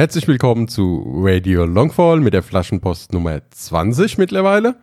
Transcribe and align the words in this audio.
Herzlich 0.00 0.28
willkommen 0.28 0.68
zu 0.68 1.02
Radio 1.16 1.64
Longfall 1.64 2.20
mit 2.20 2.32
der 2.32 2.44
Flaschenpost 2.44 3.12
Nummer 3.12 3.40
20 3.50 4.16
mittlerweile 4.16 4.76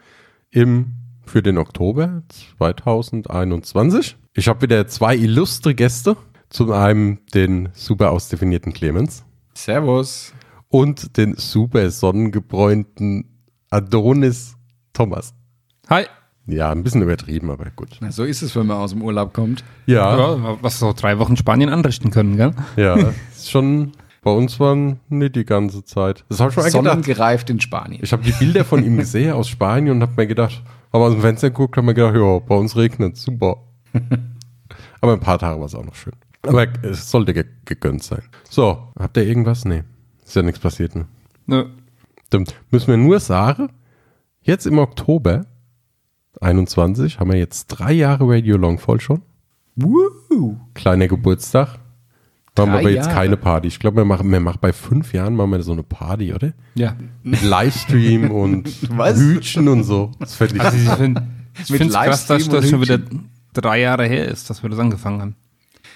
im 0.51 0.87
für 1.25 1.41
den 1.41 1.57
Oktober 1.57 2.23
2021. 2.59 4.17
Ich 4.33 4.49
habe 4.49 4.63
wieder 4.63 4.87
zwei 4.87 5.15
illustre 5.15 5.73
Gäste. 5.73 6.17
Zum 6.49 6.73
einen 6.73 7.19
den 7.33 7.69
super 7.71 8.11
ausdefinierten 8.11 8.73
Clemens. 8.73 9.23
Servus. 9.53 10.33
Und 10.67 11.15
den 11.15 11.35
super 11.37 11.89
sonnengebräunten 11.91 13.39
Adonis 13.69 14.57
Thomas. 14.91 15.33
Hi. 15.89 16.07
Ja, 16.45 16.73
ein 16.73 16.83
bisschen 16.83 17.01
übertrieben, 17.01 17.51
aber 17.51 17.71
gut. 17.73 17.99
Na, 18.01 18.11
so 18.11 18.25
ist 18.25 18.41
es, 18.41 18.53
wenn 18.57 18.67
man 18.67 18.79
aus 18.79 18.91
dem 18.91 19.01
Urlaub 19.01 19.33
kommt. 19.33 19.63
Ja, 19.85 20.17
Ja, 20.17 20.57
was 20.61 20.77
so 20.77 20.91
drei 20.91 21.19
Wochen 21.19 21.37
Spanien 21.37 21.69
anrichten 21.69 22.11
können, 22.11 22.35
gell? 22.35 22.51
ja, 22.75 22.97
ist 23.33 23.49
schon 23.49 23.93
bei 24.25 24.31
uns 24.31 24.59
waren 24.59 24.99
nicht 25.07 25.35
die 25.35 25.45
ganze 25.45 25.83
Zeit. 25.83 26.25
Das 26.29 26.39
habe 26.39 26.49
ich 26.49 26.57
mir 26.57 26.63
gedacht. 26.63 26.83
Sonnengereift 26.83 27.47
in 27.51 27.59
Spanien. 27.59 28.01
Ich 28.03 28.11
habe 28.11 28.23
die 28.23 28.31
Bilder 28.31 28.65
von 28.65 28.83
ihm 28.83 28.97
gesehen 28.97 29.33
aus 29.33 29.47
Spanien 29.47 29.95
und 29.95 30.01
habe 30.01 30.13
mir 30.17 30.25
gedacht, 30.25 30.63
aber 30.91 31.05
aus 31.05 31.13
dem 31.13 31.21
Fenster 31.21 31.51
geguckt, 31.51 31.77
habe 31.77 31.85
mir 31.85 31.93
gedacht, 31.93 32.15
ja, 32.15 32.39
bei 32.39 32.55
uns 32.55 32.75
regnet 32.75 33.17
super. 33.17 33.57
aber 35.01 35.13
ein 35.13 35.19
paar 35.19 35.37
Tage 35.37 35.59
war 35.59 35.67
es 35.67 35.75
auch 35.75 35.85
noch 35.85 35.93
schön. 35.93 36.15
Aber 36.41 36.65
es 36.81 37.11
sollte 37.11 37.35
ge 37.35 37.45
gegönnt 37.65 38.01
sein. 38.01 38.23
So, 38.49 38.91
habt 38.97 39.15
ihr 39.15 39.27
irgendwas? 39.27 39.63
Nee, 39.63 39.83
ist 40.25 40.35
ja 40.35 40.41
nichts 40.41 40.59
passiert, 40.59 40.95
ne? 40.95 41.05
Nö. 41.45 41.65
Dann 42.31 42.45
müssen 42.71 42.87
wir 42.87 42.97
nur 42.97 43.19
sagen, 43.19 43.69
jetzt 44.41 44.65
im 44.65 44.79
Oktober 44.79 45.45
21 46.41 47.19
haben 47.19 47.31
wir 47.31 47.37
jetzt 47.37 47.67
drei 47.67 47.93
Jahre 47.93 48.27
Radio 48.27 48.57
Long 48.57 48.79
voll 48.79 48.99
schon. 48.99 49.21
Woo. 49.75 50.57
Kleiner 50.73 51.07
Geburtstag. 51.07 51.77
Machen 52.57 52.73
wir 52.85 52.91
jetzt 52.91 53.05
Jahre. 53.07 53.19
keine 53.19 53.37
Party. 53.37 53.67
Ich 53.67 53.79
glaube, 53.79 53.97
wir 53.97 54.05
machen, 54.05 54.31
wir 54.31 54.39
machen 54.39 54.59
bei 54.61 54.71
fünf 54.71 55.13
Jahren 55.13 55.35
machen 55.35 55.51
wir 55.51 55.61
so 55.61 55.73
eine 55.73 55.83
Party, 55.83 56.33
oder? 56.33 56.53
Ja. 56.75 56.95
Mit 57.23 57.43
Livestream 57.43 58.31
und 58.31 58.69
Was? 58.97 59.19
Hütchen 59.19 59.67
und 59.67 59.83
so. 59.83 60.11
Das 60.19 60.35
fände 60.35 60.55
ich 60.55 60.61
Also 60.61 60.77
ich 60.77 60.89
finde 60.89 61.23
ich 61.61 61.69
Mit 61.69 61.81
find's 61.81 61.95
krass, 61.95 62.27
dass 62.27 62.47
das 62.47 62.69
schon 62.69 62.81
wieder 62.81 62.99
drei 63.53 63.81
Jahre 63.81 64.05
her 64.05 64.27
ist, 64.27 64.49
dass 64.49 64.63
wir 64.63 64.69
das 64.69 64.79
angefangen 64.79 65.21
haben. 65.21 65.35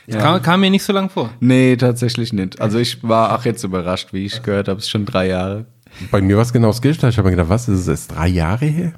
Das 0.08 0.22
kam, 0.22 0.42
kam 0.42 0.62
mir 0.62 0.72
nicht 0.72 0.84
so 0.84 0.92
lang 0.92 1.10
vor. 1.10 1.30
Nee, 1.40 1.76
tatsächlich 1.76 2.34
nicht. 2.34 2.60
Also 2.60 2.80
ich 2.80 3.04
war 3.04 3.38
auch 3.38 3.46
jetzt 3.46 3.64
überrascht, 3.64 4.12
wie 4.12 4.26
ich 4.26 4.42
gehört 4.42 4.68
habe, 4.68 4.80
es 4.80 4.86
ist 4.86 4.90
schon 4.90 5.06
drei 5.06 5.28
Jahre. 5.28 5.66
Bei 6.12 6.22
mir 6.22 6.36
war 6.36 6.44
es 6.44 6.52
genau 6.52 6.68
das 6.68 6.82
Gegenteil. 6.82 7.12
Ich 7.12 7.18
habe 7.18 7.30
mir 7.30 7.36
gedacht, 7.36 7.50
was, 7.50 7.68
ist 7.68 7.82
es 7.82 7.88
erst 7.88 8.16
drei 8.16 8.28
Jahre 8.28 8.66
her? 8.66 8.94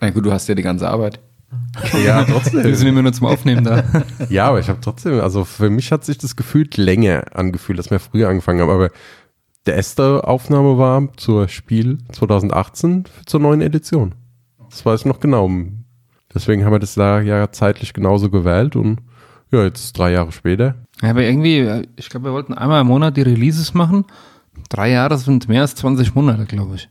Na 0.00 0.10
gut, 0.10 0.24
du 0.24 0.32
hast 0.32 0.48
ja 0.48 0.54
die 0.54 0.62
ganze 0.62 0.88
Arbeit. 0.88 1.18
Ja, 2.04 2.26
Wir 2.26 2.34
trotzdem. 2.34 2.74
sind 2.74 2.88
immer 2.88 3.02
nur 3.02 3.12
zum 3.12 3.26
Aufnehmen 3.26 3.64
da. 3.64 3.84
ja, 4.30 4.48
aber 4.48 4.60
ich 4.60 4.68
habe 4.68 4.80
trotzdem, 4.80 5.20
also 5.20 5.44
für 5.44 5.70
mich 5.70 5.92
hat 5.92 6.04
sich 6.04 6.18
das 6.18 6.36
gefühlt 6.36 6.76
länger 6.76 7.24
angefühlt, 7.34 7.78
als 7.78 7.90
wir 7.90 7.98
früher 8.00 8.28
angefangen 8.28 8.60
haben. 8.60 8.70
Aber 8.70 8.90
der 9.66 9.74
erste 9.76 10.24
Aufnahme 10.24 10.78
war 10.78 11.08
zur 11.16 11.48
Spiel 11.48 11.98
2018 12.12 13.04
zur 13.26 13.40
neuen 13.40 13.60
Edition. 13.60 14.14
Das 14.70 14.84
weiß 14.84 15.00
ich 15.00 15.06
noch 15.06 15.20
genau. 15.20 15.50
Deswegen 16.34 16.64
haben 16.64 16.72
wir 16.72 16.78
das 16.78 16.94
da 16.94 17.20
ja 17.20 17.50
zeitlich 17.52 17.94
genauso 17.94 18.30
gewählt 18.30 18.76
und 18.76 19.00
ja, 19.50 19.62
jetzt 19.64 19.92
drei 19.98 20.12
Jahre 20.12 20.32
später. 20.32 20.74
Ja, 21.02 21.10
aber 21.10 21.22
irgendwie, 21.22 21.86
ich 21.96 22.08
glaube, 22.08 22.26
wir 22.26 22.32
wollten 22.32 22.54
einmal 22.54 22.80
im 22.80 22.86
Monat 22.88 23.16
die 23.16 23.22
Releases 23.22 23.74
machen. 23.74 24.04
Drei 24.68 24.90
Jahre 24.90 25.18
sind 25.18 25.48
mehr 25.48 25.62
als 25.62 25.74
20 25.76 26.14
Monate, 26.14 26.46
glaube 26.46 26.76
ich. 26.76 26.88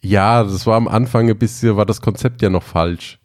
Ja, 0.00 0.42
das 0.44 0.66
war 0.66 0.76
am 0.76 0.88
Anfang 0.88 1.28
ein 1.28 1.38
bisschen, 1.38 1.76
war 1.76 1.86
das 1.86 2.00
Konzept 2.00 2.42
ja 2.42 2.50
noch 2.50 2.62
falsch. 2.62 3.19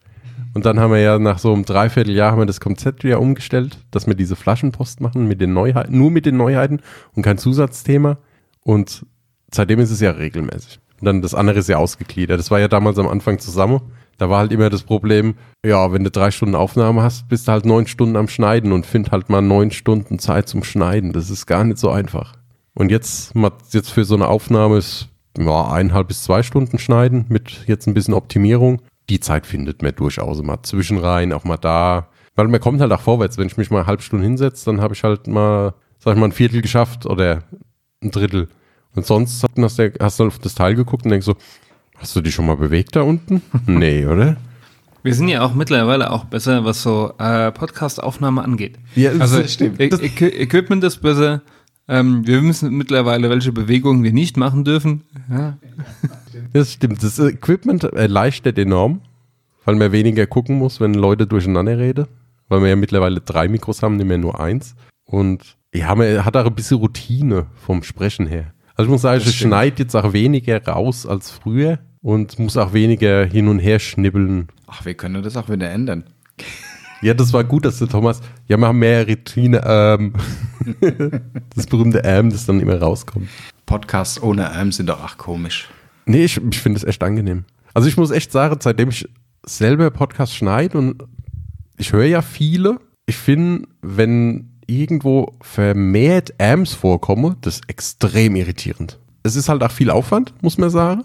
Und 0.55 0.65
dann 0.65 0.79
haben 0.79 0.91
wir 0.91 1.01
ja 1.01 1.19
nach 1.19 1.37
so 1.37 1.53
einem 1.53 1.65
Dreivierteljahr 1.65 2.31
haben 2.31 2.39
wir 2.39 2.45
das 2.45 2.61
Konzept 2.61 3.03
wieder 3.03 3.19
umgestellt, 3.19 3.77
dass 3.91 4.07
wir 4.07 4.15
diese 4.15 4.37
Flaschenpost 4.37 5.01
machen 5.01 5.27
mit 5.27 5.41
den 5.41 5.53
Neuheiten, 5.53 5.97
nur 5.97 6.11
mit 6.11 6.25
den 6.25 6.37
Neuheiten 6.37 6.79
und 7.13 7.23
kein 7.23 7.37
Zusatzthema. 7.37 8.19
Und 8.61 9.05
seitdem 9.53 9.81
ist 9.81 9.91
es 9.91 9.99
ja 9.99 10.11
regelmäßig. 10.11 10.79
Und 11.01 11.05
dann 11.07 11.21
das 11.21 11.35
andere 11.35 11.59
ist 11.59 11.67
ja 11.67 11.75
ausgegliedert. 11.75 12.39
Das 12.39 12.51
war 12.51 12.61
ja 12.61 12.69
damals 12.69 12.97
am 12.97 13.09
Anfang 13.09 13.37
zusammen. 13.39 13.81
Da 14.17 14.29
war 14.29 14.39
halt 14.39 14.53
immer 14.53 14.69
das 14.69 14.83
Problem, 14.83 15.35
ja, 15.65 15.91
wenn 15.91 16.05
du 16.05 16.09
drei 16.09 16.31
Stunden 16.31 16.55
Aufnahme 16.55 17.03
hast, 17.03 17.27
bist 17.27 17.49
du 17.49 17.51
halt 17.51 17.65
neun 17.65 17.85
Stunden 17.85 18.15
am 18.15 18.29
Schneiden 18.29 18.71
und 18.71 18.85
find 18.85 19.11
halt 19.11 19.29
mal 19.29 19.41
neun 19.41 19.71
Stunden 19.71 20.19
Zeit 20.19 20.47
zum 20.47 20.63
Schneiden. 20.63 21.11
Das 21.11 21.29
ist 21.29 21.47
gar 21.47 21.65
nicht 21.65 21.79
so 21.79 21.89
einfach. 21.89 22.37
Und 22.73 22.91
jetzt, 22.91 23.33
jetzt 23.71 23.89
für 23.89 24.05
so 24.05 24.15
eine 24.15 24.29
Aufnahme 24.29 24.77
ist 24.77 25.09
ja, 25.37 25.67
eineinhalb 25.69 26.07
bis 26.07 26.23
zwei 26.23 26.43
Stunden 26.43 26.79
schneiden 26.79 27.25
mit 27.27 27.67
jetzt 27.67 27.87
ein 27.87 27.93
bisschen 27.93 28.13
Optimierung. 28.13 28.81
Die 29.09 29.19
Zeit 29.19 29.45
findet 29.45 29.81
man 29.81 29.93
durchaus 29.95 30.41
mal 30.41 30.61
zwischenrein, 30.63 31.33
auch 31.33 31.43
mal 31.43 31.57
da. 31.57 32.09
Weil 32.35 32.47
man 32.47 32.59
kommt 32.59 32.81
halt 32.81 32.91
auch 32.91 33.01
vorwärts. 33.01 33.37
Wenn 33.37 33.47
ich 33.47 33.57
mich 33.57 33.69
mal 33.71 33.79
eine 33.79 33.87
halbe 33.87 34.01
Stunde 34.03 34.25
hinsetze, 34.25 34.65
dann 34.65 34.81
habe 34.81 34.93
ich 34.93 35.03
halt 35.03 35.27
mal, 35.27 35.73
sag 35.99 36.13
ich 36.15 36.19
mal, 36.19 36.27
ein 36.27 36.31
Viertel 36.31 36.61
geschafft 36.61 37.05
oder 37.05 37.43
ein 38.03 38.11
Drittel. 38.11 38.49
Und 38.95 39.05
sonst 39.05 39.43
hast 39.57 39.79
du, 39.79 39.93
hast 39.99 40.19
du 40.19 40.25
auf 40.27 40.39
das 40.39 40.55
Teil 40.55 40.75
geguckt 40.75 41.05
und 41.05 41.11
denkst 41.11 41.25
so, 41.25 41.35
hast 41.97 42.15
du 42.15 42.21
dich 42.21 42.33
schon 42.33 42.45
mal 42.45 42.57
bewegt 42.57 42.95
da 42.95 43.01
unten? 43.01 43.41
nee, 43.67 44.05
oder? 44.05 44.37
Wir 45.03 45.13
sind 45.13 45.27
ja 45.27 45.41
auch 45.41 45.53
mittlerweile 45.53 46.09
auch 46.11 46.25
besser, 46.25 46.65
was 46.65 46.81
so 46.81 47.13
äh, 47.19 47.51
Podcast-Aufnahme 47.51 48.43
angeht. 48.43 48.79
Ja, 48.95 49.11
das 49.11 49.33
also 49.33 49.47
stimmt. 49.47 49.79
E 49.79 49.87
Equi- 49.89 50.33
Equipment 50.33 50.83
ist 50.83 50.97
besser. 50.97 51.41
Ähm, 51.87 52.25
wir 52.25 52.41
wissen 52.43 52.75
mittlerweile, 52.75 53.29
welche 53.29 53.51
Bewegungen 53.51 54.03
wir 54.03 54.13
nicht 54.13 54.37
machen 54.37 54.63
dürfen. 54.63 55.03
Ja. 55.29 55.57
Das 56.53 56.73
stimmt. 56.73 57.03
Das 57.03 57.19
Equipment 57.19 57.83
erleichtert 57.83 58.57
enorm, 58.57 59.01
weil 59.65 59.75
man 59.75 59.91
weniger 59.91 60.25
gucken 60.25 60.57
muss, 60.57 60.79
wenn 60.79 60.93
Leute 60.93 61.27
durcheinander 61.27 61.77
reden. 61.77 62.07
Weil 62.47 62.61
wir 62.61 62.69
ja 62.69 62.75
mittlerweile 62.75 63.21
drei 63.21 63.47
Mikros 63.47 63.81
haben, 63.81 63.97
nicht 63.97 64.07
mehr 64.07 64.17
nur 64.17 64.39
eins. 64.39 64.75
Und 65.05 65.57
ja, 65.73 65.93
man 65.95 66.23
hat 66.25 66.37
auch 66.37 66.45
ein 66.45 66.55
bisschen 66.55 66.77
Routine 66.77 67.47
vom 67.55 67.83
Sprechen 67.83 68.27
her. 68.27 68.53
Also 68.75 68.87
ich 68.87 68.91
muss 68.91 69.01
sagen, 69.01 69.21
ich 69.23 69.37
schneide 69.37 69.83
jetzt 69.83 69.95
auch 69.95 70.13
weniger 70.13 70.63
raus 70.65 71.05
als 71.05 71.31
früher 71.31 71.79
und 72.01 72.37
muss 72.39 72.57
auch 72.57 72.73
weniger 72.73 73.25
hin 73.25 73.47
und 73.47 73.59
her 73.59 73.79
schnibbeln. 73.79 74.47
Ach, 74.67 74.85
wir 74.85 74.93
können 74.95 75.23
das 75.23 75.37
auch 75.37 75.49
wieder 75.49 75.69
ändern. 75.69 76.03
Ja, 77.01 77.13
das 77.13 77.33
war 77.33 77.43
gut, 77.43 77.65
dass 77.65 77.79
der 77.79 77.87
Thomas, 77.87 78.21
ja, 78.47 78.57
wir 78.57 78.67
haben 78.67 78.79
mehr 78.79 79.07
Routine, 79.07 79.61
ähm, 79.65 80.13
das 81.55 81.67
berühmte 81.67 82.03
Ähm, 82.03 82.29
das 82.31 82.45
dann 82.45 82.59
immer 82.59 82.79
rauskommt. 82.79 83.27
Podcasts 83.65 84.21
ohne 84.21 84.49
M 84.51 84.71
sind 84.71 84.89
doch 84.89 85.03
auch 85.03 85.17
komisch. 85.17 85.69
Nee, 86.05 86.25
ich, 86.25 86.37
ich 86.37 86.59
finde 86.59 86.77
es 86.77 86.83
echt 86.83 87.03
angenehm. 87.03 87.45
Also 87.73 87.87
ich 87.87 87.97
muss 87.97 88.11
echt 88.11 88.31
sagen, 88.31 88.57
seitdem 88.61 88.89
ich 88.89 89.07
selber 89.45 89.89
Podcast 89.91 90.35
schneide 90.35 90.77
und 90.77 91.03
ich 91.77 91.91
höre 91.91 92.05
ja 92.05 92.21
viele, 92.21 92.79
ich 93.05 93.17
finde, 93.17 93.67
wenn 93.81 94.51
irgendwo 94.67 95.35
vermehrt 95.41 96.39
Ams 96.39 96.73
vorkommen, 96.73 97.35
das 97.41 97.55
ist 97.55 97.69
extrem 97.69 98.35
irritierend. 98.35 98.99
Es 99.23 99.35
ist 99.35 99.49
halt 99.49 99.63
auch 99.63 99.71
viel 99.71 99.89
Aufwand, 99.89 100.33
muss 100.41 100.57
man 100.57 100.69
sagen. 100.69 101.03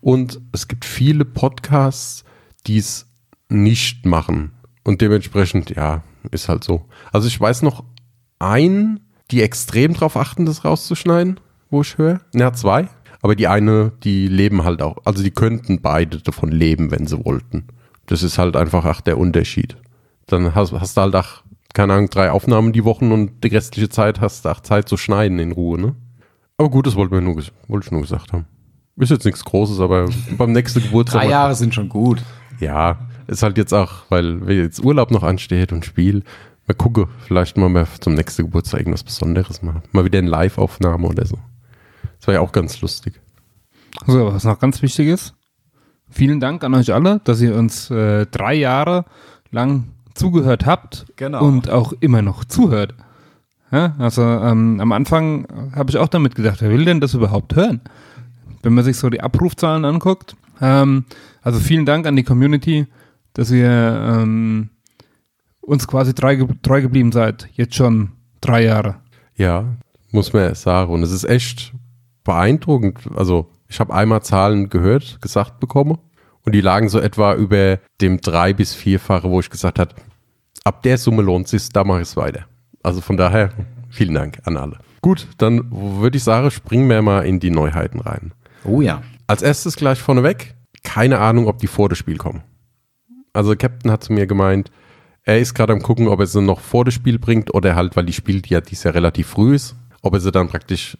Und 0.00 0.40
es 0.52 0.68
gibt 0.68 0.84
viele 0.84 1.24
Podcasts, 1.24 2.24
die 2.66 2.78
es 2.78 3.06
nicht 3.48 4.04
machen. 4.04 4.52
Und 4.84 5.00
dementsprechend, 5.00 5.70
ja, 5.70 6.02
ist 6.30 6.48
halt 6.48 6.62
so. 6.64 6.84
Also 7.12 7.26
ich 7.26 7.40
weiß 7.40 7.62
noch 7.62 7.84
einen, 8.38 9.00
die 9.30 9.42
extrem 9.42 9.94
drauf 9.94 10.16
achten, 10.16 10.46
das 10.46 10.64
rauszuschneiden, 10.64 11.40
wo 11.70 11.80
ich 11.80 11.98
höre. 11.98 12.20
Ja, 12.34 12.52
zwei. 12.52 12.88
Aber 13.22 13.34
die 13.34 13.48
eine, 13.48 13.92
die 14.02 14.28
leben 14.28 14.64
halt 14.64 14.82
auch. 14.82 14.98
Also 15.04 15.22
die 15.22 15.30
könnten 15.30 15.80
beide 15.80 16.18
davon 16.18 16.50
leben, 16.50 16.90
wenn 16.90 17.06
sie 17.06 17.24
wollten. 17.24 17.66
Das 18.06 18.22
ist 18.22 18.36
halt 18.36 18.54
einfach 18.54 18.84
auch 18.84 19.00
der 19.00 19.16
Unterschied. 19.16 19.76
Dann 20.26 20.54
hast, 20.54 20.72
hast 20.72 20.98
du 20.98 21.00
halt 21.00 21.16
auch, 21.16 21.42
keine 21.72 21.94
Ahnung, 21.94 22.10
drei 22.10 22.30
Aufnahmen 22.30 22.74
die 22.74 22.84
Wochen 22.84 23.12
und 23.12 23.42
die 23.42 23.48
restliche 23.48 23.88
Zeit 23.88 24.20
hast 24.20 24.44
du 24.44 24.50
auch 24.50 24.60
Zeit 24.60 24.88
zu 24.90 24.98
schneiden 24.98 25.38
in 25.38 25.52
Ruhe, 25.52 25.80
ne? 25.80 25.96
Aber 26.58 26.70
gut, 26.70 26.86
das 26.86 26.94
wollten 26.96 27.14
wir 27.14 27.20
nur, 27.22 27.42
wollte 27.66 27.86
ich 27.86 27.90
nur 27.90 28.02
gesagt 28.02 28.32
haben. 28.32 28.44
Ist 28.96 29.10
jetzt 29.10 29.24
nichts 29.24 29.44
Großes, 29.44 29.80
aber 29.80 30.08
beim 30.36 30.52
nächsten 30.52 30.82
Geburtstag. 30.82 31.22
Drei 31.22 31.30
Jahre 31.30 31.54
sind 31.54 31.74
schon 31.74 31.88
gut. 31.88 32.22
Ja, 32.60 33.08
ist 33.26 33.42
halt 33.42 33.58
jetzt 33.58 33.72
auch, 33.72 34.02
weil 34.08 34.46
wenn 34.46 34.56
jetzt 34.58 34.82
Urlaub 34.82 35.10
noch 35.10 35.22
ansteht 35.22 35.72
und 35.72 35.84
Spiel. 35.84 36.22
Mal 36.66 36.74
gucke, 36.74 37.08
vielleicht 37.26 37.58
mal 37.58 37.68
mal 37.68 37.86
zum 38.00 38.14
nächsten 38.14 38.44
Geburtstag 38.44 38.80
irgendwas 38.80 39.02
Besonderes 39.04 39.60
machen. 39.62 39.82
Mal 39.92 40.04
wieder 40.06 40.18
eine 40.18 40.30
Live-Aufnahme 40.30 41.06
oder 41.08 41.26
so. 41.26 41.38
Das 42.18 42.26
war 42.26 42.34
ja 42.34 42.40
auch 42.40 42.52
ganz 42.52 42.80
lustig. 42.80 43.20
So, 44.06 44.32
was 44.32 44.44
noch 44.44 44.58
ganz 44.58 44.80
wichtig 44.80 45.08
ist. 45.08 45.34
Vielen 46.08 46.40
Dank 46.40 46.64
an 46.64 46.74
euch 46.74 46.92
alle, 46.94 47.20
dass 47.24 47.40
ihr 47.42 47.54
uns 47.54 47.90
äh, 47.90 48.24
drei 48.26 48.54
Jahre 48.54 49.04
lang 49.50 49.88
zugehört 50.14 50.64
habt 50.64 51.06
Genau. 51.16 51.44
und 51.44 51.68
auch 51.68 51.92
immer 52.00 52.22
noch 52.22 52.44
zuhört. 52.44 52.94
Ja, 53.70 53.94
also 53.98 54.22
ähm, 54.22 54.80
am 54.80 54.92
Anfang 54.92 55.46
habe 55.74 55.90
ich 55.90 55.98
auch 55.98 56.08
damit 56.08 56.34
gedacht, 56.34 56.62
wer 56.62 56.70
will 56.70 56.84
denn 56.84 57.00
das 57.00 57.12
überhaupt 57.14 57.56
hören? 57.56 57.80
Wenn 58.62 58.72
man 58.74 58.84
sich 58.84 58.96
so 58.96 59.10
die 59.10 59.20
Abrufzahlen 59.20 59.84
anguckt. 59.84 60.36
Ähm, 60.60 61.04
also 61.42 61.58
vielen 61.60 61.84
Dank 61.84 62.06
an 62.06 62.16
die 62.16 62.22
Community, 62.22 62.86
dass 63.34 63.50
ihr 63.50 63.68
ähm, 63.70 64.70
uns 65.60 65.86
quasi 65.86 66.14
treu, 66.14 66.46
treu 66.62 66.80
geblieben 66.82 67.12
seid. 67.12 67.48
Jetzt 67.52 67.74
schon 67.74 68.12
drei 68.40 68.64
Jahre. 68.64 68.96
Ja, 69.36 69.64
muss 70.10 70.32
man 70.32 70.54
sagen. 70.54 70.92
Und 70.92 71.02
es 71.02 71.12
ist 71.12 71.24
echt 71.24 71.72
beeindruckend. 72.24 72.98
Also, 73.14 73.50
ich 73.68 73.80
habe 73.80 73.92
einmal 73.94 74.22
Zahlen 74.22 74.70
gehört, 74.70 75.20
gesagt 75.20 75.60
bekommen. 75.60 75.98
Und 76.42 76.54
die 76.54 76.60
lagen 76.60 76.88
so 76.88 77.00
etwa 77.00 77.34
über 77.34 77.78
dem 78.00 78.20
drei- 78.20 78.52
bis 78.52 78.74
vierfache, 78.74 79.30
wo 79.30 79.40
ich 79.40 79.48
gesagt 79.50 79.78
habe, 79.78 79.94
ab 80.64 80.82
der 80.82 80.98
Summe 80.98 81.22
lohnt 81.22 81.46
es 81.46 81.50
sich, 81.52 81.68
da 81.70 81.84
mache 81.84 82.02
ich 82.02 82.08
es 82.08 82.16
weiter. 82.16 82.44
Also 82.82 83.00
von 83.00 83.16
daher, 83.16 83.50
vielen 83.88 84.14
Dank 84.14 84.38
an 84.44 84.56
alle. 84.58 84.78
Gut, 85.00 85.26
dann 85.38 85.66
würde 85.70 86.16
ich 86.18 86.24
sagen, 86.24 86.50
springen 86.50 86.88
wir 86.88 87.00
mal 87.02 87.26
in 87.26 87.40
die 87.40 87.50
Neuheiten 87.50 88.00
rein. 88.00 88.32
Oh 88.64 88.80
ja. 88.82 89.02
Als 89.26 89.42
erstes 89.42 89.76
gleich 89.76 90.00
vorneweg, 90.00 90.54
keine 90.82 91.18
Ahnung, 91.18 91.46
ob 91.46 91.58
die 91.58 91.66
vor 91.66 91.88
das 91.88 91.96
Spiel 91.98 92.18
kommen. 92.18 92.42
Also 93.34 93.56
Captain 93.56 93.90
hat 93.90 94.04
zu 94.04 94.12
mir 94.12 94.26
gemeint, 94.26 94.70
er 95.24 95.40
ist 95.40 95.54
gerade 95.54 95.72
am 95.72 95.82
gucken, 95.82 96.08
ob 96.08 96.20
er 96.20 96.26
sie 96.26 96.40
noch 96.40 96.60
vor 96.60 96.84
das 96.84 96.94
Spiel 96.94 97.18
bringt 97.18 97.52
oder 97.52 97.74
halt, 97.74 97.96
weil 97.96 98.06
die 98.06 98.12
Spiel 98.12 98.40
ja 98.46 98.60
dies 98.60 98.84
Jahr 98.84 98.94
relativ 98.94 99.26
früh 99.28 99.54
ist, 99.54 99.74
ob 100.02 100.14
er 100.14 100.20
sie 100.20 100.30
dann 100.30 100.48
praktisch, 100.48 100.96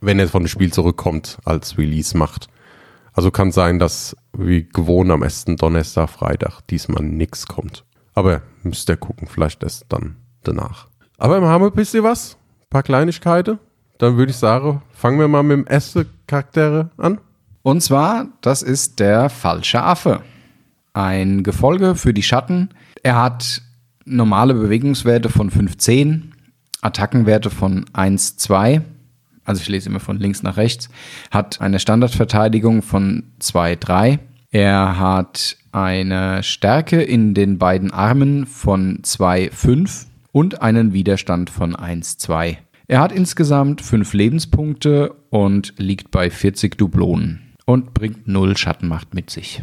wenn 0.00 0.18
er 0.18 0.28
von 0.28 0.42
dem 0.42 0.48
Spiel 0.48 0.72
zurückkommt, 0.72 1.38
als 1.44 1.78
Release 1.78 2.16
macht. 2.16 2.48
Also 3.14 3.30
kann 3.30 3.50
sein, 3.50 3.78
dass 3.78 4.16
wie 4.32 4.68
gewohnt 4.68 5.10
am 5.10 5.22
ersten 5.22 5.56
Donnerstag, 5.56 6.10
Freitag 6.10 6.60
diesmal 6.68 7.02
nichts 7.02 7.46
kommt. 7.46 7.84
Aber 8.14 8.42
müsst 8.62 8.90
ihr 8.90 8.96
gucken, 8.96 9.26
vielleicht 9.26 9.62
erst 9.62 9.86
dann 9.88 10.16
danach. 10.42 10.88
Aber 11.16 11.40
wir 11.40 11.48
haben 11.48 11.64
ein 11.64 11.72
bisschen 11.72 12.04
was, 12.04 12.36
ein 12.60 12.70
paar 12.70 12.82
Kleinigkeiten. 12.82 13.58
Dann 13.98 14.16
würde 14.16 14.30
ich 14.30 14.36
sagen, 14.36 14.82
fangen 14.92 15.18
wir 15.18 15.26
mal 15.26 15.42
mit 15.42 15.56
dem 15.56 15.66
ersten 15.66 16.06
Charakter 16.26 16.90
an. 16.98 17.20
Und 17.62 17.80
zwar, 17.80 18.26
das 18.40 18.62
ist 18.62 19.00
der 19.00 19.30
falsche 19.30 19.82
Affe. 19.82 20.22
Ein 20.92 21.42
Gefolge 21.42 21.94
für 21.94 22.14
die 22.14 22.22
Schatten. 22.22 22.70
Er 23.02 23.16
hat 23.16 23.62
normale 24.04 24.54
Bewegungswerte 24.54 25.28
von 25.28 25.50
15, 25.50 26.34
Attackenwerte 26.80 27.50
von 27.50 27.84
1, 27.92 28.36
2. 28.38 28.82
Also 29.44 29.62
ich 29.62 29.68
lese 29.68 29.88
immer 29.88 30.00
von 30.00 30.18
links 30.18 30.42
nach 30.42 30.56
rechts. 30.56 30.88
Hat 31.30 31.60
eine 31.60 31.78
Standardverteidigung 31.78 32.82
von 32.82 33.24
2, 33.38 33.76
3. 33.76 34.18
Er 34.50 34.98
hat 34.98 35.56
eine 35.72 36.42
Stärke 36.42 37.02
in 37.02 37.34
den 37.34 37.58
beiden 37.58 37.90
Armen 37.90 38.46
von 38.46 39.00
2, 39.02 39.50
5 39.50 40.06
und 40.32 40.62
einen 40.62 40.92
Widerstand 40.92 41.50
von 41.50 41.76
1, 41.76 42.18
2. 42.18 42.58
Er 42.86 43.00
hat 43.00 43.12
insgesamt 43.12 43.82
5 43.82 44.14
Lebenspunkte 44.14 45.14
und 45.30 45.74
liegt 45.76 46.10
bei 46.10 46.30
40 46.30 46.78
Dublonen 46.78 47.54
und 47.66 47.92
bringt 47.92 48.26
0 48.26 48.56
Schattenmacht 48.56 49.14
mit 49.14 49.28
sich. 49.30 49.62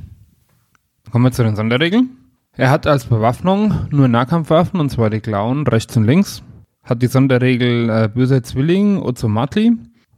Kommen 1.12 1.26
wir 1.26 1.32
zu 1.32 1.44
den 1.44 1.56
Sonderregeln. 1.56 2.18
Er 2.58 2.70
hat 2.70 2.88
als 2.88 3.06
Bewaffnung 3.06 3.74
nur 3.92 4.08
Nahkampfwaffen, 4.08 4.80
und 4.80 4.90
zwar 4.90 5.10
die 5.10 5.20
Klauen 5.20 5.68
rechts 5.68 5.96
und 5.98 6.06
links. 6.06 6.44
Hat 6.84 7.02
die 7.02 7.08
Sonderregel 7.08 7.90
äh, 7.90 8.08
böser 8.08 8.44
Zwilling, 8.44 9.02
Ozomatli 9.02 9.74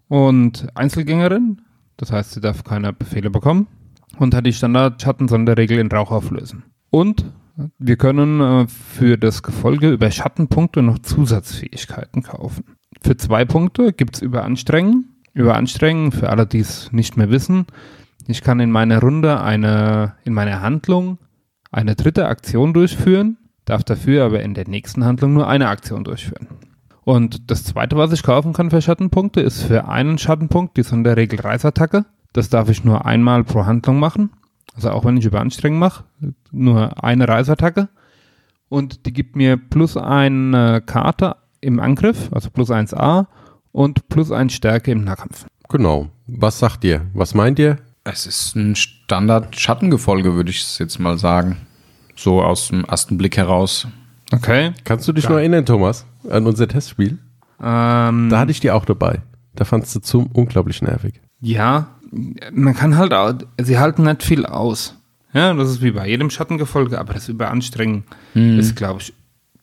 und 0.07 0.68
Einzelgängerin. 0.75 1.62
Das 1.98 2.12
heißt, 2.12 2.34
sie 2.34 2.42
darf 2.42 2.63
keine 2.63 2.94
Befehle 2.94 3.30
bekommen. 3.30 3.68
Und 4.19 4.34
hat 4.34 4.45
die 4.45 4.54
Standard-Schatten-Sonderregel 4.54 5.80
in 5.80 5.92
Rauch 5.92 6.12
auflösen. 6.12 6.63
Und 6.90 7.25
wir 7.80 7.98
können 7.98 8.42
äh, 8.42 8.68
für 8.68 9.18
das 9.18 9.42
Gefolge 9.42 9.92
über 9.92 10.12
Schattenpunkte 10.12 10.81
noch 10.83 11.00
Zusatzfähigkeiten 11.00 12.24
kaufen. 12.24 12.63
Für 13.01 13.18
zwei 13.18 13.45
Punkte 13.45 13.94
gibt's 13.94 14.22
Überanstrengen. 14.22 15.16
Überanstrengen, 15.33 16.12
für 16.12 16.30
alle, 16.30 16.48
die 16.48 16.60
es 16.60 16.92
nicht 16.92 17.18
mehr 17.18 17.30
wissen. 17.30 17.66
Ich 18.28 18.42
kann 18.42 18.60
in 18.60 18.72
meiner 18.72 19.00
Runde 19.00 19.42
eine, 19.42 20.16
in 20.26 20.34
meiner 20.34 20.62
Handlung 20.62 21.18
eine 21.72 21.96
dritte 21.96 22.28
Aktion 22.28 22.74
durchführen, 22.74 23.38
darf 23.66 23.84
dafür 23.84 24.26
aber 24.26 24.42
in 24.42 24.54
der 24.54 24.68
nächsten 24.68 25.06
Handlung 25.06 25.34
nur 25.34 25.48
eine 25.48 25.70
Aktion 25.70 26.04
durchführen. 26.04 26.48
Und 27.06 27.50
das 27.50 27.64
zweite, 27.64 27.96
was 27.96 28.12
ich 28.12 28.24
kaufen 28.24 28.52
kann 28.52 28.70
für 28.70 28.82
Schattenpunkte, 28.82 29.40
ist 29.40 29.64
für 29.64 29.88
einen 29.88 30.18
Schattenpunkt 30.18 30.76
die 30.76 30.84
Sonderregel 30.84 31.40
Reißattacke. 31.40 32.06
Das 32.34 32.50
darf 32.50 32.68
ich 32.68 32.84
nur 32.84 33.06
einmal 33.06 33.46
pro 33.46 33.66
Handlung 33.66 33.98
machen. 33.98 34.32
Also 34.76 34.92
auch 34.92 35.06
wenn 35.06 35.16
ich 35.16 35.26
Überanstrengen 35.26 35.80
mache, 35.80 36.04
nur 36.52 37.02
eine 37.02 37.30
Reißattacke. 37.30 37.88
Und 38.68 39.06
die 39.06 39.14
gibt 39.14 39.38
mir 39.38 39.56
plus 39.56 39.96
eine 39.96 40.82
Karte 40.82 41.38
im 41.62 41.80
Angriff, 41.80 42.30
also 42.34 42.50
plus 42.50 42.70
1a 42.70 43.28
und 43.72 44.10
plus 44.10 44.32
1 44.34 44.52
Stärke 44.52 44.92
im 44.92 45.06
Nahkampf. 45.06 45.46
Genau. 45.70 46.10
Was 46.28 46.60
sagt 46.60 46.84
ihr? 46.84 47.06
Was 47.14 47.34
meint 47.34 47.58
ihr? 47.58 47.78
Es 48.09 48.25
ist 48.25 48.56
ein 48.56 48.75
Standard-Schattengefolge, 48.75 50.33
würde 50.36 50.50
ich 50.50 50.62
es 50.62 50.77
jetzt 50.77 50.98
mal 50.98 51.18
sagen. 51.18 51.57
So 52.15 52.42
aus 52.42 52.69
dem 52.69 52.86
ersten 52.86 53.18
Blick 53.18 53.36
heraus. 53.36 53.88
Okay. 54.31 54.71
Kannst 54.86 55.07
du 55.07 55.13
dich 55.13 55.27
noch 55.27 55.36
erinnern, 55.36 55.65
Thomas, 55.65 56.06
an 56.30 56.45
unser 56.48 56.68
Testspiel? 56.68 57.18
Ähm, 57.62 58.30
Da 58.30 58.39
hatte 58.39 58.51
ich 58.51 58.59
die 58.62 58.71
auch 58.71 58.86
dabei. 58.86 59.21
Da 59.56 59.65
fandst 59.65 59.94
du 59.95 60.00
zum 60.00 60.27
unglaublich 60.27 60.81
nervig. 60.81 61.19
Ja, 61.42 61.88
man 62.54 62.74
kann 62.75 62.95
halt, 62.98 63.13
auch, 63.13 63.33
sie 63.62 63.77
halten 63.77 64.04
nicht 64.04 64.24
viel 64.24 64.45
aus. 64.45 64.95
Ja, 65.33 65.54
das 65.54 65.69
ist 65.69 65.81
wie 65.81 65.92
bei 65.92 66.07
jedem 66.07 66.30
Schattengefolge, 66.30 66.98
aber 66.98 67.13
das 67.13 67.27
Überanstrengen 67.27 68.06
ist, 68.33 68.75
glaube 68.75 69.01
ich, 69.01 69.13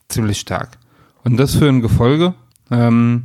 ziemlich 0.07 0.39
stark. 0.39 0.77
Und 1.23 1.37
das 1.37 1.55
für 1.55 1.67
ein 1.67 1.81
Gefolge, 1.81 2.35
ähm, 2.69 3.23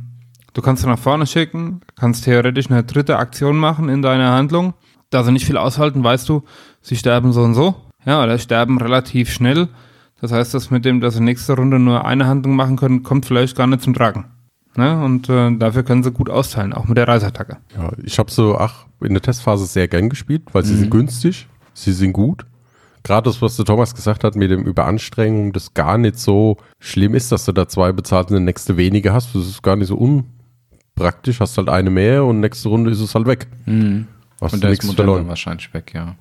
du 0.53 0.61
kannst 0.63 0.85
nach 0.85 0.97
vorne 0.97 1.27
schicken, 1.27 1.81
kannst 1.95 2.23
theoretisch 2.25 2.71
eine 2.71 2.83
dritte 2.83 3.17
Aktion 3.17 3.57
machen 3.57 3.87
in 3.87 4.01
deiner 4.01 4.31
Handlung. 4.31 4.73
Da 5.11 5.23
sie 5.23 5.31
nicht 5.31 5.45
viel 5.45 5.57
aushalten, 5.57 6.03
weißt 6.03 6.27
du, 6.27 6.43
sie 6.81 6.95
sterben 6.95 7.31
so 7.33 7.43
und 7.43 7.53
so. 7.53 7.75
Ja, 8.05 8.23
oder 8.23 8.39
sterben 8.39 8.79
relativ 8.79 9.31
schnell. 9.31 9.67
Das 10.21 10.31
heißt, 10.31 10.53
das 10.53 10.71
mit 10.71 10.85
dem, 10.85 11.01
dass 11.01 11.15
sie 11.15 11.21
nächste 11.21 11.53
Runde 11.53 11.77
nur 11.77 12.05
eine 12.05 12.25
Handlung 12.25 12.55
machen 12.55 12.77
können, 12.77 13.03
kommt 13.03 13.25
vielleicht 13.25 13.55
gar 13.55 13.67
nicht 13.67 13.83
zum 13.83 13.93
Tragen. 13.93 14.25
Ne? 14.75 15.03
Und 15.03 15.29
äh, 15.29 15.55
dafür 15.57 15.83
können 15.83 16.03
sie 16.03 16.11
gut 16.11 16.29
austeilen, 16.29 16.73
auch 16.73 16.85
mit 16.85 16.97
der 16.97 17.07
Reisattacke. 17.07 17.57
Ja, 17.75 17.91
ich 18.03 18.17
habe 18.19 18.31
so, 18.31 18.57
ach, 18.57 18.85
in 19.01 19.13
der 19.13 19.21
Testphase 19.21 19.65
sehr 19.65 19.87
gern 19.87 20.09
gespielt, 20.09 20.43
weil 20.53 20.63
sie 20.63 20.75
sind 20.75 20.89
günstig, 20.91 21.47
sie 21.73 21.91
sind 21.91 22.13
gut. 22.13 22.45
Gerade 23.03 23.29
das, 23.29 23.41
was 23.41 23.55
der 23.55 23.65
Thomas 23.65 23.95
gesagt 23.95 24.23
hat 24.23 24.35
mit 24.35 24.51
dem 24.51 24.63
Überanstrengung, 24.63 25.53
das 25.53 25.73
gar 25.73 25.97
nicht 25.97 26.19
so 26.19 26.57
schlimm 26.79 27.15
ist, 27.15 27.31
dass 27.31 27.45
du 27.45 27.51
da 27.51 27.67
zwei 27.67 27.91
bezahlt 27.91 28.29
und 28.29 28.35
eine 28.37 28.45
nächste 28.45 28.77
weniger 28.77 29.11
hast. 29.11 29.33
Das 29.35 29.47
ist 29.47 29.63
gar 29.63 29.75
nicht 29.75 29.87
so 29.87 29.97
unpraktisch. 29.97 31.39
Hast 31.39 31.57
halt 31.57 31.67
eine 31.67 31.89
mehr 31.89 32.23
und 32.23 32.39
nächste 32.39 32.69
Runde 32.69 32.91
ist 32.91 33.01
es 33.01 33.15
halt 33.15 33.25
weg. 33.25 33.47
Hast 34.41 34.53
Und 34.53 34.63
du 34.63 34.67
da 34.67 34.73
ist 34.73 34.93
verloren. 34.93 35.27
wahrscheinlich 35.27 35.73
weg, 35.73 35.93
ja. 35.93 36.15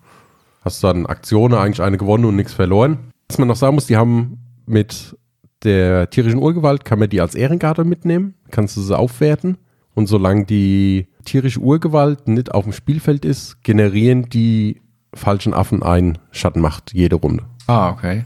Hast 0.62 0.84
dann 0.84 1.06
Aktionen 1.06 1.54
eigentlich 1.54 1.80
eine 1.80 1.96
gewonnen 1.96 2.26
und 2.26 2.36
nichts 2.36 2.52
verloren. 2.52 2.98
Was 3.28 3.38
man 3.38 3.48
noch 3.48 3.56
sagen 3.56 3.74
muss, 3.74 3.86
die 3.86 3.96
haben 3.96 4.38
mit 4.66 5.16
der 5.64 6.10
tierischen 6.10 6.38
Urgewalt, 6.38 6.84
kann 6.84 6.98
man 6.98 7.08
die 7.08 7.20
als 7.20 7.34
Ehrenkarte 7.34 7.84
mitnehmen, 7.84 8.34
kannst 8.50 8.76
du 8.76 8.80
sie 8.82 8.96
aufwerten. 8.96 9.56
Und 9.94 10.06
solange 10.06 10.44
die 10.44 11.08
tierische 11.24 11.60
Urgewalt 11.60 12.28
nicht 12.28 12.52
auf 12.52 12.64
dem 12.64 12.72
Spielfeld 12.72 13.24
ist, 13.24 13.62
generieren 13.64 14.28
die 14.28 14.80
falschen 15.14 15.52
Affen 15.52 15.82
ein 15.82 16.18
Schattenmacht 16.30 16.92
jede 16.94 17.16
Runde. 17.16 17.44
Ah, 17.66 17.90
okay. 17.90 18.24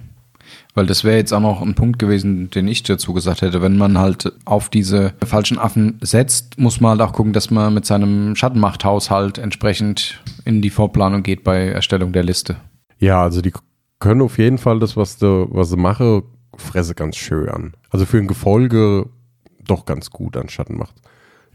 Weil 0.75 0.87
das 0.87 1.05
wäre 1.05 1.17
jetzt 1.17 1.33
auch 1.33 1.41
noch 1.41 1.63
ein 1.63 1.75
Punkt 1.75 1.99
gewesen, 1.99 2.51
den 2.51 2.67
ich 2.69 2.83
dazu 2.83 3.13
gesagt 3.13 3.43
hätte. 3.43 3.63
Wenn 3.63 3.77
man 3.77 3.99
halt 3.99 4.33
auf 4.45 4.69
diese 4.69 5.15
falschen 5.25 5.59
Affen 5.59 5.99
setzt, 6.01 6.59
muss 6.59 6.81
man 6.81 6.99
halt 6.99 7.01
auch 7.03 7.13
gucken, 7.13 7.33
dass 7.33 7.51
man 7.51 7.75
mit 7.75 7.87
seinem 7.87 8.35
Schattenmachthaushalt 8.37 9.39
entsprechend 9.39 10.23
in 10.45 10.63
die 10.63 10.71
Vorplanung 10.71 11.23
geht 11.23 11.45
bei 11.45 11.69
Erstellung 11.69 12.13
der 12.13 12.25
Liste. 12.25 12.57
Ja, 12.99 13.23
also 13.23 13.41
die 13.41 13.53
können 14.01 14.23
auf 14.23 14.39
jeden 14.39 14.59
Fall 14.59 14.81
das, 14.81 14.97
was, 14.97 15.19
du, 15.19 15.49
was 15.51 15.71
sie 15.71 15.77
machen, 15.77 16.23
fresse 16.57 16.95
ganz 16.95 17.17
schön 17.17 17.49
an. 17.49 17.75
Also 17.91 18.05
für 18.05 18.19
ein 18.19 18.27
Gefolge 18.27 19.09
doch 19.67 19.87
ganz 19.87 20.11
gut 20.11 20.37
an 20.37 20.49
Schattenmacht. 20.49 20.95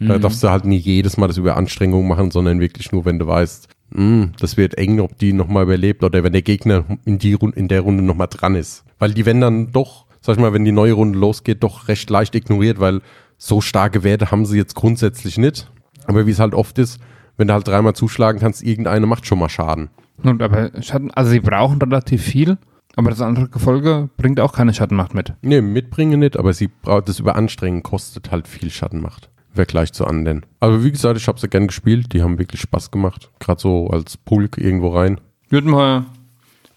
Da 0.01 0.17
darfst 0.17 0.41
du 0.41 0.49
halt 0.49 0.63
nie 0.63 0.77
jedes 0.77 1.17
Mal 1.17 1.27
das 1.27 1.35
über 1.35 1.57
Anstrengung 1.57 2.07
machen, 2.07 2.31
sondern 2.31 2.61
wirklich 2.61 2.93
nur, 2.93 3.03
wenn 3.03 3.19
du 3.19 3.27
weißt, 3.27 3.67
das 3.91 4.57
wird 4.57 4.77
eng, 4.77 4.99
ob 4.99 5.17
die 5.17 5.33
nochmal 5.33 5.63
überlebt 5.63 6.03
oder 6.03 6.23
wenn 6.23 6.33
der 6.33 6.41
Gegner 6.41 6.85
in, 7.05 7.17
die, 7.17 7.37
in 7.55 7.67
der 7.67 7.81
Runde 7.81 8.03
nochmal 8.03 8.27
dran 8.27 8.55
ist. 8.55 8.83
Weil 8.99 9.13
die 9.13 9.25
werden 9.25 9.41
dann 9.41 9.71
doch, 9.71 10.05
sag 10.21 10.35
ich 10.35 10.41
mal, 10.41 10.53
wenn 10.53 10.65
die 10.65 10.71
neue 10.71 10.93
Runde 10.93 11.17
losgeht, 11.17 11.63
doch 11.63 11.87
recht 11.87 12.09
leicht 12.09 12.35
ignoriert, 12.35 12.79
weil 12.79 13.01
so 13.37 13.61
starke 13.61 14.03
Werte 14.03 14.31
haben 14.31 14.45
sie 14.45 14.57
jetzt 14.57 14.75
grundsätzlich 14.75 15.37
nicht. 15.37 15.71
Aber 16.05 16.27
wie 16.27 16.31
es 16.31 16.39
halt 16.39 16.53
oft 16.53 16.77
ist, 16.77 16.99
wenn 17.37 17.47
du 17.47 17.53
halt 17.53 17.67
dreimal 17.67 17.95
zuschlagen 17.95 18.39
kannst, 18.39 18.63
irgendeine 18.63 19.05
macht 19.05 19.25
schon 19.25 19.39
mal 19.39 19.49
Schaden. 19.49 19.89
Und 20.23 20.41
aber 20.41 20.71
Schatten, 20.81 21.11
also 21.11 21.31
sie 21.31 21.39
brauchen 21.39 21.81
relativ 21.81 22.21
viel, 22.21 22.57
aber 22.95 23.09
das 23.11 23.21
andere 23.21 23.47
Gefolge 23.47 24.09
bringt 24.17 24.39
auch 24.41 24.53
keine 24.53 24.73
Schattenmacht 24.73 25.13
mit. 25.13 25.33
Nee, 25.41 25.61
mitbringen 25.61 26.19
nicht, 26.19 26.37
aber 26.37 26.53
sie 26.53 26.67
braucht 26.67 27.07
das 27.07 27.19
Überanstrengen 27.19 27.81
kostet 27.81 28.29
halt 28.29 28.47
viel 28.47 28.69
Schattenmacht. 28.69 29.29
Im 29.51 29.55
Vergleich 29.55 29.91
zu 29.93 30.05
anderen. 30.05 30.45
Aber 30.59 30.83
wie 30.83 30.91
gesagt, 30.91 31.17
ich 31.17 31.27
habe 31.27 31.39
sie 31.39 31.47
gern 31.49 31.67
gespielt, 31.67 32.13
die 32.13 32.21
haben 32.21 32.37
wirklich 32.39 32.61
Spaß 32.61 32.91
gemacht. 32.91 33.29
Gerade 33.39 33.59
so 33.61 33.87
als 33.89 34.15
Pulk 34.17 34.57
irgendwo 34.57 34.89
rein, 34.89 35.19
Würden 35.49 35.71
wir 35.71 36.05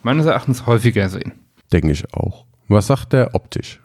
meines 0.03 0.25
Erachtens 0.27 0.67
häufiger 0.67 1.09
sehen. 1.11 1.33
denke 1.73 1.91
ich 1.93 2.13
auch. 2.15 2.47
Was 2.69 2.87
sagt 2.87 3.13
der 3.13 3.35
optisch? 3.35 3.81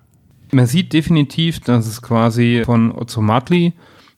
Man 0.51 0.65
sieht 0.65 0.93
definitiv, 0.93 1.59
dass 1.59 1.85
es 1.87 2.01
quasi 2.01 2.61
von 2.65 2.91
Ozomatli 2.93 3.73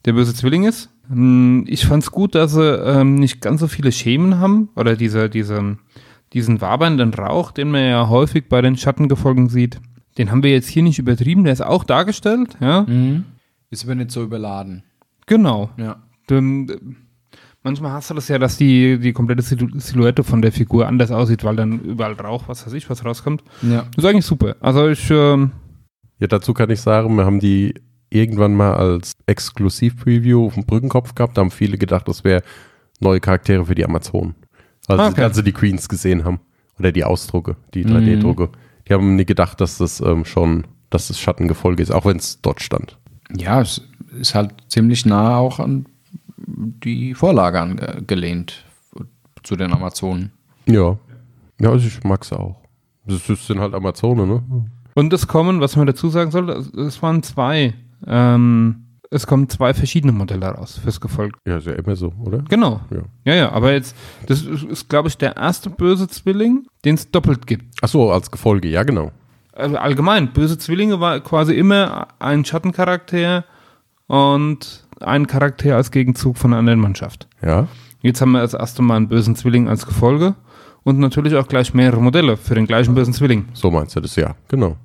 der 0.05 0.13
böse 0.13 0.35
Zwilling 0.35 0.65
ist. 0.65 0.89
Hm, 1.09 1.65
Ich 1.67 1.87
fand 1.87 2.03
es 2.03 2.11
gut, 2.11 2.35
dass 2.35 2.53
sie 2.53 2.63
ähm, 2.63 3.15
nicht 3.15 3.41
ganz 3.41 3.61
so 3.61 3.67
viele 3.67 3.91
Schemen 3.91 4.37
haben 4.39 4.69
oder 4.75 4.95
diese, 4.95 5.27
diese, 5.29 5.77
diesen 6.33 6.61
wabernden 6.61 7.11
Rauch, 7.15 7.51
den 7.51 7.71
man 7.71 7.83
ja 7.83 8.07
häufig 8.09 8.47
bei 8.47 8.61
den 8.61 8.77
Schattengefolgen 8.77 9.49
sieht. 9.49 9.79
Den 10.19 10.29
haben 10.29 10.43
wir 10.43 10.51
jetzt 10.51 10.67
hier 10.69 10.83
nicht 10.83 10.99
übertrieben, 10.99 11.43
der 11.45 11.53
ist 11.53 11.61
auch 11.65 11.83
dargestellt, 11.83 12.55
ja. 12.61 12.85
Ist 13.71 13.83
aber 13.85 13.95
nicht 13.95 14.11
so 14.11 14.23
überladen. 14.23 14.83
Genau. 15.25 15.69
Ja. 15.77 16.01
Ähm, 16.29 16.95
Manchmal 17.61 17.91
hast 17.91 18.09
du 18.09 18.13
das 18.13 18.29
ja, 18.29 18.39
dass 18.39 18.55
die, 18.55 18.97
die 18.99 19.11
komplette 19.11 19.41
Silhouette 19.41 20.23
von 20.23 20.41
der 20.41 20.53
Figur 20.53 20.87
anders 20.87 21.11
aussieht, 21.11 21.43
weil 21.43 21.57
dann 21.57 21.81
überall 21.81 22.13
Rauch, 22.13 22.47
was 22.47 22.65
weiß 22.65 22.71
ich, 22.73 22.89
was 22.89 23.03
rauskommt. 23.03 23.43
Ja. 23.61 23.85
Das 23.95 24.05
ist 24.05 24.09
eigentlich 24.09 24.25
super. 24.25 24.55
Also 24.61 24.87
ich, 24.87 25.09
ähm, 25.11 25.51
Ja, 26.19 26.27
dazu 26.27 26.53
kann 26.53 26.69
ich 26.69 26.79
sagen, 26.79 27.15
wir 27.15 27.25
haben 27.25 27.41
die 27.41 27.73
irgendwann 28.09 28.55
mal 28.55 28.73
als 28.75 29.11
Exklusiv-Preview 29.25 30.45
auf 30.47 30.53
dem 30.53 30.65
Brückenkopf 30.65 31.15
gehabt. 31.15 31.37
Da 31.37 31.41
haben 31.41 31.51
viele 31.51 31.77
gedacht, 31.77 32.07
das 32.07 32.23
wäre 32.23 32.43
neue 33.01 33.19
Charaktere 33.19 33.65
für 33.65 33.75
die 33.75 33.83
Amazonen. 33.85 34.35
Also, 34.87 35.03
Okay. 35.03 35.23
als 35.23 35.35
sie 35.35 35.43
die 35.43 35.51
Queens 35.51 35.89
gesehen 35.89 36.23
haben. 36.23 36.39
Oder 36.79 36.91
die 36.93 37.03
Ausdrucke, 37.03 37.57
die 37.73 37.83
Mhm. 37.83 37.89
3D-Drucke. 37.91 38.49
Die 38.87 38.93
haben 38.93 39.15
nie 39.17 39.25
gedacht, 39.25 39.59
dass 39.59 39.77
das 39.79 39.99
ähm, 39.99 40.23
schon, 40.23 40.65
dass 40.89 41.09
das 41.09 41.19
Schattengefolge 41.19 41.83
ist, 41.83 41.91
auch 41.91 42.05
wenn 42.05 42.17
es 42.17 42.41
dort 42.41 42.61
stand. 42.61 42.97
Ja, 43.35 43.61
es 43.61 43.81
ist 44.19 44.35
halt 44.35 44.53
ziemlich 44.67 45.05
nah 45.05 45.37
auch 45.37 45.59
an 45.59 45.85
die 46.47 47.13
Vorlage 47.13 47.59
angelehnt 47.61 48.63
zu 49.43 49.55
den 49.55 49.71
Amazonen. 49.73 50.31
Ja. 50.65 50.97
Ja, 51.59 51.69
also 51.71 51.87
ich 51.87 52.03
mag 52.03 52.23
es 52.23 52.31
auch. 52.33 52.55
Das 53.05 53.25
sind 53.25 53.59
halt 53.59 53.73
Amazonen, 53.73 54.27
ne? 54.29 54.43
und 54.95 55.13
es 55.13 55.27
kommen, 55.27 55.61
was 55.61 55.75
man 55.75 55.87
dazu 55.87 56.09
sagen 56.09 56.31
soll, 56.31 56.49
es- 56.49 56.73
es 56.73 57.01
waren 57.01 57.23
zwei, 57.23 57.73
ähm, 58.05 58.85
es 59.11 59.25
kommen 59.25 59.49
zwei 59.49 59.73
verschiedene 59.73 60.11
Modelle 60.11 60.45
raus 60.47 60.77
fürs 60.77 60.99
Gefolge. 61.01 61.37
Ja, 61.47 61.57
ist 61.57 61.67
ja 61.67 61.73
immer 61.73 61.95
so, 61.95 62.13
oder? 62.23 62.39
Genau. 62.49 62.81
Ja. 62.91 63.01
Ja, 63.25 63.33
ja, 63.35 63.51
aber 63.51 63.73
jetzt, 63.73 63.95
das 64.27 64.41
ist, 64.43 64.63
ist 64.63 64.89
glaube 64.89 65.07
ich, 65.07 65.17
der 65.17 65.35
erste 65.37 65.69
böse 65.69 66.07
Zwilling, 66.07 66.67
den 66.85 66.95
es 66.95 67.09
doppelt 67.09 67.47
gibt. 67.47 67.65
Ach 67.81 67.87
so, 67.87 68.11
als 68.11 68.29
Gefolge, 68.29 68.67
ja, 68.69 68.83
genau. 68.83 69.11
Also 69.59 69.77
allgemein, 69.77 70.31
böse 70.33 70.57
Zwillinge 70.57 70.99
war 70.99 71.19
quasi 71.19 71.53
immer 71.53 72.07
ein 72.19 72.45
Schattencharakter 72.45 73.45
und 74.07 74.87
ein 75.01 75.27
Charakter 75.27 75.75
als 75.75 75.91
Gegenzug 75.91 76.37
von 76.37 76.51
einer 76.51 76.59
anderen 76.59 76.79
Mannschaft. 76.79 77.27
Ja. 77.41 77.67
Jetzt 78.01 78.21
haben 78.21 78.31
wir 78.31 78.41
das 78.41 78.53
erste 78.53 78.81
Mal 78.81 78.97
einen 78.97 79.07
bösen 79.07 79.35
Zwilling 79.35 79.67
als 79.67 79.85
Gefolge 79.85 80.35
und 80.83 80.99
natürlich 80.99 81.35
auch 81.35 81.47
gleich 81.47 81.73
mehrere 81.73 82.01
Modelle 82.01 82.37
für 82.37 82.55
den 82.55 82.65
gleichen 82.65 82.95
bösen 82.95 83.13
Zwilling. 83.13 83.45
So 83.53 83.69
meinst 83.71 83.95
du 83.95 83.99
das, 83.99 84.15
ja, 84.15 84.35
genau. 84.47 84.77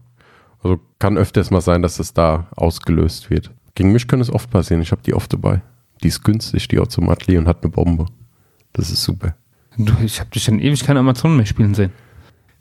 Also 0.63 0.81
kann 0.99 1.17
öfters 1.17 1.51
mal 1.51 1.61
sein, 1.61 1.83
dass 1.83 1.99
es 1.99 2.13
da 2.13 2.49
ausgelöst 2.57 3.31
wird. 3.31 3.51
Gegen 3.75 3.93
mich 3.93 4.09
kann 4.09 4.21
es 4.21 4.31
oft 4.31 4.51
passieren. 4.51 4.83
Ich 4.83 4.93
habe 4.93 5.03
die 5.03 5.15
oft 5.15 5.33
dabei. 5.33 5.63
Die 6.03 6.09
ist 6.09 6.25
günstig, 6.25 6.69
die 6.69 6.81
Ozomatli 6.81 7.39
und 7.39 7.47
hat 7.47 7.63
eine 7.63 7.71
Bombe. 7.71 8.07
Das 8.73 8.91
ist 8.91 9.05
super. 9.05 9.35
Du, 9.77 9.93
ich 10.03 10.21
habe 10.21 10.31
dich 10.31 10.45
schon 10.45 10.61
ewig 10.61 10.85
keine 10.85 11.01
Amazonen 11.01 11.37
mehr 11.37 11.47
spielen 11.47 11.75
sehen. 11.75 11.93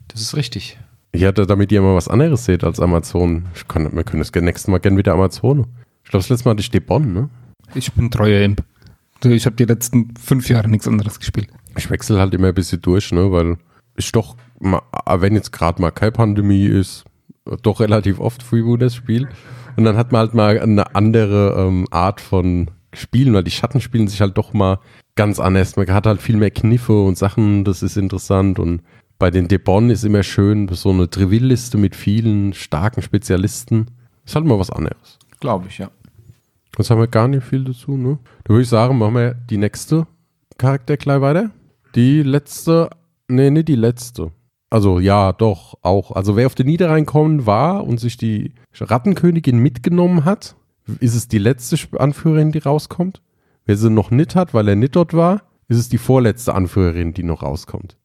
Das 0.08 0.20
ist 0.20 0.36
richtig. 0.36 0.78
Ich 1.14 1.24
hatte, 1.24 1.46
damit 1.46 1.70
ihr 1.70 1.80
mal 1.80 1.94
was 1.94 2.08
anderes 2.08 2.44
seht 2.44 2.64
als 2.64 2.80
Amazon. 2.80 3.44
Ich 3.54 3.68
kann, 3.68 3.94
wir 3.94 4.02
können 4.02 4.20
das 4.20 4.32
nächste 4.34 4.72
Mal 4.72 4.78
gerne 4.80 4.98
wieder 4.98 5.12
Amazone. 5.12 5.64
Ich 6.02 6.10
glaube, 6.10 6.22
das 6.22 6.28
letzte 6.28 6.44
Mal 6.44 6.50
hatte 6.52 6.60
ich 6.60 6.72
Debon, 6.72 7.12
ne? 7.12 7.30
Ich 7.76 7.92
bin 7.92 8.10
treuer 8.10 8.42
Imp. 8.42 8.64
Ich 9.22 9.46
habe 9.46 9.54
die 9.54 9.64
letzten 9.64 10.12
fünf 10.20 10.48
Jahre 10.48 10.68
nichts 10.68 10.88
anderes 10.88 11.20
gespielt. 11.20 11.48
Ich 11.76 11.88
wechsle 11.88 12.18
halt 12.18 12.34
immer 12.34 12.48
ein 12.48 12.54
bisschen 12.54 12.82
durch, 12.82 13.12
ne? 13.12 13.30
Weil 13.30 13.58
ich 13.96 14.10
doch, 14.10 14.36
mal, 14.58 14.82
wenn 15.06 15.34
jetzt 15.34 15.52
gerade 15.52 15.80
mal 15.80 15.92
keine 15.92 16.10
Pandemie 16.10 16.66
ist, 16.66 17.04
doch 17.62 17.78
relativ 17.78 18.18
oft 18.18 18.42
Freebooters 18.42 18.96
spiele. 18.96 19.28
Und 19.76 19.84
dann 19.84 19.96
hat 19.96 20.10
man 20.10 20.18
halt 20.18 20.34
mal 20.34 20.58
eine 20.58 20.96
andere 20.96 21.54
ähm, 21.56 21.86
Art 21.92 22.20
von 22.20 22.72
Spielen, 22.92 23.34
weil 23.34 23.44
die 23.44 23.50
Schatten 23.52 23.80
spielen 23.80 24.08
sich 24.08 24.20
halt 24.20 24.36
doch 24.36 24.52
mal 24.52 24.80
ganz 25.14 25.38
anders. 25.38 25.76
Man 25.76 25.88
hat 25.88 26.06
halt 26.06 26.20
viel 26.20 26.36
mehr 26.36 26.50
Kniffe 26.50 27.04
und 27.04 27.16
Sachen, 27.16 27.62
das 27.64 27.84
ist 27.84 27.96
interessant. 27.96 28.58
Und 28.58 28.82
bei 29.18 29.30
den 29.30 29.48
Debon 29.48 29.90
ist 29.90 30.04
immer 30.04 30.22
schön 30.22 30.68
so 30.68 30.90
eine 30.90 31.08
Trivilliste 31.08 31.78
mit 31.78 31.94
vielen 31.94 32.52
starken 32.52 33.02
Spezialisten. 33.02 33.86
Ist 34.24 34.34
halt 34.34 34.44
mal 34.44 34.58
was 34.58 34.70
anderes. 34.70 35.18
Glaube 35.40 35.66
ich, 35.68 35.78
ja. 35.78 35.90
Jetzt 36.76 36.90
haben 36.90 37.00
wir 37.00 37.06
gar 37.06 37.28
nicht 37.28 37.44
viel 37.44 37.64
dazu, 37.64 37.96
ne? 37.96 38.18
Da 38.44 38.50
würde 38.50 38.62
ich 38.62 38.68
sagen, 38.68 38.98
machen 38.98 39.14
wir 39.14 39.34
die 39.34 39.58
nächste 39.58 40.06
Charakter 40.58 40.96
gleich 40.96 41.20
weiter. 41.20 41.50
Die 41.94 42.22
letzte, 42.22 42.90
nee, 43.28 43.50
nicht 43.50 43.68
die 43.68 43.76
letzte. 43.76 44.32
Also 44.70 44.98
ja, 44.98 45.32
doch, 45.32 45.78
auch. 45.82 46.10
Also 46.10 46.34
wer 46.34 46.46
auf 46.46 46.56
den 46.56 46.66
Niederrhein 46.66 47.06
kommen 47.06 47.46
war 47.46 47.84
und 47.84 48.00
sich 48.00 48.16
die 48.16 48.54
Rattenkönigin 48.74 49.58
mitgenommen 49.58 50.24
hat, 50.24 50.56
ist 50.98 51.14
es 51.14 51.28
die 51.28 51.38
letzte 51.38 51.76
Anführerin, 52.00 52.50
die 52.50 52.58
rauskommt. 52.58 53.22
Wer 53.66 53.76
sie 53.76 53.90
noch 53.90 54.10
nicht 54.10 54.34
hat, 54.34 54.52
weil 54.52 54.66
er 54.66 54.76
nicht 54.76 54.96
dort 54.96 55.14
war, 55.14 55.42
ist 55.68 55.78
es 55.78 55.88
die 55.88 55.98
vorletzte 55.98 56.54
Anführerin, 56.54 57.14
die 57.14 57.22
noch 57.22 57.42
rauskommt. 57.42 57.96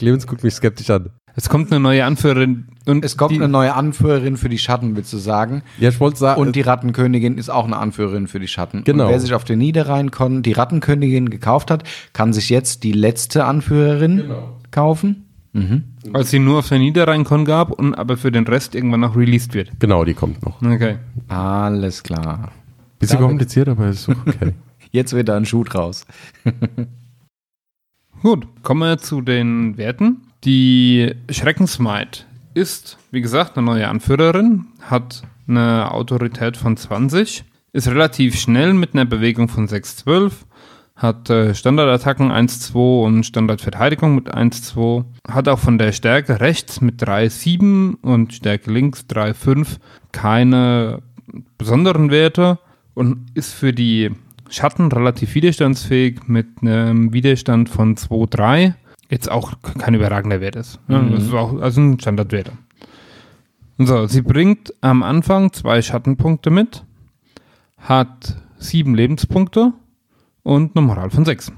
Clemens 0.00 0.26
guckt 0.26 0.42
mich 0.42 0.54
skeptisch 0.54 0.88
an. 0.88 1.10
Es 1.36 1.50
kommt 1.50 1.70
eine 1.70 1.78
neue 1.78 2.06
Anführerin 2.06 2.68
und 2.86 3.04
Es 3.04 3.18
kommt 3.18 3.34
eine 3.34 3.48
neue 3.48 3.74
Anführerin 3.74 4.38
für 4.38 4.48
die 4.48 4.56
Schatten, 4.56 4.96
willst 4.96 5.12
du 5.12 5.18
sagen? 5.18 5.62
Ja, 5.78 5.90
ich 5.90 6.00
wollte 6.00 6.18
sagen, 6.18 6.40
Und 6.40 6.56
die 6.56 6.62
Rattenkönigin 6.62 7.36
ist 7.36 7.50
auch 7.50 7.66
eine 7.66 7.76
Anführerin 7.76 8.26
für 8.26 8.40
die 8.40 8.48
Schatten. 8.48 8.82
Genau. 8.84 9.04
Und 9.04 9.10
wer 9.10 9.20
sich 9.20 9.34
auf 9.34 9.44
den 9.44 9.58
Niederrhein 9.58 10.10
die 10.42 10.52
Rattenkönigin 10.52 11.28
gekauft 11.28 11.70
hat, 11.70 11.84
kann 12.14 12.32
sich 12.32 12.48
jetzt 12.48 12.82
die 12.82 12.92
letzte 12.92 13.44
Anführerin 13.44 14.30
kaufen. 14.70 15.26
als 16.14 16.30
sie 16.30 16.38
nur 16.38 16.60
auf 16.60 16.68
der 16.68 16.78
Niederrhein-Con 16.78 17.44
gab 17.44 17.72
und 17.72 17.94
aber 17.94 18.16
für 18.16 18.32
den 18.32 18.46
Rest 18.46 18.74
irgendwann 18.74 19.00
noch 19.00 19.14
released 19.16 19.52
wird. 19.52 19.70
genau, 19.78 20.04
die 20.04 20.14
kommt 20.14 20.42
noch. 20.42 20.62
Okay. 20.62 20.96
Alles 21.28 22.02
klar. 22.02 22.52
Bisschen 22.98 23.18
David. 23.18 23.28
kompliziert, 23.28 23.68
aber 23.68 23.88
ist 23.88 24.08
okay. 24.08 24.54
Jetzt 24.92 25.12
wird 25.12 25.28
da 25.28 25.36
ein 25.36 25.44
Schuh 25.44 25.64
draus. 25.64 26.06
Gut, 28.22 28.46
kommen 28.62 28.82
wir 28.82 28.98
zu 28.98 29.22
den 29.22 29.78
Werten. 29.78 30.20
Die 30.44 31.14
Schreckensmaid 31.30 32.26
ist, 32.52 32.98
wie 33.10 33.22
gesagt, 33.22 33.56
eine 33.56 33.64
neue 33.64 33.88
Anführerin, 33.88 34.66
hat 34.82 35.22
eine 35.48 35.90
Autorität 35.90 36.58
von 36.58 36.76
20, 36.76 37.44
ist 37.72 37.88
relativ 37.88 38.38
schnell 38.38 38.74
mit 38.74 38.92
einer 38.92 39.06
Bewegung 39.06 39.48
von 39.48 39.66
6,12, 39.66 40.32
hat 40.96 41.30
äh, 41.30 41.54
Standardattacken 41.54 42.30
1,2 42.30 43.04
und 43.04 43.24
Standardverteidigung 43.24 44.16
mit 44.16 44.34
1,2, 44.34 45.06
hat 45.26 45.48
auch 45.48 45.58
von 45.58 45.78
der 45.78 45.92
Stärke 45.92 46.40
rechts 46.40 46.82
mit 46.82 47.02
3,7 47.02 48.02
und 48.02 48.34
Stärke 48.34 48.70
links 48.70 49.06
3,5 49.08 49.78
keine 50.12 51.00
besonderen 51.56 52.10
Werte 52.10 52.58
und 52.92 53.28
ist 53.32 53.54
für 53.54 53.72
die 53.72 54.10
Schatten 54.50 54.90
relativ 54.90 55.34
widerstandsfähig 55.34 56.26
mit 56.26 56.46
einem 56.60 57.12
Widerstand 57.12 57.68
von 57.68 57.96
2,3. 57.96 58.74
Jetzt 59.08 59.30
auch 59.30 59.54
kein 59.78 59.94
überragender 59.94 60.40
Wert 60.40 60.56
ist. 60.56 60.78
Ja, 60.88 61.00
Das 61.00 61.24
ist 61.24 61.32
auch 61.32 61.58
also 61.60 61.80
ein 61.80 61.98
Standardwert. 61.98 62.52
So, 63.78 64.06
sie 64.06 64.22
bringt 64.22 64.74
am 64.82 65.02
Anfang 65.02 65.52
zwei 65.52 65.80
Schattenpunkte 65.80 66.50
mit, 66.50 66.84
hat 67.78 68.36
sieben 68.58 68.94
Lebenspunkte 68.94 69.72
und 70.42 70.76
eine 70.76 70.86
Moral 70.86 71.10
von 71.10 71.24
sechs. 71.24 71.50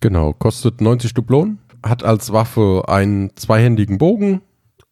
Genau, 0.00 0.32
kostet 0.32 0.80
90 0.80 1.14
Dublonen, 1.14 1.58
hat 1.84 2.04
als 2.04 2.32
Waffe 2.32 2.84
einen 2.86 3.34
zweihändigen 3.36 3.98
Bogen, 3.98 4.40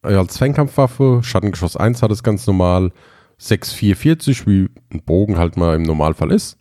äh, 0.02 0.14
als 0.14 0.38
Fernkampfwaffe, 0.38 1.20
Schattengeschoss 1.22 1.76
1 1.76 2.02
hat 2.02 2.10
es 2.10 2.22
ganz 2.22 2.46
normal 2.46 2.92
6,440, 3.40 4.46
wie 4.46 4.68
ein 4.92 5.02
Bogen 5.02 5.38
halt 5.38 5.56
mal 5.56 5.74
im 5.74 5.82
Normalfall 5.82 6.30
ist. 6.30 6.58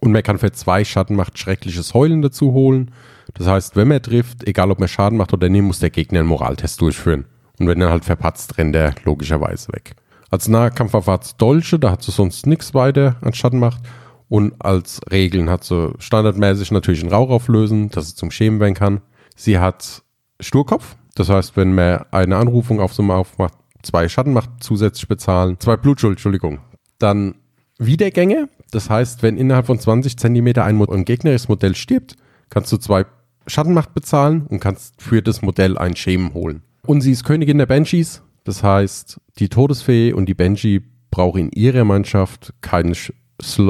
Und 0.00 0.12
man 0.12 0.22
kann 0.22 0.38
für 0.38 0.52
zwei 0.52 0.84
Schattenmacht 0.84 1.38
schreckliches 1.38 1.94
Heulen 1.94 2.22
dazu 2.22 2.52
holen. 2.52 2.92
Das 3.34 3.46
heißt, 3.46 3.76
wenn 3.76 3.88
man 3.88 4.02
trifft, 4.02 4.46
egal 4.46 4.70
ob 4.70 4.78
man 4.78 4.88
Schaden 4.88 5.18
macht 5.18 5.32
oder 5.32 5.48
nicht, 5.48 5.62
muss 5.62 5.80
der 5.80 5.90
Gegner 5.90 6.20
einen 6.20 6.28
Moraltest 6.28 6.80
durchführen. 6.80 7.24
Und 7.58 7.66
wenn 7.66 7.80
er 7.80 7.90
halt 7.90 8.04
verpatzt, 8.04 8.58
rennt 8.58 8.76
er 8.76 8.94
logischerweise 9.04 9.72
weg. 9.72 9.96
Als 10.30 10.46
Nahkampfwaffe 10.46 11.10
hat 11.10 11.24
sie 11.24 11.34
Dolche, 11.38 11.78
da 11.78 11.90
hat 11.90 12.02
sie 12.02 12.12
sonst 12.12 12.46
nichts 12.46 12.74
weiter 12.74 13.16
an 13.22 13.32
Schattenmacht. 13.34 13.80
Und 14.28 14.54
als 14.58 15.00
Regeln 15.10 15.48
hat 15.48 15.64
sie 15.64 15.94
standardmäßig 15.98 16.70
natürlich 16.70 17.00
einen 17.00 17.12
Rauch 17.12 17.30
auflösen, 17.30 17.88
dass 17.88 18.10
sie 18.10 18.14
zum 18.14 18.30
Schämen 18.30 18.60
werden 18.60 18.74
kann. 18.74 19.00
Sie 19.34 19.58
hat 19.58 20.02
Sturkopf, 20.38 20.96
das 21.14 21.30
heißt, 21.30 21.56
wenn 21.56 21.74
man 21.74 22.04
eine 22.10 22.36
Anrufung 22.36 22.80
auf 22.80 22.98
einem 22.98 23.10
aufmacht, 23.10 23.54
zwei 23.82 24.08
Schattenmacht 24.08 24.50
zusätzlich 24.60 25.08
bezahlen, 25.08 25.56
zwei 25.60 25.76
Blutschuld, 25.76 26.12
Entschuldigung. 26.12 26.60
Dann 26.98 27.34
Wiedergänge, 27.78 28.48
das 28.70 28.90
heißt, 28.90 29.22
wenn 29.22 29.36
innerhalb 29.36 29.66
von 29.66 29.78
20 29.78 30.16
Zentimeter 30.16 30.64
ein, 30.64 30.80
ein 30.80 31.04
gegnerisches 31.04 31.48
Modell 31.48 31.74
stirbt, 31.74 32.16
kannst 32.50 32.72
du 32.72 32.76
zwei 32.76 33.06
Schattenmacht 33.46 33.94
bezahlen 33.94 34.46
und 34.48 34.60
kannst 34.60 35.00
für 35.00 35.22
das 35.22 35.42
Modell 35.42 35.78
ein 35.78 35.96
Schämen 35.96 36.34
holen. 36.34 36.62
Und 36.86 37.00
sie 37.00 37.12
ist 37.12 37.24
Königin 37.24 37.58
der 37.58 37.66
Banshees, 37.66 38.22
das 38.44 38.62
heißt, 38.62 39.20
die 39.38 39.48
Todesfee 39.48 40.12
und 40.12 40.26
die 40.26 40.34
Banshee 40.34 40.82
brauchen 41.10 41.40
in 41.40 41.50
ihrer 41.50 41.84
Mannschaft 41.84 42.54
keinen 42.60 42.94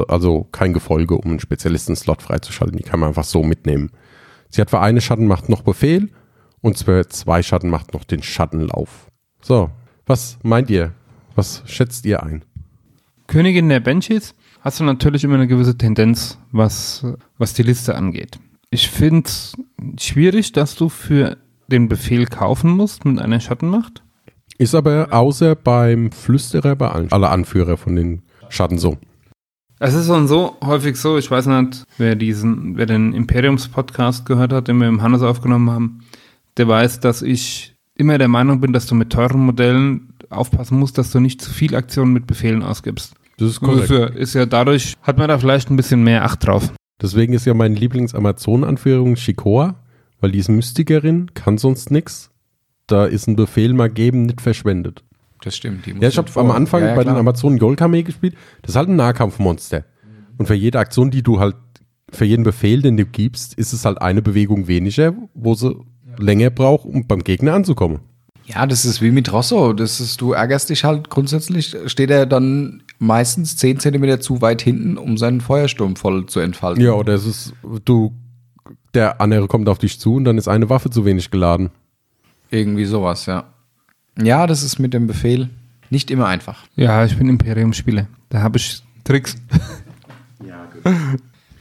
also 0.07 0.45
kein 0.51 0.73
Gefolge, 0.73 1.15
um 1.15 1.31
einen 1.31 1.39
Spezialisten-Slot 1.39 2.21
freizuschalten. 2.21 2.77
Die 2.77 2.83
kann 2.83 2.99
man 2.99 3.09
einfach 3.09 3.23
so 3.23 3.43
mitnehmen. 3.43 3.91
Sie 4.49 4.61
hat 4.61 4.69
für 4.69 4.79
eine 4.79 5.01
Schattenmacht 5.01 5.47
noch 5.47 5.61
Befehl 5.61 6.09
und 6.61 6.77
für 6.77 7.07
zwei 7.09 7.43
Schattenmacht 7.43 7.93
noch 7.93 8.03
den 8.03 8.23
Schattenlauf. 8.23 9.07
So, 9.41 9.69
was 10.09 10.39
meint 10.43 10.69
ihr? 10.71 10.91
Was 11.35 11.61
schätzt 11.67 12.05
ihr 12.05 12.23
ein? 12.23 12.43
Königin 13.27 13.69
der 13.69 13.79
Banshees 13.79 14.33
hast 14.61 14.79
du 14.79 14.83
natürlich 14.83 15.23
immer 15.23 15.35
eine 15.35 15.47
gewisse 15.47 15.77
Tendenz, 15.77 16.39
was, 16.51 17.05
was 17.37 17.53
die 17.53 17.63
Liste 17.63 17.95
angeht. 17.95 18.39
Ich 18.71 18.89
finde 18.89 19.29
es 19.29 19.55
schwierig, 19.99 20.51
dass 20.51 20.75
du 20.75 20.89
für 20.89 21.37
den 21.67 21.87
Befehl 21.87 22.25
kaufen 22.25 22.71
musst 22.71 23.05
mit 23.05 23.19
einer 23.19 23.39
Schattenmacht. 23.39 24.03
Ist 24.57 24.75
aber 24.75 25.09
außer 25.11 25.55
beim 25.55 26.11
Flüsterer 26.11 26.75
bei 26.75 26.89
allen, 26.89 27.11
alle 27.11 27.29
Anführer 27.29 27.77
von 27.77 27.95
den 27.95 28.23
Schatten 28.49 28.79
so. 28.79 28.97
Es 29.77 29.93
ist 29.93 30.09
und 30.09 30.27
so 30.27 30.57
häufig 30.61 30.97
so, 30.97 31.17
ich 31.17 31.31
weiß 31.31 31.45
nicht, 31.45 31.83
wer 31.97 32.15
diesen, 32.15 32.75
wer 32.75 32.85
den 32.85 33.13
Imperiums-Podcast 33.13 34.25
gehört 34.25 34.51
hat, 34.51 34.67
den 34.67 34.79
wir 34.79 34.87
im 34.87 35.01
Hannes 35.01 35.21
aufgenommen 35.21 35.69
haben, 35.69 35.99
der 36.57 36.67
weiß, 36.67 36.99
dass 36.99 37.21
ich 37.21 37.75
immer 37.99 38.17
der 38.17 38.27
Meinung 38.27 38.61
bin, 38.61 38.73
dass 38.73 38.85
du 38.85 38.95
mit 38.95 39.11
teuren 39.11 39.41
Modellen 39.41 40.13
aufpassen 40.29 40.79
musst, 40.79 40.97
dass 40.97 41.11
du 41.11 41.19
nicht 41.19 41.41
zu 41.41 41.51
viel 41.51 41.75
Aktionen 41.75 42.13
mit 42.13 42.27
Befehlen 42.27 42.63
ausgibst. 42.63 43.13
Das 43.37 43.49
ist 43.51 43.61
Ist 43.61 43.89
ja, 43.89 44.05
ist 44.05 44.33
ja 44.33 44.45
dadurch, 44.45 44.95
hat 45.01 45.17
man 45.17 45.27
da 45.29 45.37
vielleicht 45.37 45.69
ein 45.69 45.75
bisschen 45.75 46.03
mehr 46.03 46.25
Acht 46.25 46.45
drauf. 46.45 46.73
Deswegen 47.01 47.33
ist 47.33 47.45
ja 47.45 47.53
meine 47.53 47.75
Lieblings-Amazon-Anführung 47.75 49.15
Shikoa, 49.15 49.75
weil 50.19 50.31
die 50.31 50.39
ist 50.39 50.49
Mystikerin, 50.49 51.33
kann 51.33 51.57
sonst 51.57 51.91
nix. 51.91 52.31
Da 52.87 53.05
ist 53.05 53.27
ein 53.27 53.35
Befehl 53.35 53.73
mal 53.73 53.89
geben, 53.89 54.23
nicht 54.25 54.41
verschwendet. 54.41 55.03
Das 55.41 55.55
stimmt. 55.55 55.87
Ja, 55.87 56.07
ich 56.07 56.17
habe 56.17 56.29
am 56.39 56.51
Anfang 56.51 56.81
Ja, 56.81 56.89
ja, 56.89 56.95
bei 56.95 57.03
den. 57.03 57.15
Amazonen 57.15 57.59
Golkame 57.59 58.03
gespielt. 58.03 58.35
Das 58.61 58.71
ist 58.71 58.75
halt 58.75 58.89
ein 58.89 58.97
Nahkampfmonster. 58.97 59.85
Und 60.37 60.47
für 60.47 60.55
jede 60.55 60.79
Aktion, 60.79 61.11
die 61.11 61.23
du 61.23 61.39
halt, 61.39 61.55
für 62.11 62.25
jeden 62.25 62.43
Befehl, 62.43 62.81
den 62.81 62.97
du 62.97 63.05
gibst, 63.05 63.53
ist 63.53 63.71
es 63.71 63.85
halt 63.85 64.01
eine 64.01 64.21
Bewegung 64.21 64.67
weniger, 64.67 65.13
wo 65.33 65.53
sie 65.53 65.75
länger 66.21 66.49
braucht, 66.49 66.85
um 66.85 67.07
beim 67.07 67.23
Gegner 67.23 67.53
anzukommen. 67.53 67.99
Ja, 68.45 68.65
das 68.65 68.83
ist 68.83 69.01
wie 69.01 69.11
mit 69.11 69.31
Rosso. 69.31 69.73
Das 69.73 69.99
ist, 69.99 70.21
du 70.21 70.31
ärgerst 70.31 70.69
dich 70.69 70.83
halt 70.83 71.09
grundsätzlich, 71.09 71.75
steht 71.85 72.09
er 72.09 72.25
dann 72.25 72.81
meistens 72.97 73.57
10 73.57 73.79
Zentimeter 73.79 74.19
zu 74.19 74.41
weit 74.41 74.61
hinten, 74.61 74.97
um 74.97 75.17
seinen 75.17 75.39
Feuersturm 75.39 75.95
voll 75.95 76.25
zu 76.25 76.39
entfalten. 76.39 76.83
Ja, 76.83 76.93
oder 76.93 77.13
es 77.13 77.25
ist, 77.25 77.53
du, 77.85 78.13
der 78.95 79.21
andere 79.21 79.47
kommt 79.47 79.69
auf 79.69 79.77
dich 79.77 79.99
zu 79.99 80.15
und 80.15 80.25
dann 80.25 80.37
ist 80.37 80.47
eine 80.47 80.69
Waffe 80.69 80.89
zu 80.89 81.05
wenig 81.05 81.29
geladen. 81.29 81.69
Irgendwie 82.49 82.85
sowas, 82.85 83.27
ja. 83.27 83.45
Ja, 84.19 84.47
das 84.47 84.63
ist 84.63 84.79
mit 84.79 84.93
dem 84.95 85.05
Befehl 85.05 85.49
nicht 85.91 86.09
immer 86.09 86.25
einfach. 86.25 86.65
Ja, 86.75 87.05
ich 87.05 87.17
bin 87.17 87.29
Imperium-Spieler. 87.29 88.07
Da 88.29 88.41
habe 88.41 88.57
ich 88.57 88.81
Tricks. 89.03 89.35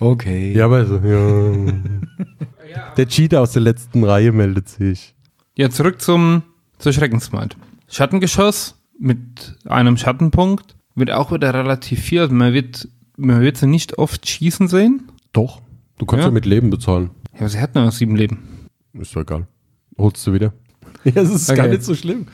Okay. 0.00 0.53
Ja, 0.53 0.67
aber 0.67 0.87
so, 0.87 0.99
ja. 0.99 1.53
Der 2.99 3.07
Cheater 3.07 3.40
aus 3.40 3.52
der 3.52 3.62
letzten 3.62 4.02
Reihe 4.05 4.33
meldet 4.33 4.69
sich. 4.69 5.14
Ja, 5.57 5.71
zurück 5.71 6.02
zum, 6.02 6.43
zur 6.78 6.93
Schreckensmacht. 6.93 7.57
Schattengeschoss 7.88 8.75
mit 8.99 9.57
einem 9.67 9.97
Schattenpunkt 9.97 10.75
wird 10.97 11.12
auch 11.12 11.33
wieder 11.33 11.55
relativ 11.55 12.00
viel. 12.00 12.21
Also 12.23 12.35
man 12.35 12.52
wird, 12.52 12.88
man 13.17 13.40
wird 13.40 13.57
sie 13.57 13.69
nicht 13.69 13.99
oft 13.99 14.28
schießen 14.28 14.67
sehen. 14.67 15.11
Doch. 15.33 15.62
Du 15.99 16.07
kannst 16.07 16.23
ja, 16.25 16.28
Ja. 16.28 16.33
mit 16.35 16.45
Leben 16.45 16.71
bezahlen. 16.71 17.11
Ja, 17.35 17.40
aber 17.40 17.49
sie 17.49 17.61
hat 17.61 17.76
nur 17.76 17.85
noch 17.85 17.93
sieben 17.93 18.17
Leben. 18.17 18.67
Ist 18.95 19.14
doch 19.14 19.23
egal. 19.23 19.47
Holst 19.97 20.26
du 20.26 20.33
wieder. 20.33 20.52
Ja, 21.05 21.23
es 21.23 21.31
ist 21.31 21.49
Okay. 21.49 21.57
gar 21.59 21.69
nicht 21.69 21.85
so 21.85 21.95
schlimm. 21.95 22.26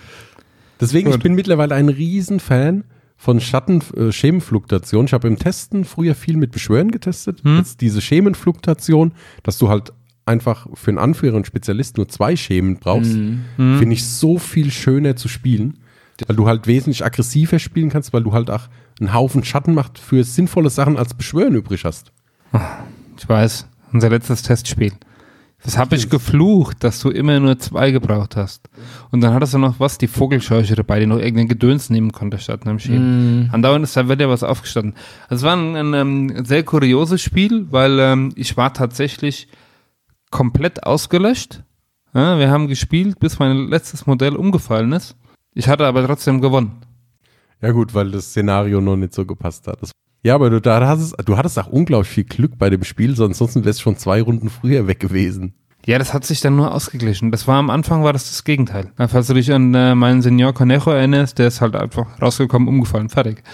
Deswegen, 0.80 1.08
ich 1.08 1.14
Gut. 1.16 1.22
bin 1.22 1.34
mittlerweile 1.34 1.74
ein 1.74 1.90
Riesenfan 1.90 2.84
von 3.18 3.38
Schatten, 3.40 3.82
äh. 3.96 4.08
Ich 4.08 5.12
habe 5.12 5.28
im 5.28 5.38
Testen 5.38 5.84
früher 5.84 6.14
viel 6.14 6.38
mit 6.38 6.50
Beschwören 6.50 6.90
getestet. 6.90 7.44
Hm. 7.44 7.58
Jetzt 7.58 7.82
diese 7.82 8.00
Schemenfluktuation, 8.00 9.12
dass 9.42 9.58
du 9.58 9.68
halt 9.68 9.92
einfach 10.26 10.66
für 10.74 10.90
einen 10.90 10.98
Anführer 10.98 11.36
und 11.36 11.46
Spezialist 11.46 11.96
nur 11.96 12.08
zwei 12.08 12.36
Schemen 12.36 12.76
brauchst, 12.78 13.12
Hm. 13.12 13.44
finde 13.56 13.92
ich 13.92 14.04
so 14.06 14.38
viel 14.38 14.70
schöner 14.70 15.16
zu 15.16 15.28
spielen. 15.28 15.78
Weil 16.28 16.36
du 16.36 16.46
halt 16.46 16.66
wesentlich 16.68 17.04
aggressiver 17.04 17.58
spielen 17.58 17.90
kannst, 17.90 18.12
weil 18.12 18.22
du 18.22 18.32
halt 18.32 18.48
auch 18.48 18.68
einen 19.00 19.12
Haufen 19.12 19.42
Schattenmacht 19.42 19.98
für 19.98 20.22
sinnvolle 20.22 20.70
Sachen 20.70 20.96
als 20.96 21.12
Beschwören 21.14 21.54
übrig 21.56 21.84
hast. 21.84 22.12
Ich 23.18 23.28
weiß, 23.28 23.66
unser 23.92 24.10
letztes 24.10 24.42
Testspiel. 24.42 24.92
Das 25.64 25.76
habe 25.78 25.96
ich 25.96 26.10
geflucht, 26.10 26.84
dass 26.84 27.00
du 27.00 27.08
immer 27.10 27.40
nur 27.40 27.58
zwei 27.58 27.90
gebraucht 27.90 28.36
hast. 28.36 28.68
Und 29.10 29.22
dann 29.22 29.32
hattest 29.32 29.54
du 29.54 29.58
noch 29.58 29.80
was, 29.80 29.98
die 29.98 30.06
Vogelscheuche 30.06 30.74
dabei, 30.76 31.00
die 31.00 31.06
noch 31.06 31.18
irgendein 31.18 31.48
Gedöns 31.48 31.90
nehmen 31.90 32.12
konnte 32.12 32.38
statt 32.38 32.66
einem 32.66 32.78
Schäden. 32.78 33.48
Andauernd 33.50 33.82
ist 33.82 33.96
da 33.96 34.08
wieder 34.08 34.28
was 34.28 34.42
aufgestanden. 34.44 34.94
Also 35.28 35.46
es 35.46 35.50
war 35.50 35.56
ein, 35.56 35.74
ein, 35.74 35.94
ähm, 35.94 36.44
sehr 36.44 36.62
kurioses 36.64 37.22
Spiel, 37.22 37.66
weil 37.70 37.98
ähm, 37.98 38.30
ich 38.36 38.56
war 38.56 38.72
tatsächlich 38.74 39.48
komplett 40.34 40.84
ausgelöscht. 40.84 41.62
Ja, 42.12 42.38
wir 42.40 42.50
haben 42.50 42.66
gespielt, 42.66 43.20
bis 43.20 43.38
mein 43.38 43.68
letztes 43.68 44.04
Modell 44.06 44.34
umgefallen 44.34 44.92
ist. 44.92 45.16
Ich 45.54 45.68
hatte 45.68 45.86
aber 45.86 46.04
trotzdem 46.04 46.40
gewonnen. 46.40 46.80
Ja 47.62 47.70
gut, 47.70 47.94
weil 47.94 48.10
das 48.10 48.26
Szenario 48.26 48.80
noch 48.80 48.96
nicht 48.96 49.14
so 49.14 49.24
gepasst 49.24 49.68
hat. 49.68 49.80
Das 49.80 49.92
ja, 50.24 50.34
aber 50.34 50.50
du, 50.50 50.60
da 50.60 50.84
hast 50.88 51.00
es, 51.00 51.12
du 51.24 51.36
hattest 51.36 51.58
auch 51.58 51.68
unglaublich 51.68 52.08
viel 52.08 52.24
Glück 52.24 52.58
bei 52.58 52.68
dem 52.68 52.82
Spiel, 52.82 53.14
sonst 53.14 53.40
wärst 53.40 53.78
du 53.78 53.82
schon 53.82 53.96
zwei 53.96 54.22
Runden 54.22 54.48
früher 54.48 54.88
weg 54.88 54.98
gewesen. 54.98 55.54
Ja, 55.86 55.98
das 55.98 56.14
hat 56.14 56.24
sich 56.24 56.40
dann 56.40 56.56
nur 56.56 56.74
ausgeglichen. 56.74 57.30
Das 57.30 57.46
war 57.46 57.56
am 57.56 57.70
Anfang 57.70 58.02
war 58.02 58.12
das 58.12 58.30
das 58.30 58.42
Gegenteil. 58.42 58.90
Falls 58.96 59.26
du 59.28 59.34
dich 59.34 59.52
an 59.52 59.74
äh, 59.74 59.94
meinen 59.94 60.22
Senior 60.22 60.54
Conejo 60.54 60.90
erinnerst, 60.90 61.38
der 61.38 61.48
ist 61.48 61.60
halt 61.60 61.76
einfach 61.76 62.20
rausgekommen, 62.20 62.68
umgefallen, 62.68 63.10
fertig. 63.10 63.44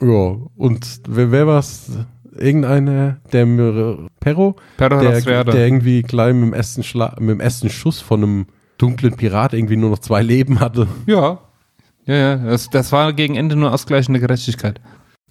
Ja, 0.00 0.36
und 0.56 1.00
wer, 1.06 1.32
wer 1.32 1.46
war's? 1.46 1.90
Irgendeiner, 2.36 3.18
der 3.32 3.44
Perro, 4.20 4.56
Perro 4.76 5.00
der, 5.00 5.44
der 5.44 5.66
irgendwie 5.66 6.02
gleich 6.02 6.32
mit 6.32 6.44
dem, 6.44 6.52
ersten 6.52 6.82
Schla 6.82 7.16
mit 7.18 7.30
dem 7.30 7.40
ersten 7.40 7.70
Schuss 7.70 8.00
von 8.00 8.22
einem 8.22 8.46
dunklen 8.78 9.16
Pirat 9.16 9.52
irgendwie 9.52 9.76
nur 9.76 9.90
noch 9.90 9.98
zwei 9.98 10.22
Leben 10.22 10.60
hatte. 10.60 10.86
Ja. 11.06 11.40
Ja, 12.06 12.14
ja, 12.14 12.36
das, 12.36 12.70
das 12.70 12.92
war 12.92 13.12
gegen 13.12 13.36
Ende 13.36 13.56
nur 13.56 13.72
ausgleichende 13.72 14.20
Gerechtigkeit. 14.20 14.80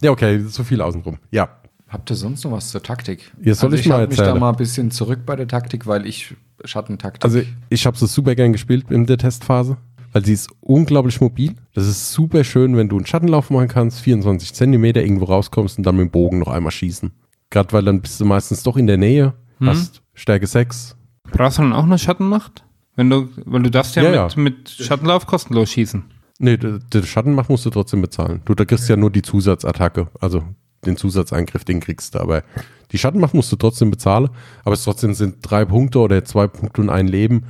Ja, 0.02 0.12
okay, 0.12 0.40
so 0.40 0.64
viel 0.64 0.82
außenrum. 0.82 1.18
Ja. 1.32 1.50
Habt 1.90 2.10
ihr 2.12 2.16
sonst 2.16 2.44
noch 2.44 2.52
was 2.52 2.70
zur 2.70 2.84
Taktik? 2.84 3.32
Ja, 3.42 3.56
soll 3.56 3.74
ich 3.74 3.88
mal 3.88 3.98
halte 3.98 4.10
mich 4.10 4.20
da 4.20 4.36
mal 4.36 4.52
ein 4.52 4.56
bisschen 4.56 4.92
zurück 4.92 5.22
bei 5.26 5.36
der 5.36 5.48
Taktik, 5.48 5.88
weil 5.88 6.06
ich 6.06 6.36
Schattentaktik. 6.64 7.24
Also 7.24 7.42
ich 7.70 7.86
habe 7.86 7.98
es 7.98 8.14
super 8.14 8.36
gern 8.36 8.52
gespielt 8.52 8.92
in 8.92 9.08
der 9.08 9.18
Testphase, 9.18 9.78
weil 10.12 10.26
sie 10.26 10.34
ist 10.34 10.50
unglaublich 10.62 11.20
mobil. 11.22 11.54
Das 11.74 11.88
ist 11.88 12.12
super 12.12 12.44
schön, 12.44 12.76
wenn 12.78 12.90
du 12.90 12.98
einen 12.98 13.06
Schattenlauf 13.06 13.50
machen 13.50 13.68
kannst, 13.68 14.02
24 14.02 14.54
Zentimeter 14.54 15.02
irgendwo 15.04 15.26
rauskommst 15.26 15.78
und 15.78 15.86
dann 15.86 15.96
mit 15.96 16.06
dem 16.08 16.12
Bogen 16.12 16.40
noch 16.40 16.48
einmal 16.50 16.72
schießen. 16.72 17.12
Gerade 17.50 17.72
weil 17.74 17.84
dann 17.84 18.02
bist 18.02 18.20
du 18.20 18.26
meistens 18.26 18.64
doch 18.64 18.78
in 18.78 18.88
der 18.88 18.98
Nähe, 18.98 19.34
Mhm. 19.60 19.68
hast 19.70 20.02
Stärke 20.14 20.48
6. 20.48 20.96
Brauchst 21.32 21.58
du 21.58 21.62
dann 21.64 21.74
auch 21.74 21.84
eine 21.84 21.98
Schattenmacht? 21.98 22.64
Wenn 22.96 23.10
du, 23.10 23.30
weil 23.46 23.64
du 23.64 23.72
darfst 23.72 23.96
ja, 23.96 24.04
Ja, 24.04 24.24
mit, 24.26 24.36
ja. 24.36 24.42
mit 24.42 24.70
Schattenlauf 24.70 25.26
kostenlos 25.26 25.70
schießen. 25.72 26.04
Nee, 26.40 26.58
der 26.58 27.04
Schattenmacht 27.04 27.50
musst 27.50 27.66
du 27.66 27.70
trotzdem 27.70 28.02
bezahlen. 28.02 28.42
Du, 28.46 28.56
da 28.56 28.66
kriegst 28.66 28.88
ja 28.90 28.96
nur 28.96 29.10
die 29.12 29.22
Zusatzattacke, 29.22 30.08
also 30.20 30.44
den 30.86 30.96
Zusatzangriff, 30.98 31.66
den 31.66 31.80
kriegst 31.82 32.16
du. 32.16 32.20
Aber 32.20 32.44
die 32.92 32.98
Schattenmacht 32.98 33.34
musst 33.34 33.52
du 33.52 33.56
trotzdem 33.58 33.92
bezahlen. 33.92 34.30
Aber 34.64 34.74
es 34.74 34.84
trotzdem 34.84 35.14
sind 35.14 35.38
drei 35.42 35.66
Punkte 35.66 36.00
oder 36.00 36.24
zwei 36.26 36.48
Punkte 36.48 36.82
und 36.82 36.90
ein 36.90 37.08
Leben. 37.08 37.44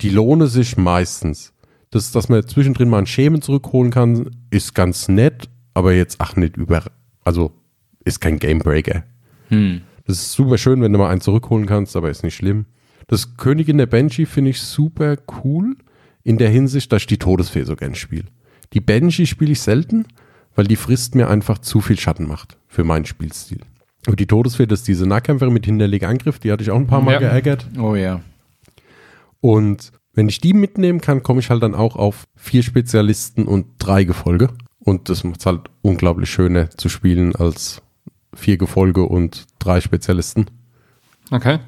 Die 0.00 0.10
lohnen 0.10 0.48
sich 0.48 0.76
meistens. 0.76 1.52
Das, 1.94 2.10
dass 2.10 2.28
man 2.28 2.44
zwischendrin 2.46 2.88
mal 2.88 2.98
einen 2.98 3.06
Schemen 3.06 3.40
zurückholen 3.40 3.92
kann, 3.92 4.30
ist 4.50 4.74
ganz 4.74 5.06
nett, 5.08 5.48
aber 5.74 5.92
jetzt, 5.92 6.16
ach, 6.20 6.34
nicht 6.34 6.56
über, 6.56 6.82
also 7.22 7.52
ist 8.04 8.20
kein 8.20 8.38
Gamebreaker. 8.40 9.04
Hm. 9.48 9.82
Das 10.04 10.16
ist 10.18 10.32
super 10.32 10.58
schön, 10.58 10.82
wenn 10.82 10.92
du 10.92 10.98
mal 10.98 11.08
einen 11.10 11.20
zurückholen 11.20 11.66
kannst, 11.66 11.94
aber 11.94 12.10
ist 12.10 12.24
nicht 12.24 12.34
schlimm. 12.34 12.66
Das 13.06 13.36
Königin 13.36 13.78
der 13.78 13.86
Banshee 13.86 14.26
finde 14.26 14.50
ich 14.50 14.60
super 14.60 15.16
cool 15.44 15.76
in 16.24 16.36
der 16.36 16.50
Hinsicht, 16.50 16.90
dass 16.90 17.02
ich 17.02 17.06
die 17.06 17.18
Todesfee 17.18 17.62
so 17.62 17.76
gern 17.76 17.94
spiele. 17.94 18.24
Die 18.72 18.80
Banshee 18.80 19.26
spiele 19.26 19.52
ich 19.52 19.60
selten, 19.60 20.06
weil 20.56 20.66
die 20.66 20.76
frisst 20.76 21.14
mir 21.14 21.28
einfach 21.28 21.58
zu 21.58 21.80
viel 21.80 21.98
Schatten 21.98 22.26
macht 22.26 22.58
für 22.66 22.82
meinen 22.82 23.04
Spielstil. 23.04 23.60
Und 24.08 24.18
die 24.20 24.26
Todesfee, 24.26 24.66
das 24.66 24.80
ist 24.80 24.88
diese 24.88 25.06
Nahkämpferin 25.06 25.52
mit 25.54 25.64
hinterleger 25.64 26.08
Angriff, 26.08 26.38
die 26.40 26.50
hatte 26.50 26.64
ich 26.64 26.70
auch 26.72 26.76
ein 26.78 26.86
paar 26.88 27.00
Mal 27.02 27.12
Ja. 27.12 27.18
geärgert. 27.20 27.66
Oh 27.78 27.94
ja. 27.94 28.20
Und 29.40 29.92
wenn 30.14 30.28
ich 30.28 30.40
die 30.40 30.54
mitnehmen 30.54 31.00
kann, 31.00 31.22
komme 31.22 31.40
ich 31.40 31.50
halt 31.50 31.62
dann 31.62 31.74
auch 31.74 31.96
auf 31.96 32.24
vier 32.36 32.62
Spezialisten 32.62 33.46
und 33.46 33.66
drei 33.78 34.04
Gefolge. 34.04 34.48
Und 34.78 35.08
das 35.08 35.24
macht 35.24 35.40
es 35.40 35.46
halt 35.46 35.62
unglaublich 35.82 36.30
schöner 36.30 36.70
zu 36.70 36.88
spielen 36.88 37.34
als 37.34 37.82
vier 38.34 38.56
Gefolge 38.56 39.04
und 39.04 39.46
drei 39.58 39.80
Spezialisten. 39.80 40.46
Okay. 41.30 41.58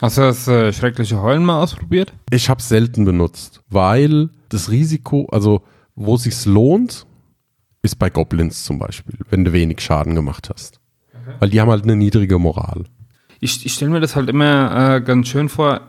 Hast 0.00 0.16
du 0.16 0.22
das 0.22 0.46
äh, 0.46 0.72
schreckliche 0.72 1.20
Heulen 1.20 1.44
mal 1.44 1.60
ausprobiert? 1.60 2.12
Ich 2.30 2.48
habe 2.48 2.62
selten 2.62 3.04
benutzt, 3.04 3.62
weil 3.68 4.30
das 4.48 4.70
Risiko, 4.70 5.26
also 5.32 5.62
wo 5.96 6.16
sich's 6.16 6.46
lohnt, 6.46 7.06
ist 7.82 7.98
bei 7.98 8.08
Goblins 8.08 8.64
zum 8.64 8.78
Beispiel, 8.78 9.16
wenn 9.30 9.44
du 9.44 9.52
wenig 9.52 9.80
Schaden 9.80 10.14
gemacht 10.14 10.50
hast. 10.52 10.80
Weil 11.40 11.50
die 11.50 11.60
haben 11.60 11.70
halt 11.70 11.82
eine 11.82 11.96
niedrige 11.96 12.38
Moral. 12.38 12.84
Ich, 13.40 13.66
ich 13.66 13.74
stelle 13.74 13.90
mir 13.90 14.00
das 14.00 14.16
halt 14.16 14.28
immer 14.28 14.96
äh, 14.96 15.00
ganz 15.00 15.28
schön 15.28 15.48
vor. 15.48 15.80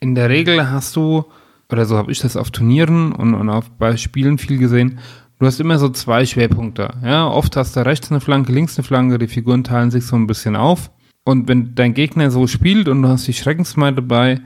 In 0.00 0.14
der 0.14 0.30
Regel 0.30 0.70
hast 0.70 0.96
du, 0.96 1.26
oder 1.70 1.84
so 1.84 1.98
habe 1.98 2.10
ich 2.10 2.20
das 2.20 2.36
auf 2.36 2.50
Turnieren 2.50 3.12
und, 3.12 3.34
und 3.34 3.50
auf, 3.50 3.70
bei 3.70 3.98
Spielen 3.98 4.38
viel 4.38 4.56
gesehen, 4.56 4.98
du 5.38 5.46
hast 5.46 5.60
immer 5.60 5.78
so 5.78 5.90
zwei 5.90 6.24
Schwerpunkte. 6.24 6.88
Ja, 7.04 7.28
oft 7.28 7.54
hast 7.56 7.76
du 7.76 7.84
rechts 7.84 8.10
eine 8.10 8.20
Flanke, 8.20 8.50
links 8.50 8.78
eine 8.78 8.84
Flanke, 8.84 9.18
die 9.18 9.28
Figuren 9.28 9.62
teilen 9.62 9.90
sich 9.90 10.06
so 10.06 10.16
ein 10.16 10.26
bisschen 10.26 10.56
auf. 10.56 10.90
Und 11.24 11.48
wenn 11.48 11.74
dein 11.74 11.92
Gegner 11.92 12.30
so 12.30 12.46
spielt 12.46 12.88
und 12.88 13.02
du 13.02 13.08
hast 13.08 13.26
die 13.26 13.34
Schreckensmeid 13.34 13.98
dabei, 13.98 14.40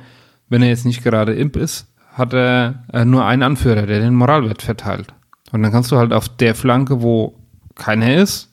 wenn 0.49 0.63
er 0.63 0.71
jetzt 0.71 0.87
nicht 0.87 1.05
gerade 1.05 1.35
Imp 1.35 1.57
ist, 1.57 1.87
hat 2.13 2.33
er 2.33 2.85
äh, 2.93 3.05
nur 3.05 3.25
einen 3.25 3.45
Anführer, 3.45 3.87
der 3.87 4.01
den 4.01 4.15
Moralwert 4.15 4.63
verteilt. 4.63 5.15
Und 5.53 5.63
dann 5.63 5.71
kannst 5.71 5.93
du 5.93 5.97
halt 5.97 6.13
auf 6.13 6.29
der 6.29 6.57
Flanke, 6.57 7.01
wo 7.01 7.39
keiner 7.77 8.17
ist, 8.17 8.53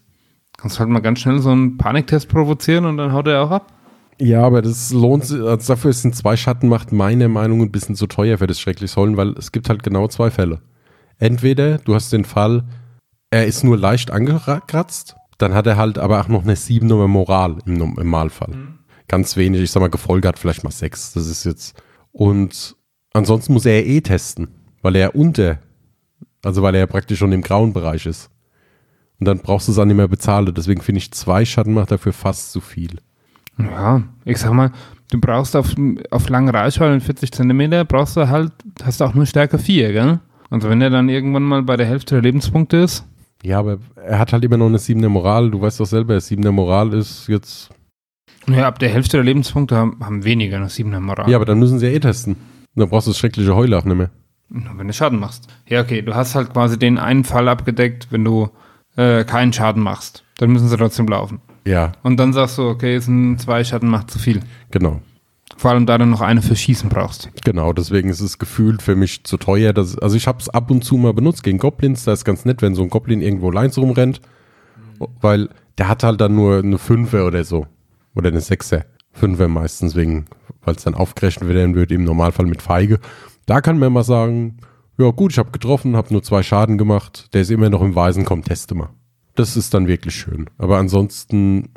kannst 0.56 0.76
du 0.76 0.82
halt 0.82 0.90
mal 0.90 1.00
ganz 1.00 1.20
schnell 1.20 1.40
so 1.40 1.50
einen 1.50 1.78
Paniktest 1.78 2.30
provozieren 2.30 2.86
und 2.86 2.98
dann 2.98 3.12
haut 3.12 3.28
er 3.28 3.44
auch 3.44 3.52
ab. 3.52 3.74
Ja, 4.22 4.44
aber 4.44 4.62
das 4.62 4.92
lohnt 4.92 5.26
sich, 5.26 5.42
also 5.42 5.74
dafür 5.74 5.92
sind 5.94 6.16
zwei 6.16 6.38
Schattenmacht 6.38 6.92
meiner 6.92 7.28
Meinung 7.28 7.58
nach 7.58 7.66
ein 7.66 7.72
bisschen 7.72 7.96
zu 7.96 8.06
teuer 8.06 8.38
für 8.38 8.46
das 8.46 8.60
schrecklich 8.60 8.92
Sollen, 8.92 9.18
weil 9.18 9.30
es 9.30 9.52
gibt 9.52 9.68
halt 9.68 9.82
genau 9.82 10.08
zwei 10.10 10.30
Fälle. 10.30 10.62
Entweder 11.18 11.80
du 11.80 11.96
hast 11.96 12.14
den 12.14 12.24
Fall, 12.24 12.64
er 13.32 13.48
ist 13.48 13.64
nur 13.64 13.80
leicht 13.80 14.12
angekratzt, 14.12 15.16
dann 15.40 15.56
hat 15.56 15.66
er 15.66 15.78
halt 15.78 15.98
aber 15.98 16.22
auch 16.22 16.28
noch 16.28 16.44
eine 16.44 16.56
7 16.56 16.86
Nummer 16.86 17.08
Moral 17.08 17.58
im 17.66 17.74
Normalfall. 17.74 18.54
Ganz 19.08 19.38
wenig, 19.38 19.60
ich 19.64 19.72
sag 19.72 19.80
mal, 19.80 19.90
Gefolge 19.90 20.28
hat 20.28 20.38
vielleicht 20.38 20.64
mal 20.64 20.70
6, 20.70 21.14
das 21.14 21.26
ist 21.26 21.44
jetzt. 21.44 21.82
Und 22.12 22.76
ansonsten 23.14 23.54
muss 23.54 23.66
er 23.66 23.84
eh 23.84 24.02
testen, 24.02 24.50
weil 24.84 24.98
er 24.98 25.16
unter, 25.16 25.58
also 26.44 26.62
weil 26.62 26.76
er 26.76 26.82
ja 26.82 26.88
praktisch 26.88 27.18
schon 27.18 27.32
im 27.32 27.42
grauen 27.42 27.74
Bereich 27.74 28.06
ist. 28.06 28.30
Und 29.20 29.28
dann 29.28 29.40
brauchst 29.40 29.68
du 29.68 29.72
es 29.72 29.80
auch 29.80 29.86
nicht 29.86 29.98
mehr 29.98 30.08
bezahlen. 30.08 30.54
Deswegen 30.54 30.82
finde 30.82 31.00
ich 31.00 31.12
zwei 31.12 31.44
Schattenmacht 31.44 31.90
dafür 31.90 32.14
fast 32.14 32.52
zu 32.52 32.62
viel. 32.62 33.00
Ja, 33.58 34.02
ich 34.26 34.38
sag 34.38 34.54
mal, 34.54 34.72
du 35.12 35.20
brauchst 35.20 35.56
auf, 35.56 35.74
auf 36.10 36.30
lange 36.30 36.54
Reichweite 36.54 37.00
40 37.00 37.32
Zentimeter, 37.32 37.86
brauchst 37.86 38.18
du 38.18 38.28
halt, 38.30 38.52
hast 38.84 39.02
du 39.02 39.06
auch 39.06 39.14
nur 39.14 39.26
Stärke 39.26 39.60
4, 39.60 39.92
gell? 39.94 40.20
Also 40.50 40.70
wenn 40.70 40.82
er 40.82 40.90
dann 40.90 41.10
irgendwann 41.10 41.44
mal 41.44 41.64
bei 41.64 41.78
der 41.78 41.86
Hälfte 41.86 42.16
der 42.16 42.24
Lebenspunkte 42.24 42.78
ist, 42.78 43.06
Ja, 43.44 43.60
aber 43.60 43.78
er 43.96 44.20
hat 44.20 44.34
halt 44.34 44.44
immer 44.44 44.58
noch 44.58 44.68
eine 44.68 44.78
7er 44.78 45.10
Moral. 45.10 45.50
Du 45.52 45.62
weißt 45.62 45.80
doch 45.80 45.86
selber, 45.86 46.16
7er 46.18 46.52
Moral 46.52 46.94
ist 46.94 47.28
jetzt. 47.28 47.70
ja, 48.48 48.68
ab 48.68 48.80
der 48.80 48.90
Hälfte 48.90 49.18
der 49.18 49.24
Lebenspunkte 49.24 49.76
haben, 49.76 49.98
haben 50.02 50.24
weniger 50.26 50.58
eine 50.58 50.68
7er 50.68 51.00
Moral. 51.00 51.30
Ja, 51.30 51.38
aber 51.38 51.46
dann 51.46 51.60
müssen 51.60 51.80
sie 51.80 51.88
ja 51.88 51.94
eh 51.94 52.00
testen. 52.00 52.36
Dann 52.76 52.90
brauchst 52.90 53.08
du 53.08 53.12
das 53.12 53.18
schreckliche 53.18 53.56
Heule 53.56 53.78
auch 53.78 53.86
nicht 53.86 53.96
mehr. 53.98 54.10
Nur 54.50 54.78
wenn 54.78 54.88
du 54.88 54.94
Schaden 54.94 55.20
machst. 55.20 55.48
Ja, 55.68 55.82
okay, 55.82 56.02
du 56.02 56.14
hast 56.14 56.36
halt 56.36 56.52
quasi 56.54 56.78
den 56.78 56.98
einen 56.98 57.24
Fall 57.24 57.48
abgedeckt, 57.48 58.08
wenn 58.12 58.24
du 58.26 58.50
äh, 58.98 59.24
keinen 59.24 59.54
Schaden 59.54 59.82
machst. 59.82 60.24
Dann 60.38 60.52
müssen 60.52 60.68
sie 60.68 60.76
trotzdem 60.78 61.08
laufen. 61.08 61.40
Ja, 61.65 61.91
Und 62.04 62.17
dann 62.17 62.34
sagst 62.34 62.58
du, 62.58 62.63
okay, 62.67 62.95
es 62.95 63.06
sind 63.06 63.39
zwei 63.39 63.63
Schatten, 63.63 63.88
macht 63.88 64.12
zu 64.12 64.19
viel. 64.19 64.41
genau. 64.71 65.02
Vor 65.58 65.69
allem, 65.69 65.86
da 65.86 65.97
du 66.00 66.08
noch 66.08 66.21
eine 66.21 66.41
für 66.41 66.56
Schießen 66.56 66.89
brauchst. 66.89 67.30
Genau, 67.43 67.71
deswegen 67.71 68.10
ist 68.10 68.21
es 68.21 68.39
gefühlt 68.39 68.82
für 68.82 68.95
mich 68.95 69.26
zu 69.26 69.38
teuer. 69.38 69.74
Dass, 69.74 69.95
also 69.95 70.15
ich 70.15 70.26
habe 70.26 70.39
es 70.39 70.50
ab 70.50 70.71
und 70.71 70.84
zu 70.84 70.97
mal 70.97 71.13
benutzt 71.13 71.43
gegen 71.43 71.60
Goblins. 71.60 72.04
Da 72.04 72.13
ist 72.13 72.26
ganz 72.26 72.45
nett, 72.45 72.63
wenn 72.63 72.74
so 72.74 72.82
ein 72.82 72.89
Goblin 72.89 73.21
irgendwo 73.21 73.52
Lines 73.52 73.78
rumrennt. 73.78 74.21
Weil 75.19 75.50
der 75.78 75.88
hat 75.88 76.04
halt 76.04 76.19
dann 76.19 76.36
nur 76.36 76.60
eine 76.60 76.80
Fünfer 76.80 77.28
oder 77.28 77.43
so. 77.43 77.67
Oder 78.15 78.30
eine 78.30 78.41
Sechser. 78.41 78.86
Fünfer 79.12 79.50
meistens 79.50 79.95
wegen, 79.95 80.26
weil 80.63 80.76
es 80.76 80.84
dann 80.84 80.95
aufgerechnet 80.95 81.50
werden 81.50 81.76
würde, 81.76 81.93
im 81.93 82.06
Normalfall 82.06 82.47
mit 82.47 82.62
Feige. 82.63 83.00
Da 83.45 83.62
kann 83.62 83.78
man 83.78 83.93
mal 83.93 84.04
sagen, 84.04 84.58
ja 84.97 85.12
gut, 85.12 85.34
ich 85.34 85.38
habe 85.38 85.52
getroffen, 85.52 85.95
habe 85.95 86.12
nur 86.12 86.24
zwei 86.24 86.41
Schaden 86.41 86.78
gemacht. 86.80 87.30
Der 87.34 87.41
ist 87.41 87.52
immer 87.52 87.69
noch 87.69 87.82
im 87.82 87.93
Weisen, 87.93 88.26
komm, 88.26 88.43
teste 88.43 88.74
mal. 88.74 88.89
Das 89.36 89.56
ist 89.56 89.74
dann 89.74 89.88
wirklich 89.88 90.15
schön. 90.15 90.50
Aber 90.58 90.78
ansonsten, 90.78 91.70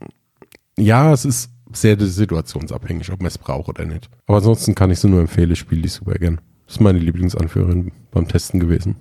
ja, 0.76 1.12
es 1.12 1.24
ist 1.24 1.50
sehr 1.72 1.98
situationsabhängig, 2.00 3.10
ob 3.12 3.20
man 3.20 3.28
es 3.28 3.38
braucht 3.38 3.68
oder 3.68 3.84
nicht. 3.84 4.08
Aber 4.26 4.38
ansonsten 4.38 4.74
kann 4.74 4.90
ich 4.90 5.00
sie 5.00 5.08
nur 5.08 5.20
empfehlen, 5.20 5.50
ich 5.50 5.58
spiele 5.58 5.82
die 5.82 5.88
super 5.88 6.14
gern. 6.14 6.40
Das 6.66 6.76
ist 6.76 6.80
meine 6.80 6.98
Lieblingsanführerin 6.98 7.92
beim 8.10 8.28
Testen 8.28 8.60
gewesen. 8.60 8.96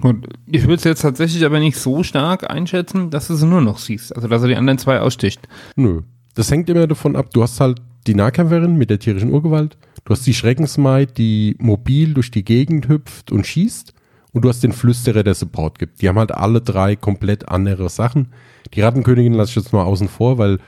Und 0.00 0.26
ich 0.46 0.62
würde 0.62 0.76
es 0.76 0.84
jetzt 0.84 1.02
tatsächlich 1.02 1.44
aber 1.44 1.60
nicht 1.60 1.76
so 1.76 2.02
stark 2.02 2.50
einschätzen, 2.50 3.10
dass 3.10 3.28
du 3.28 3.34
sie 3.34 3.46
nur 3.46 3.60
noch 3.60 3.78
siehst. 3.78 4.14
Also, 4.14 4.28
dass 4.28 4.42
er 4.42 4.48
die 4.48 4.56
anderen 4.56 4.78
zwei 4.78 5.00
aussticht. 5.00 5.40
Nö. 5.76 6.02
Das 6.34 6.50
hängt 6.50 6.70
immer 6.70 6.86
davon 6.86 7.14
ab. 7.14 7.30
Du 7.32 7.42
hast 7.42 7.60
halt 7.60 7.82
die 8.06 8.14
Nahkämpferin 8.14 8.76
mit 8.76 8.90
der 8.90 8.98
tierischen 8.98 9.30
Urgewalt. 9.30 9.76
Du 10.04 10.12
hast 10.12 10.26
die 10.26 10.34
Schreckensmaid, 10.34 11.18
die 11.18 11.56
mobil 11.58 12.14
durch 12.14 12.30
die 12.30 12.44
Gegend 12.44 12.88
hüpft 12.88 13.30
und 13.30 13.46
schießt. 13.46 13.92
Und 14.32 14.42
du 14.44 14.48
hast 14.48 14.62
den 14.62 14.72
Flüsterer, 14.72 15.22
der 15.22 15.34
Support 15.34 15.78
gibt. 15.78 16.00
Die 16.00 16.08
haben 16.08 16.18
halt 16.18 16.32
alle 16.32 16.60
drei 16.60 16.96
komplett 16.96 17.48
andere 17.48 17.88
Sachen. 17.90 18.32
Die 18.74 18.80
Rattenkönigin 18.80 19.34
lasse 19.34 19.50
ich 19.50 19.56
jetzt 19.56 19.72
mal 19.72 19.82
außen 19.84 20.08
vor, 20.08 20.38
weil 20.38 20.58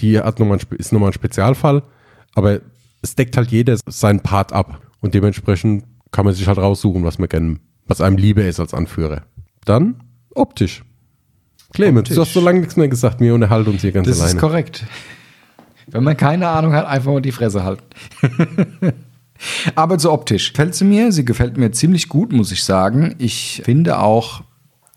die 0.00 0.18
hat 0.18 0.38
noch 0.38 0.46
mal 0.46 0.54
ein, 0.58 0.76
ist 0.78 0.92
nochmal 0.92 1.10
ein 1.10 1.14
Spezialfall. 1.14 1.82
Aber 2.34 2.60
es 3.02 3.14
deckt 3.16 3.36
halt 3.36 3.50
jeder 3.50 3.76
seinen 3.86 4.20
Part 4.20 4.52
ab. 4.52 4.80
Und 5.00 5.14
dementsprechend 5.14 5.84
kann 6.12 6.24
man 6.24 6.34
sich 6.34 6.46
halt 6.48 6.58
raussuchen, 6.58 7.04
was 7.04 7.18
man 7.18 7.28
gerne, 7.28 7.56
was 7.86 8.00
einem 8.00 8.16
lieber 8.16 8.44
ist 8.44 8.58
als 8.60 8.72
Anführer. 8.74 9.22
Dann 9.64 10.02
optisch. 10.34 10.82
Clemens, 11.72 12.08
du 12.08 12.14
Optisch. 12.14 12.26
hast 12.28 12.34
so 12.34 12.40
lange 12.40 12.60
nichts 12.60 12.76
mehr 12.76 12.88
gesagt. 12.88 13.20
Wir 13.20 13.34
unterhalten 13.34 13.70
uns 13.70 13.82
hier 13.82 13.92
ganz 13.92 14.08
Das 14.08 14.18
alleine. 14.20 14.34
ist 14.36 14.40
korrekt. 14.40 14.84
Wenn 15.86 16.04
man 16.04 16.16
keine 16.16 16.48
Ahnung 16.48 16.72
hat, 16.72 16.86
einfach 16.86 17.12
mal 17.12 17.20
die 17.22 17.32
Fresse 17.32 17.62
halten. 17.64 17.84
Aber 19.74 19.98
so 19.98 20.12
optisch 20.12 20.52
gefällt 20.52 20.74
sie 20.74 20.84
mir. 20.84 21.12
Sie 21.12 21.24
gefällt 21.24 21.56
mir 21.56 21.72
ziemlich 21.72 22.08
gut, 22.08 22.32
muss 22.32 22.52
ich 22.52 22.64
sagen. 22.64 23.14
Ich 23.18 23.62
finde 23.64 23.98
auch 23.98 24.42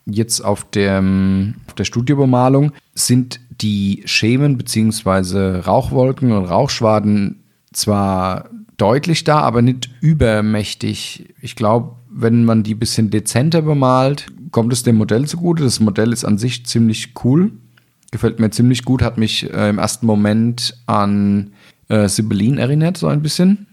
jetzt 0.05 0.41
auf, 0.41 0.69
dem, 0.69 1.55
auf 1.67 1.75
der 1.75 1.85
Studiobemalung 1.85 2.71
sind 2.93 3.39
die 3.61 4.03
Schemen 4.05 4.57
bzw. 4.57 5.59
Rauchwolken 5.59 6.31
und 6.31 6.45
Rauchschwaden 6.45 7.43
zwar 7.71 8.49
deutlich 8.77 9.23
da, 9.23 9.39
aber 9.39 9.61
nicht 9.61 9.89
übermächtig. 10.01 11.33
Ich 11.41 11.55
glaube, 11.55 11.95
wenn 12.09 12.43
man 12.43 12.63
die 12.63 12.75
ein 12.75 12.79
bisschen 12.79 13.09
dezenter 13.09 13.61
bemalt, 13.61 14.27
kommt 14.51 14.73
es 14.73 14.83
dem 14.83 14.97
Modell 14.97 15.25
zugute. 15.25 15.63
Das 15.63 15.79
Modell 15.79 16.11
ist 16.11 16.25
an 16.25 16.37
sich 16.37 16.65
ziemlich 16.65 17.13
cool. 17.23 17.51
Gefällt 18.11 18.39
mir 18.39 18.51
ziemlich 18.51 18.85
gut, 18.85 19.01
hat 19.01 19.17
mich 19.17 19.51
äh, 19.51 19.69
im 19.69 19.79
ersten 19.79 20.05
Moment 20.05 20.77
an 20.85 21.53
äh, 21.89 22.07
Sibyllin 22.07 22.57
erinnert, 22.57 22.97
so 22.97 23.07
ein 23.07 23.21
bisschen. 23.21 23.65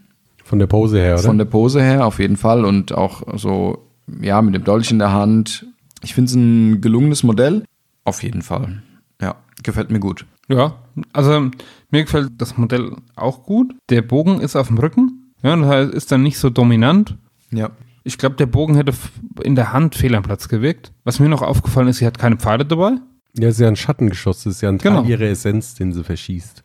Von 0.51 0.59
der 0.59 0.67
Pose 0.67 0.99
her, 0.99 1.13
oder? 1.13 1.23
Von 1.23 1.37
der 1.37 1.45
Pose 1.45 1.81
her 1.81 2.05
auf 2.05 2.19
jeden 2.19 2.35
Fall 2.35 2.65
und 2.65 2.91
auch 2.91 3.23
so, 3.37 3.87
ja, 4.21 4.41
mit 4.41 4.53
dem 4.53 4.65
Dolch 4.65 4.91
in 4.91 4.99
der 4.99 5.13
Hand. 5.13 5.65
Ich 6.03 6.13
finde 6.13 6.27
es 6.29 6.35
ein 6.35 6.81
gelungenes 6.81 7.23
Modell. 7.23 7.63
Auf 8.03 8.21
jeden 8.21 8.41
Fall. 8.41 8.83
Ja, 9.21 9.37
gefällt 9.63 9.91
mir 9.91 10.01
gut. 10.01 10.25
Ja, 10.49 10.75
also 11.13 11.49
mir 11.89 12.03
gefällt 12.03 12.31
das 12.37 12.57
Modell 12.57 12.91
auch 13.15 13.43
gut. 13.43 13.73
Der 13.89 14.01
Bogen 14.01 14.41
ist 14.41 14.57
auf 14.57 14.67
dem 14.67 14.77
Rücken. 14.77 15.31
Ja, 15.41 15.55
das 15.55 15.67
heißt, 15.67 15.93
ist 15.93 16.11
dann 16.11 16.21
nicht 16.21 16.37
so 16.37 16.49
dominant. 16.49 17.15
Ja. 17.51 17.69
Ich 18.03 18.17
glaube, 18.17 18.35
der 18.35 18.47
Bogen 18.47 18.75
hätte 18.75 18.91
in 19.43 19.55
der 19.55 19.71
Hand 19.71 19.95
fehl 19.95 20.15
am 20.15 20.23
Platz 20.23 20.49
gewirkt. 20.49 20.91
Was 21.05 21.21
mir 21.21 21.29
noch 21.29 21.43
aufgefallen 21.43 21.87
ist, 21.87 21.99
sie 21.99 22.05
hat 22.05 22.19
keine 22.19 22.35
Pfeile 22.35 22.65
dabei. 22.65 22.97
ja, 23.37 23.47
ist 23.47 23.61
ja 23.61 23.69
ein 23.69 23.77
Schattengeschoss, 23.77 24.43
das 24.43 24.55
ist 24.55 24.61
ja 24.61 24.67
ein 24.67 24.79
Teil 24.79 24.91
Genau. 24.95 25.05
ihrer 25.07 25.21
Essenz, 25.29 25.75
den 25.75 25.93
sie 25.93 26.03
verschießt. 26.03 26.60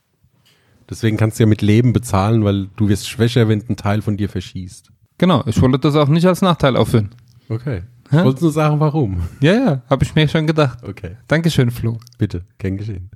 Deswegen 0.89 1.17
kannst 1.17 1.39
du 1.39 1.43
ja 1.43 1.47
mit 1.47 1.61
Leben 1.61 1.93
bezahlen, 1.93 2.43
weil 2.43 2.67
du 2.75 2.87
wirst 2.87 3.09
schwächer, 3.09 3.47
wenn 3.47 3.63
ein 3.67 3.75
Teil 3.75 4.01
von 4.01 4.17
dir 4.17 4.29
verschießt. 4.29 4.89
Genau, 5.17 5.43
ich 5.45 5.61
wollte 5.61 5.79
das 5.79 5.95
auch 5.95 6.07
nicht 6.07 6.25
als 6.25 6.41
Nachteil 6.41 6.77
aufführen. 6.77 7.09
Okay. 7.49 7.83
Hä? 8.09 8.17
Ich 8.19 8.23
wollte 8.23 8.41
nur 8.41 8.51
sagen, 8.51 8.79
warum. 8.79 9.23
Ja, 9.41 9.53
ja, 9.53 9.81
habe 9.89 10.03
ich 10.03 10.15
mir 10.15 10.27
schon 10.27 10.47
gedacht. 10.47 10.79
Okay. 10.83 11.17
Dankeschön, 11.27 11.71
Flo. 11.71 11.97
Bitte, 12.17 12.43
kein 12.57 12.77
Geschehen. 12.77 13.09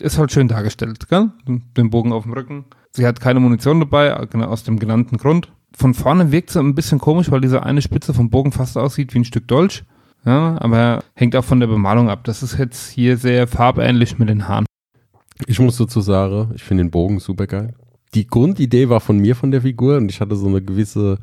Ist 0.00 0.18
halt 0.18 0.32
schön 0.32 0.48
dargestellt, 0.48 1.08
gell? 1.08 1.30
Den 1.46 1.90
Bogen 1.90 2.12
auf 2.12 2.24
dem 2.24 2.32
Rücken. 2.32 2.64
Sie 2.90 3.06
hat 3.06 3.20
keine 3.20 3.40
Munition 3.40 3.78
dabei, 3.78 4.26
genau 4.30 4.46
aus 4.46 4.64
dem 4.64 4.78
genannten 4.78 5.18
Grund. 5.18 5.52
Von 5.76 5.94
vorne 5.94 6.32
wirkt 6.32 6.50
sie 6.50 6.60
ein 6.60 6.74
bisschen 6.74 6.98
komisch, 6.98 7.30
weil 7.30 7.40
diese 7.40 7.62
eine 7.62 7.82
Spitze 7.82 8.14
vom 8.14 8.30
Bogen 8.30 8.52
fast 8.52 8.76
aussieht 8.76 9.14
wie 9.14 9.18
ein 9.18 9.24
Stück 9.24 9.46
Dolch. 9.46 9.84
Ja, 10.24 10.60
aber 10.60 11.02
hängt 11.14 11.36
auch 11.36 11.44
von 11.44 11.60
der 11.60 11.66
Bemalung 11.66 12.08
ab. 12.08 12.24
Das 12.24 12.42
ist 12.42 12.58
jetzt 12.58 12.90
hier 12.90 13.16
sehr 13.16 13.46
farbähnlich 13.46 14.18
mit 14.18 14.28
den 14.28 14.48
Haaren. 14.48 14.66
Ich 15.46 15.58
muss 15.58 15.76
dazu 15.76 16.00
sagen, 16.00 16.52
ich 16.54 16.62
finde 16.62 16.84
den 16.84 16.90
Bogen 16.90 17.18
super 17.18 17.46
geil. 17.46 17.74
Die 18.14 18.26
Grundidee 18.26 18.88
war 18.88 19.00
von 19.00 19.18
mir 19.18 19.34
von 19.34 19.50
der 19.50 19.62
Figur 19.62 19.96
und 19.96 20.10
ich 20.10 20.20
hatte 20.20 20.36
so 20.36 20.46
eine 20.46 20.62
gewisse 20.62 21.18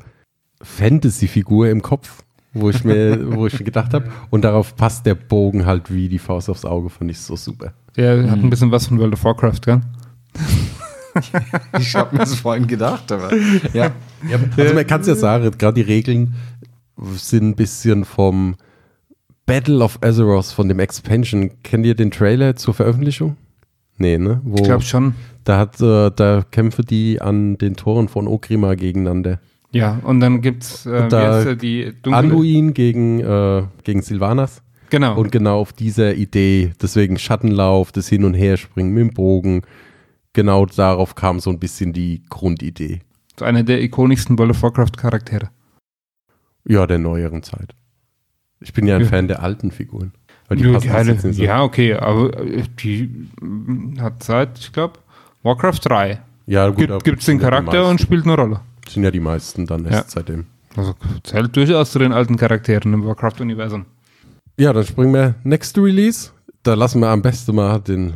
Fantasy-Figur 0.60 1.70
im 1.70 1.80
Kopf, 1.82 2.22
wo 2.52 2.68
ich 2.68 2.84
mir, 2.84 3.32
wo 3.36 3.46
ich 3.46 3.64
gedacht 3.64 3.94
habe. 3.94 4.10
Und 4.30 4.44
darauf 4.44 4.76
passt 4.76 5.06
der 5.06 5.14
Bogen 5.14 5.64
halt 5.64 5.92
wie 5.92 6.08
die 6.08 6.18
Faust 6.18 6.50
aufs 6.50 6.64
Auge, 6.64 6.90
fand 6.90 7.10
ich 7.10 7.18
so 7.18 7.36
super. 7.36 7.72
Der 7.96 8.30
hat 8.30 8.38
ein 8.38 8.50
bisschen 8.50 8.70
was 8.70 8.86
von 8.86 8.98
World 8.98 9.14
of 9.14 9.24
Warcraft, 9.24 9.60
gell? 9.64 9.80
Ich 11.78 11.94
habe 11.94 12.16
mir 12.16 12.20
das 12.20 12.34
vorhin 12.36 12.66
gedacht, 12.66 13.12
aber 13.12 13.30
ja. 13.74 13.90
Also 14.56 14.74
man 14.74 14.86
kann 14.86 15.02
es 15.02 15.06
ja 15.06 15.14
sagen, 15.14 15.50
gerade 15.58 15.74
die 15.74 15.82
Regeln 15.82 16.34
sind 16.96 17.50
ein 17.50 17.54
bisschen 17.54 18.06
vom 18.06 18.56
Battle 19.44 19.84
of 19.84 19.98
Azeroth, 20.02 20.46
von 20.46 20.68
dem 20.68 20.78
Expansion. 20.78 21.50
Kennt 21.62 21.84
ihr 21.84 21.94
den 21.94 22.10
Trailer 22.10 22.56
zur 22.56 22.72
Veröffentlichung? 22.74 23.36
Nee, 24.02 24.18
ne? 24.18 24.40
Wo, 24.42 24.56
Ich 24.56 24.62
glaube 24.64 24.82
schon. 24.82 25.14
da, 25.44 25.58
hat, 25.58 25.80
äh, 25.80 26.10
da 26.10 26.42
kämpfen 26.50 26.84
die 26.86 27.20
an 27.20 27.56
den 27.56 27.76
Toren 27.76 28.08
von 28.08 28.26
Okrima 28.26 28.74
gegeneinander. 28.74 29.38
Ja, 29.70 30.00
und 30.02 30.18
dann 30.18 30.40
gibt's 30.42 30.84
äh, 30.86 31.08
da- 31.08 31.44
der, 31.44 31.54
die 31.56 31.92
dunkle. 32.02 32.16
Anduin 32.16 32.74
gegen, 32.74 33.20
äh, 33.20 33.62
gegen 33.84 34.02
Sylvanas. 34.02 34.62
Genau. 34.90 35.16
Und 35.18 35.30
genau 35.30 35.60
auf 35.60 35.72
dieser 35.72 36.14
Idee, 36.16 36.72
deswegen 36.82 37.16
Schattenlauf, 37.16 37.92
das 37.92 38.08
Hin- 38.08 38.24
und 38.24 38.34
Herspringen 38.34 38.92
mit 38.92 39.00
dem 39.02 39.14
Bogen, 39.14 39.62
genau 40.32 40.66
darauf 40.66 41.14
kam 41.14 41.38
so 41.40 41.50
ein 41.50 41.58
bisschen 41.60 41.92
die 41.92 42.22
Grundidee. 42.28 43.00
so 43.38 43.44
einer 43.46 43.62
der 43.62 43.80
ikonischsten 43.82 44.36
World 44.38 44.50
of 44.50 44.62
Warcraft 44.62 44.96
Charaktere. 44.98 45.48
Ja, 46.68 46.86
der 46.86 46.98
neueren 46.98 47.42
Zeit. 47.42 47.74
Ich 48.60 48.72
bin 48.72 48.86
ja 48.86 48.96
ein 48.96 49.02
Ja. 49.02 49.08
Fan 49.08 49.28
der 49.28 49.42
alten 49.42 49.70
Figuren. 49.70 50.12
Weil 50.52 50.80
die 50.80 50.86
ja, 50.88 51.02
die 51.02 51.08
jetzt 51.10 51.24
nicht 51.24 51.36
so. 51.36 51.42
ja, 51.42 51.62
okay, 51.62 51.94
aber 51.94 52.36
äh, 52.38 52.62
die 52.82 53.28
hat 53.98 54.22
seit, 54.22 54.58
ich 54.58 54.72
glaube, 54.72 54.98
Warcraft 55.42 55.78
3. 55.84 56.20
ja 56.46 56.68
gut, 56.68 56.76
Gibt, 56.88 57.04
gibt's 57.04 57.24
den 57.26 57.38
sind 57.38 57.42
ja 57.42 57.50
Charakter 57.50 57.88
und 57.88 58.00
spielt 58.00 58.24
eine 58.24 58.34
Rolle. 58.36 58.60
Sind 58.88 59.04
ja 59.04 59.10
die 59.10 59.20
meisten 59.20 59.66
dann 59.66 59.84
erst 59.86 59.92
Ja. 60.14 60.20
seitdem. 60.20 60.46
Also 60.76 60.94
zählt 61.22 61.54
durchaus 61.56 61.92
zu 61.92 61.98
den 61.98 62.12
alten 62.12 62.36
Charakteren 62.36 62.92
im 62.94 63.04
Warcraft-Universum. 63.04 63.84
Ja, 64.58 64.72
dann 64.72 64.84
springen 64.84 65.12
wir 65.14 65.34
next 65.44 65.76
Release. 65.78 66.30
Da 66.62 66.74
lassen 66.74 67.00
wir 67.00 67.08
am 67.08 67.22
besten 67.22 67.54
mal 67.54 67.78
den, 67.80 68.14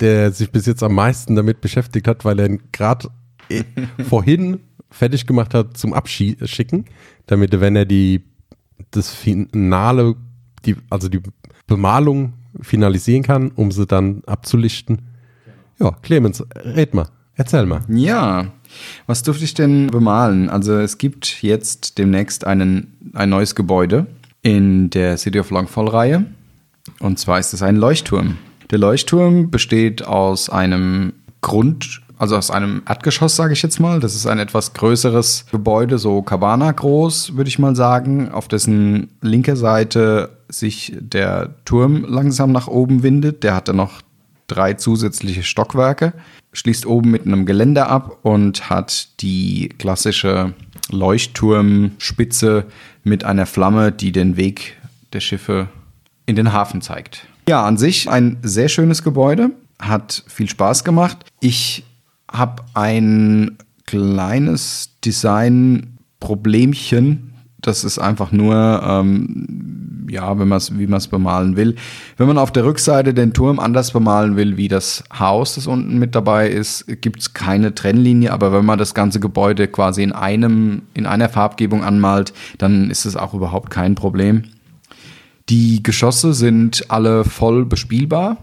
der 0.00 0.32
sich 0.32 0.50
bis 0.50 0.66
jetzt 0.66 0.82
am 0.82 0.94
meisten 0.94 1.34
damit 1.36 1.60
beschäftigt 1.60 2.06
hat, 2.08 2.24
weil 2.24 2.38
er 2.40 2.46
ihn 2.46 2.62
gerade 2.72 3.08
eh 3.50 3.64
vorhin 4.08 4.60
fertig 4.90 5.26
gemacht 5.26 5.54
hat 5.54 5.76
zum 5.76 5.92
Abschicken, 5.92 6.86
damit 7.26 7.52
er, 7.52 7.60
wenn 7.60 7.76
er 7.76 7.84
die 7.84 8.22
das 8.90 9.10
Finale, 9.12 10.14
die, 10.68 10.76
also 10.90 11.08
die 11.08 11.20
Bemalung 11.66 12.34
finalisieren 12.60 13.22
kann, 13.22 13.50
um 13.52 13.70
sie 13.70 13.86
dann 13.86 14.22
abzulichten. 14.26 15.02
Ja, 15.78 15.92
Clemens, 16.02 16.44
red 16.56 16.94
mal, 16.94 17.08
erzähl 17.34 17.66
mal. 17.66 17.82
Ja, 17.88 18.52
was 19.06 19.22
durfte 19.22 19.44
ich 19.44 19.54
denn 19.54 19.88
bemalen? 19.88 20.50
Also 20.50 20.74
es 20.78 20.98
gibt 20.98 21.42
jetzt 21.42 21.98
demnächst 21.98 22.46
einen, 22.46 23.12
ein 23.14 23.30
neues 23.30 23.54
Gebäude 23.54 24.06
in 24.42 24.90
der 24.90 25.16
City 25.16 25.40
of 25.40 25.50
Longfall-Reihe. 25.50 26.26
Und 27.00 27.18
zwar 27.18 27.38
ist 27.38 27.52
es 27.52 27.62
ein 27.62 27.76
Leuchtturm. 27.76 28.36
Der 28.70 28.78
Leuchtturm 28.78 29.50
besteht 29.50 30.06
aus 30.06 30.50
einem 30.50 31.12
Grund, 31.40 32.02
also 32.18 32.36
aus 32.36 32.50
einem 32.50 32.82
Erdgeschoss, 32.86 33.36
sage 33.36 33.52
ich 33.52 33.62
jetzt 33.62 33.80
mal. 33.80 34.00
Das 34.00 34.14
ist 34.14 34.26
ein 34.26 34.38
etwas 34.38 34.72
größeres 34.74 35.46
Gebäude, 35.50 35.98
so 35.98 36.22
Cabana 36.22 36.72
groß, 36.72 37.36
würde 37.36 37.48
ich 37.48 37.58
mal 37.58 37.76
sagen, 37.76 38.30
auf 38.30 38.48
dessen 38.48 39.10
linker 39.22 39.56
Seite 39.56 40.30
sich 40.48 40.96
der 40.98 41.54
Turm 41.64 42.04
langsam 42.08 42.52
nach 42.52 42.66
oben 42.66 43.02
windet. 43.02 43.44
Der 43.44 43.54
hat 43.54 43.68
dann 43.68 43.76
noch 43.76 44.02
drei 44.48 44.74
zusätzliche 44.74 45.42
Stockwerke, 45.42 46.12
schließt 46.52 46.86
oben 46.86 47.10
mit 47.10 47.26
einem 47.26 47.46
Geländer 47.46 47.88
ab 47.88 48.18
und 48.22 48.68
hat 48.70 49.20
die 49.20 49.68
klassische 49.78 50.54
Leuchtturmspitze 50.90 52.66
mit 53.04 53.24
einer 53.24 53.46
Flamme, 53.46 53.92
die 53.92 54.10
den 54.10 54.36
Weg 54.36 54.76
der 55.12 55.20
Schiffe 55.20 55.68
in 56.26 56.36
den 56.36 56.52
Hafen 56.52 56.82
zeigt. 56.82 57.26
Ja, 57.48 57.64
an 57.64 57.76
sich 57.76 58.10
ein 58.10 58.38
sehr 58.42 58.68
schönes 58.68 59.02
Gebäude, 59.02 59.50
hat 59.80 60.24
viel 60.26 60.48
Spaß 60.48 60.84
gemacht. 60.84 61.18
Ich 61.40 61.84
habe 62.30 62.62
ein 62.74 63.56
kleines 63.86 64.98
Design-Problemchen. 65.04 67.32
Das 67.60 67.82
ist 67.84 67.98
einfach 67.98 68.32
nur, 68.32 68.82
ähm, 68.84 70.06
ja, 70.10 70.38
wenn 70.38 70.48
man's, 70.48 70.78
wie 70.78 70.86
man 70.86 70.98
es 70.98 71.08
bemalen 71.08 71.56
will. 71.56 71.76
Wenn 72.16 72.28
man 72.28 72.38
auf 72.38 72.52
der 72.52 72.64
Rückseite 72.64 73.14
den 73.14 73.32
Turm 73.32 73.58
anders 73.58 73.92
bemalen 73.92 74.36
will, 74.36 74.56
wie 74.56 74.68
das 74.68 75.02
Haus, 75.18 75.56
das 75.56 75.66
unten 75.66 75.98
mit 75.98 76.14
dabei 76.14 76.48
ist, 76.48 76.86
gibt 77.00 77.20
es 77.20 77.34
keine 77.34 77.74
Trennlinie. 77.74 78.32
Aber 78.32 78.52
wenn 78.52 78.64
man 78.64 78.78
das 78.78 78.94
ganze 78.94 79.20
Gebäude 79.20 79.68
quasi 79.68 80.02
in 80.02 80.12
einem, 80.12 80.82
in 80.94 81.06
einer 81.06 81.28
Farbgebung 81.28 81.82
anmalt, 81.82 82.32
dann 82.58 82.90
ist 82.90 83.06
es 83.06 83.16
auch 83.16 83.34
überhaupt 83.34 83.70
kein 83.70 83.94
Problem. 83.94 84.44
Die 85.48 85.82
Geschosse 85.82 86.34
sind 86.34 86.90
alle 86.90 87.24
voll 87.24 87.64
bespielbar, 87.64 88.36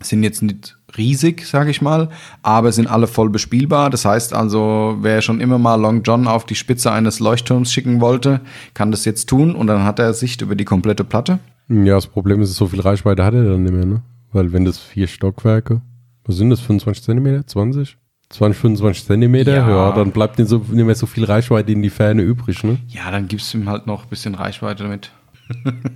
sind 0.00 0.22
jetzt 0.22 0.42
nicht 0.42 0.76
riesig, 0.98 1.46
sage 1.46 1.70
ich 1.70 1.82
mal, 1.82 2.08
aber 2.42 2.72
sind 2.72 2.86
alle 2.88 3.06
voll 3.06 3.30
bespielbar. 3.30 3.90
Das 3.90 4.04
heißt 4.04 4.32
also, 4.34 4.96
wer 5.00 5.22
schon 5.22 5.40
immer 5.40 5.58
mal 5.58 5.76
Long 5.80 6.02
John 6.02 6.26
auf 6.26 6.44
die 6.46 6.54
Spitze 6.54 6.90
eines 6.92 7.20
Leuchtturms 7.20 7.72
schicken 7.72 8.00
wollte, 8.00 8.40
kann 8.74 8.90
das 8.90 9.04
jetzt 9.04 9.28
tun 9.28 9.54
und 9.54 9.66
dann 9.66 9.84
hat 9.84 9.98
er 9.98 10.14
Sicht 10.14 10.42
über 10.42 10.54
die 10.54 10.64
komplette 10.64 11.04
Platte. 11.04 11.38
Ja, 11.68 11.94
das 11.94 12.06
Problem 12.06 12.40
ist, 12.42 12.54
so 12.54 12.66
viel 12.66 12.80
Reichweite 12.80 13.24
hat 13.24 13.34
er 13.34 13.44
dann 13.44 13.62
nicht 13.64 13.72
mehr, 13.74 13.86
ne? 13.86 14.02
Weil 14.32 14.52
wenn 14.52 14.64
das 14.64 14.78
vier 14.78 15.06
Stockwerke, 15.06 15.80
was 16.24 16.36
sind 16.36 16.50
das, 16.50 16.60
25 16.60 17.02
Zentimeter, 17.04 17.46
20? 17.46 17.96
20, 18.30 18.60
25 18.60 19.04
Zentimeter, 19.06 19.54
ja, 19.56 19.68
Ja. 19.68 19.92
dann 19.92 20.10
bleibt 20.10 20.38
nicht, 20.38 20.48
so, 20.48 20.58
nicht 20.70 20.84
mehr 20.84 20.94
so 20.96 21.06
viel 21.06 21.24
Reichweite 21.24 21.70
in 21.72 21.82
die 21.82 21.90
Ferne 21.90 22.22
übrig, 22.22 22.64
ne? 22.64 22.78
Ja, 22.88 23.10
dann 23.10 23.28
gibst 23.28 23.52
du 23.54 23.58
ihm 23.58 23.68
halt 23.68 23.86
noch 23.86 24.02
ein 24.04 24.08
bisschen 24.10 24.34
Reichweite 24.34 24.82
damit. 24.84 25.12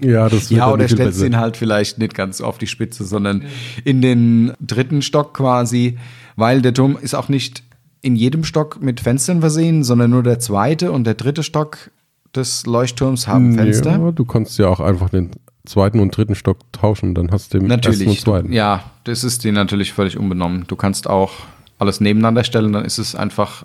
Ja, 0.01 0.29
das 0.29 0.51
wird 0.51 0.59
Ja, 0.59 0.73
oder 0.73 0.89
stellst 0.89 1.23
ihn 1.23 1.37
halt 1.37 1.57
vielleicht 1.57 1.99
nicht 1.99 2.15
ganz 2.15 2.41
auf 2.41 2.59
die 2.59 2.67
Spitze, 2.67 3.05
sondern 3.05 3.45
in 3.85 4.01
den 4.01 4.53
dritten 4.61 5.03
Stock 5.03 5.35
quasi, 5.35 5.99
weil 6.37 6.63
der 6.63 6.75
Turm 6.75 6.97
ist 7.01 7.15
auch 7.15 7.29
nicht 7.29 7.63
in 8.03 8.17
jedem 8.17 8.45
Stock 8.45 8.81
mit 8.81 9.01
Fenstern 9.01 9.41
versehen, 9.41 9.85
sondern 9.85 10.11
nur 10.11 10.23
der 10.23 10.39
zweite 10.39 10.93
und 10.93 11.05
der 11.05 11.15
dritte 11.15 11.43
Stock 11.43 11.91
des 12.35 12.65
Leuchtturms 12.67 13.27
haben 13.27 13.55
Fenster. 13.55 13.99
Ja, 13.99 14.11
du 14.13 14.25
kannst 14.25 14.59
ja 14.59 14.69
auch 14.69 14.81
einfach 14.81 15.11
den 15.11 15.31
zweiten 15.67 16.01
und 16.01 16.17
dritten 16.17 16.35
Stock 16.35 16.59
tauschen, 16.73 17.15
dann 17.15 17.31
hast 17.31 17.53
du 17.53 17.59
den 17.59 17.71
ersten 17.71 17.89
und 17.89 17.99
Natürlich. 17.99 18.21
zweiten. 18.21 18.53
Ja, 18.53 18.85
das 19.05 19.25
ist 19.25 19.45
dir 19.45 19.53
natürlich 19.53 19.93
völlig 19.93 20.17
unbenommen. 20.17 20.65
Du 20.67 20.77
kannst 20.77 21.09
auch 21.09 21.33
alles 21.79 22.01
nebeneinander 22.01 22.45
stellen, 22.45 22.73
dann 22.73 22.85
ist 22.85 22.99
es 22.99 23.15
einfach 23.15 23.65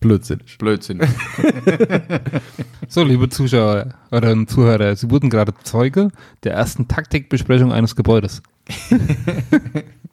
Blödsinnig. 0.00 0.58
Blödsinn. 0.58 1.00
So, 2.88 3.02
liebe 3.02 3.28
Zuschauer 3.28 3.94
oder 4.10 4.46
Zuhörer, 4.46 4.94
Sie 4.94 5.10
wurden 5.10 5.30
gerade 5.30 5.54
Zeuge 5.64 6.10
der 6.44 6.52
ersten 6.52 6.86
Taktikbesprechung 6.86 7.72
eines 7.72 7.96
Gebäudes. 7.96 8.42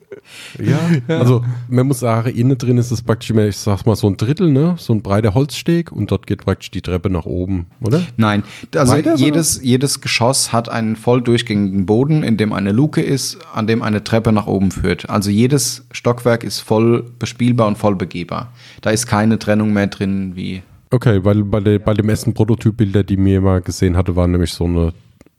Ja, 0.60 0.80
also 1.08 1.44
man 1.70 1.88
muss 1.88 2.00
sagen, 2.00 2.30
innen 2.30 2.58
drin 2.58 2.78
ist 2.78 2.92
es 2.92 3.02
praktisch 3.02 3.30
immer, 3.30 3.46
ich 3.46 3.58
sag's 3.58 3.86
mal, 3.86 3.96
so 3.96 4.08
ein 4.08 4.18
Drittel, 4.18 4.52
ne? 4.52 4.76
So 4.78 4.94
ein 4.94 5.02
breiter 5.02 5.34
Holzsteg 5.34 5.92
und 5.92 6.12
dort 6.12 6.28
geht 6.28 6.44
praktisch 6.44 6.72
die 6.72 6.82
Treppe 6.82 7.10
nach 7.10 7.26
oben, 7.26 7.68
oder? 7.82 8.02
Nein, 8.18 8.44
also 8.76 8.94
Weiter, 8.94 9.16
jedes, 9.16 9.62
jedes 9.62 10.02
Geschoss 10.02 10.52
hat 10.52 10.70
einen 10.70 10.96
voll 10.96 11.22
durchgängigen 11.22 11.86
Boden, 11.86 12.24
in 12.24 12.38
dem 12.38 12.54
eine 12.54 12.72
Luke 12.72 13.02
ist, 13.02 13.38
an 13.54 13.68
dem 13.68 13.82
eine 13.82 14.04
Treppe 14.04 14.32
nach 14.32 14.48
oben 14.48 14.72
führt. 14.72 15.10
Also 15.10 15.30
jedes 15.30 15.86
Stockwerk 15.92 16.44
ist 16.44 16.60
voll 16.60 17.04
bespielbar 17.20 17.68
und 17.68 17.78
voll 17.78 17.96
begehbar. 17.96 18.52
Da 18.82 18.90
ist 18.90 19.08
keine 19.08 19.40
Trennung 19.40 19.74
mehr 19.74 19.88
drin 19.88 20.36
wie. 20.36 20.62
Okay, 20.90 21.24
weil 21.24 21.44
bei, 21.44 21.62
der, 21.62 21.80
bei 21.80 21.94
dem 21.94 22.10
ersten 22.10 22.34
Prototypbilder, 22.34 23.04
die 23.04 23.18
mir 23.18 23.42
mal 23.42 23.62
gesehen 23.62 23.96
hatte, 23.96 24.16
war 24.16 24.28
nämlich 24.28 24.52
so 24.52 24.66
eine 24.66 24.94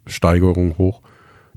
Steigerung 0.06 0.76
hoch. 0.78 1.02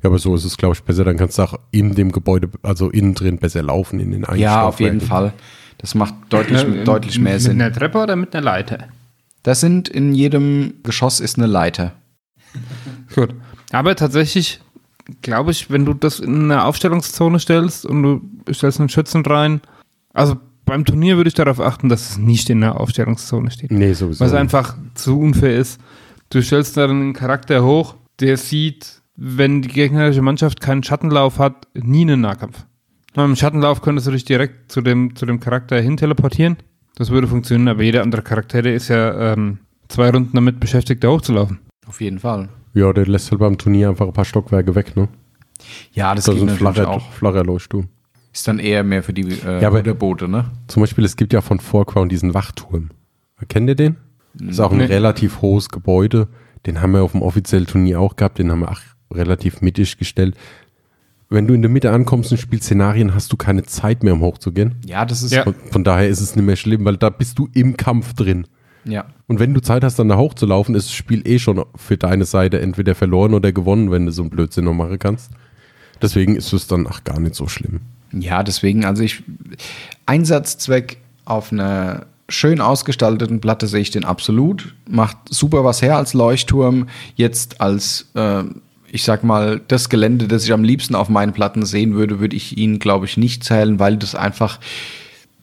Ja, 0.06 0.10
aber 0.10 0.20
so 0.20 0.36
ist 0.36 0.46
es, 0.46 0.56
glaube 0.56 0.76
ich, 0.76 0.84
besser. 0.84 1.04
Dann 1.04 1.18
kannst 1.18 1.40
du 1.40 1.42
auch 1.42 1.60
in 1.72 1.96
dem 1.96 2.12
Gebäude, 2.12 2.48
also 2.62 2.92
innen 2.92 3.16
drin, 3.16 3.38
besser 3.40 3.64
laufen 3.64 4.00
in 4.00 4.12
den 4.12 4.24
einen 4.24 4.40
Ja, 4.40 4.62
auf 4.68 4.80
jeden 4.80 5.02
Fall. 5.02 5.34
Das 5.80 5.96
macht 5.96 6.14
deutlich, 6.30 6.62
Äh, 6.64 6.84
deutlich 6.84 7.18
mehr 7.20 7.34
mit 7.34 7.42
Sinn. 7.42 7.60
einer 7.60 7.74
Treppe 7.74 7.98
oder 8.04 8.16
mit 8.16 8.36
einer 8.36 8.44
Leiter? 8.44 8.88
Das 9.42 9.62
sind 9.62 9.90
in 9.90 10.14
jedem 10.14 10.76
Geschoss 10.84 11.20
ist 11.20 11.38
eine 11.40 11.48
Leiter. 11.48 11.94
Gut. 13.16 13.34
Aber 13.72 13.96
tatsächlich, 13.96 14.62
glaube 15.24 15.50
ich, 15.52 15.70
wenn 15.72 15.86
du 15.86 15.94
das 15.96 16.20
in 16.20 16.44
eine 16.52 16.64
Aufstellungszone 16.66 17.40
stellst 17.40 17.86
und 17.86 18.04
du 18.04 18.22
stellst 18.54 18.80
einen 18.80 18.90
Schützen 18.90 19.26
rein, 19.26 19.60
also 20.14 20.38
beim 20.66 20.86
Turnier 20.86 21.18
würde 21.18 21.28
ich 21.28 21.34
darauf 21.34 21.60
achten, 21.60 21.90
dass 21.90 22.12
es 22.12 22.18
nicht 22.18 22.50
in 22.52 22.62
der 22.62 22.80
Aufstellungszone 22.80 23.50
steht. 23.52 23.72
Nee, 23.72 23.94
sowieso. 23.94 24.24
Was 24.24 24.34
einfach 24.34 24.78
zu 24.94 25.20
unfair 25.20 25.58
ist. 25.58 25.80
Du 26.30 26.42
stellst 26.42 26.78
dann 26.78 26.90
einen 26.90 27.14
Charakter 27.14 27.64
hoch, 27.64 27.96
der 28.20 28.38
sieht, 28.38 29.02
wenn 29.16 29.62
die 29.62 29.70
gegnerische 29.70 30.22
Mannschaft 30.22 30.60
keinen 30.62 30.84
Schattenlauf 30.84 31.40
hat, 31.40 31.68
nie 31.74 32.02
einen 32.02 32.22
Nahkampf. 32.22 32.66
Mit 33.16 33.26
dem 33.26 33.36
Schattenlauf 33.36 33.82
könntest 33.82 34.08
du 34.08 34.12
dich 34.12 34.26
direkt 34.26 34.72
zu 34.72 34.82
dem, 34.82 35.16
zu 35.16 35.26
dem 35.26 35.40
Charakter 35.40 35.80
hin 35.80 35.96
teleportieren. 35.98 36.58
Das 36.96 37.10
würde 37.12 37.28
funktionieren, 37.28 37.68
aber 37.70 37.84
jeder 37.84 38.02
andere 38.04 38.22
Charakter, 38.22 38.62
der 38.62 38.74
ist 38.76 38.90
ja 38.90 39.34
ähm, 39.34 39.60
zwei 39.88 40.10
Runden 40.10 40.32
damit 40.36 40.60
beschäftigt, 40.60 41.04
da 41.04 41.10
hochzulaufen. 41.10 41.60
Auf 41.88 42.02
jeden 42.02 42.20
Fall. 42.20 42.50
Ja, 42.74 42.92
der 42.92 43.06
lässt 43.06 43.32
halt 43.32 43.40
beim 43.40 43.58
Turnier 43.58 43.90
einfach 43.90 44.06
ein 44.08 44.14
paar 44.14 44.26
Stockwerke 44.26 44.76
weg, 44.76 44.96
ne? 44.98 45.08
Ja, 45.94 46.14
das, 46.14 46.26
Das 46.26 46.36
geht 46.36 46.44
ist 46.44 46.50
ein 46.52 46.58
flacher, 46.58 46.90
auch. 46.90 47.10
flacher 47.14 47.44
Leuchtturm. 47.46 47.88
Ist 48.34 48.48
dann 48.50 48.60
eher 48.60 48.84
mehr 48.84 49.02
für 49.02 49.14
die 49.14 49.30
äh, 49.46 49.62
Ja, 49.62 49.70
aber- 49.70 49.78
Ruderboote, 49.78 50.28
ne? 50.28 50.52
Zum 50.68 50.82
Beispiel, 50.82 51.06
es 51.06 51.16
gibt 51.16 51.32
ja 51.32 51.40
von 51.40 51.60
Foreground 51.62 52.12
diesen 52.12 52.34
Wachturm. 52.34 52.90
Kennt 53.48 53.70
ihr 53.70 53.76
den? 53.76 53.96
Ist 54.42 54.60
auch 54.60 54.72
ein 54.74 54.80
Nee. 54.80 54.86
relativ 54.86 55.42
hohes 55.42 55.70
Gebäude. 55.70 56.28
Den 56.66 56.82
haben 56.82 56.92
wir 56.92 57.02
auf 57.04 57.14
dem 57.14 57.22
offiziellen 57.22 57.66
Turnier 57.68 58.02
auch 58.02 58.18
gehabt. 58.18 58.40
Den 58.40 58.52
haben 58.52 58.60
wir 58.60 58.72
auch 58.72 58.82
relativ 59.12 59.62
mittig 59.62 59.98
gestellt. 59.98 60.36
Wenn 61.30 61.48
du 61.48 61.54
in 61.54 61.62
der 61.62 61.72
Mitte 61.72 61.92
ankommst 61.92 62.32
und 62.32 62.38
spielst 62.38 62.66
Szenarien, 62.66 63.16
hast 63.16 63.32
du 63.34 63.38
keine 63.38 63.64
Zeit 63.64 64.04
mehr, 64.04 64.14
um 64.14 64.22
hochzugehen. 64.22 64.76
Ja, 64.86 65.06
das 65.06 65.24
ist 65.24 65.34
Ja. 65.34 65.44
Von, 65.44 65.56
von 65.72 65.84
daher 65.84 66.08
ist 66.08 66.22
es 66.22 66.36
nicht 66.36 66.46
mehr 66.46 66.56
schlimm, 66.56 66.86
weil 66.86 66.98
da 66.98 67.10
bist 67.10 67.40
du 67.40 67.50
im 67.54 67.76
Kampf 67.78 68.14
drin. 68.14 68.46
ja. 68.86 69.06
Und 69.28 69.40
wenn 69.40 69.56
du 69.56 69.60
Zeit 69.60 69.84
hast, 69.84 69.98
dann 69.98 70.08
da 70.08 70.18
hochzulaufen, 70.18 70.76
ist 70.76 70.90
das 70.90 70.94
Spiel 70.94 71.28
eh 71.28 71.40
schon 71.40 71.66
für 71.76 71.98
deine 71.98 72.26
Seite 72.26 72.62
entweder 72.62 72.94
verloren 72.94 73.34
oder 73.34 73.52
gewonnen, 73.52 73.90
wenn 73.90 74.06
du 74.06 74.12
so 74.12 74.22
einen 74.22 74.30
Blödsinn 74.30 74.66
noch 74.66 74.74
machen 74.76 75.00
kannst. 75.00 75.32
Deswegen 76.00 76.36
ist 76.36 76.54
es 76.54 76.68
dann 76.68 76.86
ach 76.88 77.04
gar 77.04 77.20
nicht 77.20 77.34
so 77.34 77.48
schlimm. 77.48 77.80
Ja, 78.12 78.44
deswegen, 78.44 78.86
also 78.86 79.02
ich, 79.02 79.24
Einsatzzweck 80.06 80.98
auf 81.26 81.52
einer 81.52 82.06
schön 82.30 82.62
ausgestalteten 82.62 83.42
Platte 83.42 83.68
sehe 83.68 83.82
ich 83.82 83.92
den 83.92 84.06
absolut. 84.06 84.76
Macht 84.88 85.18
super 85.30 85.64
was 85.64 85.82
her 85.82 85.98
als 85.98 86.14
Leuchtturm. 86.14 86.88
Jetzt 87.16 87.62
als, 87.62 88.10
äh, 88.14 88.44
ich 88.96 89.04
sag 89.04 89.24
mal, 89.24 89.62
das 89.68 89.90
Gelände, 89.90 90.28
das 90.28 90.46
ich 90.46 90.54
am 90.54 90.64
liebsten 90.64 90.96
auf 90.96 91.10
meinen 91.10 91.34
Platten 91.34 91.66
sehen 91.66 91.94
würde, 91.94 92.20
würde 92.20 92.36
ich 92.36 92.58
ihn, 92.58 92.80
glaube 92.80 93.06
ich, 93.06 93.18
nicht 93.18 93.44
zählen, 93.44 93.80
weil 93.80 93.98
das 93.98 94.16
einfach 94.16 94.60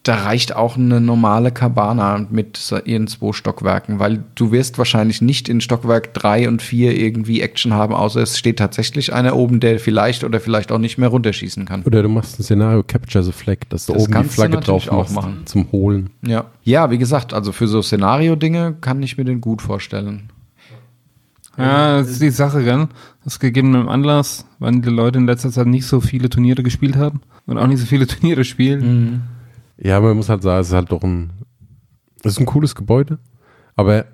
da 0.03 0.17
reicht 0.17 0.57
auch 0.57 0.77
eine 0.77 1.01
normale 1.01 1.53
Cabana 1.53 2.27
mit 2.31 2.73
ihren 2.87 3.07
zwei 3.07 3.33
Stockwerken, 3.33 4.01
weil 4.01 4.25
du 4.35 4.51
wirst 4.51 4.79
wahrscheinlich 4.79 5.23
nicht 5.23 5.49
in 5.49 5.61
Stockwerk 5.61 6.13
3 6.15 6.49
und 6.49 6.61
4 6.61 6.99
irgendwie 6.99 7.41
Action 7.41 7.73
haben, 7.73 7.95
außer 7.95 8.21
es 8.21 8.37
steht 8.37 8.59
tatsächlich 8.59 9.13
einer 9.13 9.37
oben, 9.37 9.61
der 9.61 9.79
vielleicht 9.79 10.25
oder 10.25 10.41
vielleicht 10.41 10.73
auch 10.73 10.79
nicht 10.79 10.99
mehr 10.99 11.09
runterschießen 11.09 11.67
kann. 11.67 11.83
Oder 11.85 12.03
du 12.03 12.09
machst 12.09 12.41
ein 12.41 12.43
Szenario 12.43 12.83
Capture 12.83 13.23
the 13.23 13.31
Flag, 13.31 13.59
dass 13.69 13.87
du 13.87 13.93
Das 13.93 14.03
oben 14.03 14.23
die 14.25 14.29
Flagge 14.29 14.59
drauf 14.59 14.89
auch 14.89 15.09
machst 15.09 15.15
machen. 15.15 15.43
zum 15.45 15.71
Holen. 15.71 16.11
Ja. 16.27 16.47
ja, 16.65 16.91
wie 16.91 16.99
gesagt, 16.99 17.33
also 17.33 17.53
für 17.53 17.69
so 17.69 17.81
Szenario-Dinge 17.81 18.79
kann 18.81 19.01
ich 19.05 19.17
mir 19.17 19.25
den 19.25 19.41
gut 19.41 19.63
vorstellen. 19.63 20.32
Ja, 21.59 21.99
das 21.99 22.09
ist 22.09 22.23
die 22.23 22.31
Sache, 22.31 22.65
gell? 22.65 22.89
Aus 23.25 23.39
gegebenem 23.39 23.89
Anlass, 23.89 24.47
weil 24.59 24.81
die 24.81 24.89
Leute 24.89 25.19
in 25.19 25.27
letzter 25.27 25.51
Zeit 25.51 25.67
nicht 25.67 25.87
so 25.87 26.01
viele 26.01 26.31
Turniere 26.31 26.63
gespielt 26.63 26.97
haben 26.97 27.21
und 27.47 27.59
auch 27.59 27.67
nicht 27.67 27.81
so 27.81 27.87
viele 27.87 28.07
Turniere 28.09 28.45
spielen. 28.45 29.23
Ja, 29.79 30.01
man 30.01 30.17
muss 30.17 30.29
halt 30.29 30.43
sagen, 30.43 30.61
es 30.61 30.69
ist 30.69 30.75
halt 30.75 30.93
doch 30.93 31.03
ein, 31.03 31.33
es 32.23 32.33
ist 32.33 32.41
ein 32.41 32.47
cooles 32.47 32.75
Gebäude, 32.75 33.19
aber 33.77 34.07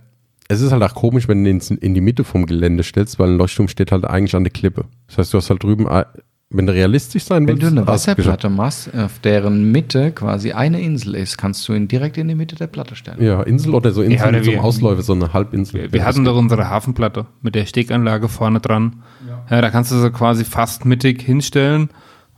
es 0.48 0.62
ist 0.62 0.72
halt 0.72 0.83
auch 0.83 0.94
komisch, 0.94 1.29
wenn 1.29 1.44
du 1.44 1.51
ihn 1.51 1.61
in 1.81 1.94
die 1.94 2.01
Mitte 2.01 2.24
vom 2.24 2.46
Gelände 2.46 2.83
stellst, 2.83 3.18
weil 3.18 3.29
ein 3.31 3.37
Leuchtturm 3.37 3.68
steht 3.68 3.92
halt 3.92 4.07
eigentlich 4.07 4.35
an 4.35 4.44
der 4.44 4.53
Klippe. 4.53 4.87
Das 5.07 5.18
heißt, 5.18 5.35
du 5.35 5.38
hast 5.38 5.51
halt 5.51 5.62
drüben, 5.62 5.87
äh, 5.87 6.07
wenn 6.50 6.66
du 6.66 6.72
realistisch 6.72 7.24
sein 7.24 7.46
Wenn 7.46 7.61
willst, 7.61 7.76
du 7.76 7.80
eine 7.80 7.87
hast 7.87 8.06
du 8.06 8.14
geschafft. 8.14 8.44
Wasserplatte 8.44 8.48
machst, 8.48 8.94
auf 8.96 9.18
deren 9.18 9.70
Mitte 9.70 10.12
quasi 10.12 10.52
eine 10.52 10.80
Insel 10.80 11.14
ist, 11.14 11.37
kannst 11.37 11.68
du 11.68 11.74
ihn 11.74 11.88
direkt 11.88 12.16
in 12.16 12.26
die 12.28 12.34
Mitte 12.34 12.56
der 12.56 12.68
Platte 12.68 12.94
stellen. 12.96 13.22
Ja, 13.22 13.42
Insel 13.42 13.74
oder 13.74 13.92
so 13.92 14.00
Insel 14.02 14.18
Ja, 14.18 14.28
oder 14.28 14.44
wir- 14.44 14.64
Ausläufer, 14.64 15.02
so 15.02 15.12
eine 15.12 15.32
Halbinsel. 15.34 15.92
Wir 15.92 16.04
hatten 16.06 16.24
doch 16.24 16.37
unsere 16.38 16.70
Hafenplatte 16.70 17.26
mit 17.42 17.54
der 17.54 17.66
Steganlage 17.66 18.28
vorne 18.28 18.61
dran. 18.61 19.02
Ja. 19.50 19.61
da 19.61 19.70
kannst 19.70 19.92
du 19.92 19.96
so 19.96 20.11
quasi 20.11 20.44
fast 20.44 20.84
mittig 20.87 21.20
hinstellen, 21.22 21.90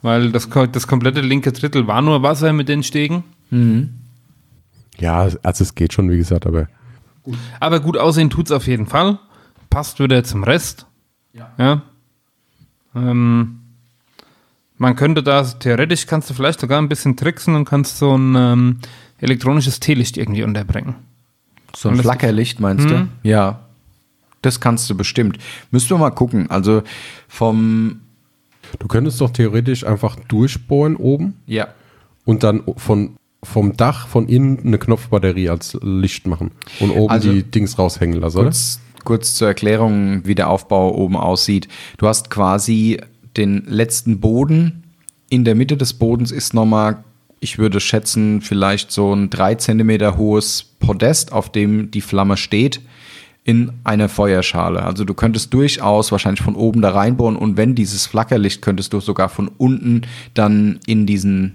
weil 0.02 0.32
das, 0.32 0.48
das 0.72 0.86
komplette 0.88 1.20
linke 1.20 1.52
Drittel 1.52 1.86
war 1.86 2.02
nur 2.02 2.22
Wasser 2.22 2.52
mit 2.52 2.68
den 2.68 2.82
Stegen. 2.82 3.22
Ja, 4.98 5.18
also 5.20 5.38
es 5.64 5.74
geht 5.74 5.92
schon, 5.92 6.10
wie 6.10 6.16
gesagt, 6.16 6.46
aber 6.46 6.68
Aber 7.60 7.78
gut 7.80 7.96
aussehen 7.96 8.28
tut's 8.30 8.50
auf 8.50 8.66
jeden 8.66 8.86
Fall. 8.86 9.18
Passt 9.70 10.00
wieder 10.00 10.24
zum 10.24 10.42
Rest. 10.42 10.86
Ja. 11.58 11.82
Ähm, 12.94 13.59
man 14.80 14.96
könnte 14.96 15.22
da, 15.22 15.42
theoretisch 15.44 16.06
kannst 16.06 16.30
du 16.30 16.34
vielleicht 16.34 16.58
sogar 16.58 16.80
ein 16.80 16.88
bisschen 16.88 17.14
tricksen 17.14 17.54
und 17.54 17.66
kannst 17.66 17.98
so 17.98 18.16
ein 18.16 18.34
ähm, 18.34 18.78
elektronisches 19.18 19.78
Teelicht 19.78 20.16
irgendwie 20.16 20.42
unterbringen. 20.42 20.94
So 21.76 21.90
ein 21.90 21.96
Flackerlicht 21.96 22.60
meinst 22.60 22.88
du? 22.88 23.06
Ja. 23.22 23.60
Das 24.40 24.58
kannst 24.58 24.88
du 24.88 24.96
bestimmt. 24.96 25.36
Müssen 25.70 25.90
wir 25.90 25.98
mal 25.98 26.08
gucken. 26.10 26.50
Also 26.50 26.82
vom, 27.28 28.00
du 28.78 28.88
könntest 28.88 29.20
doch 29.20 29.28
theoretisch 29.28 29.84
einfach 29.84 30.16
durchbohren 30.16 30.96
oben 30.96 31.34
ja. 31.46 31.68
und 32.24 32.42
dann 32.42 32.62
von, 32.78 33.16
vom 33.42 33.76
Dach 33.76 34.08
von 34.08 34.28
innen 34.28 34.60
eine 34.64 34.78
Knopfbatterie 34.78 35.50
als 35.50 35.78
Licht 35.82 36.26
machen 36.26 36.52
und 36.80 36.90
oben 36.90 37.12
Also- 37.12 37.30
die 37.30 37.42
Dings 37.42 37.78
raushängen 37.78 38.18
lassen, 38.18 38.38
oder? 38.38 38.46
Kurz, 38.46 38.80
kurz 39.04 39.34
zur 39.34 39.48
Erklärung, 39.48 40.24
wie 40.24 40.34
der 40.34 40.48
Aufbau 40.48 40.94
oben 40.94 41.18
aussieht. 41.18 41.68
Du 41.98 42.06
hast 42.08 42.30
quasi 42.30 42.98
den 43.36 43.64
letzten 43.66 44.20
Boden. 44.20 44.84
In 45.28 45.44
der 45.44 45.54
Mitte 45.54 45.76
des 45.76 45.94
Bodens 45.94 46.30
ist 46.32 46.54
nochmal, 46.54 47.04
ich 47.40 47.58
würde 47.58 47.80
schätzen, 47.80 48.40
vielleicht 48.40 48.90
so 48.90 49.14
ein 49.14 49.30
drei 49.30 49.54
Zentimeter 49.54 50.16
hohes 50.16 50.64
Podest, 50.80 51.32
auf 51.32 51.50
dem 51.50 51.90
die 51.90 52.00
Flamme 52.00 52.36
steht, 52.36 52.80
in 53.44 53.72
einer 53.84 54.08
Feuerschale. 54.08 54.82
Also 54.82 55.04
du 55.04 55.14
könntest 55.14 55.54
durchaus 55.54 56.12
wahrscheinlich 56.12 56.42
von 56.42 56.54
oben 56.56 56.82
da 56.82 56.90
reinbohren 56.90 57.36
und 57.36 57.56
wenn 57.56 57.74
dieses 57.74 58.06
Flackerlicht, 58.06 58.60
könntest 58.62 58.92
du 58.92 59.00
sogar 59.00 59.28
von 59.28 59.48
unten 59.48 60.02
dann 60.34 60.78
in 60.86 61.06
diesen, 61.06 61.54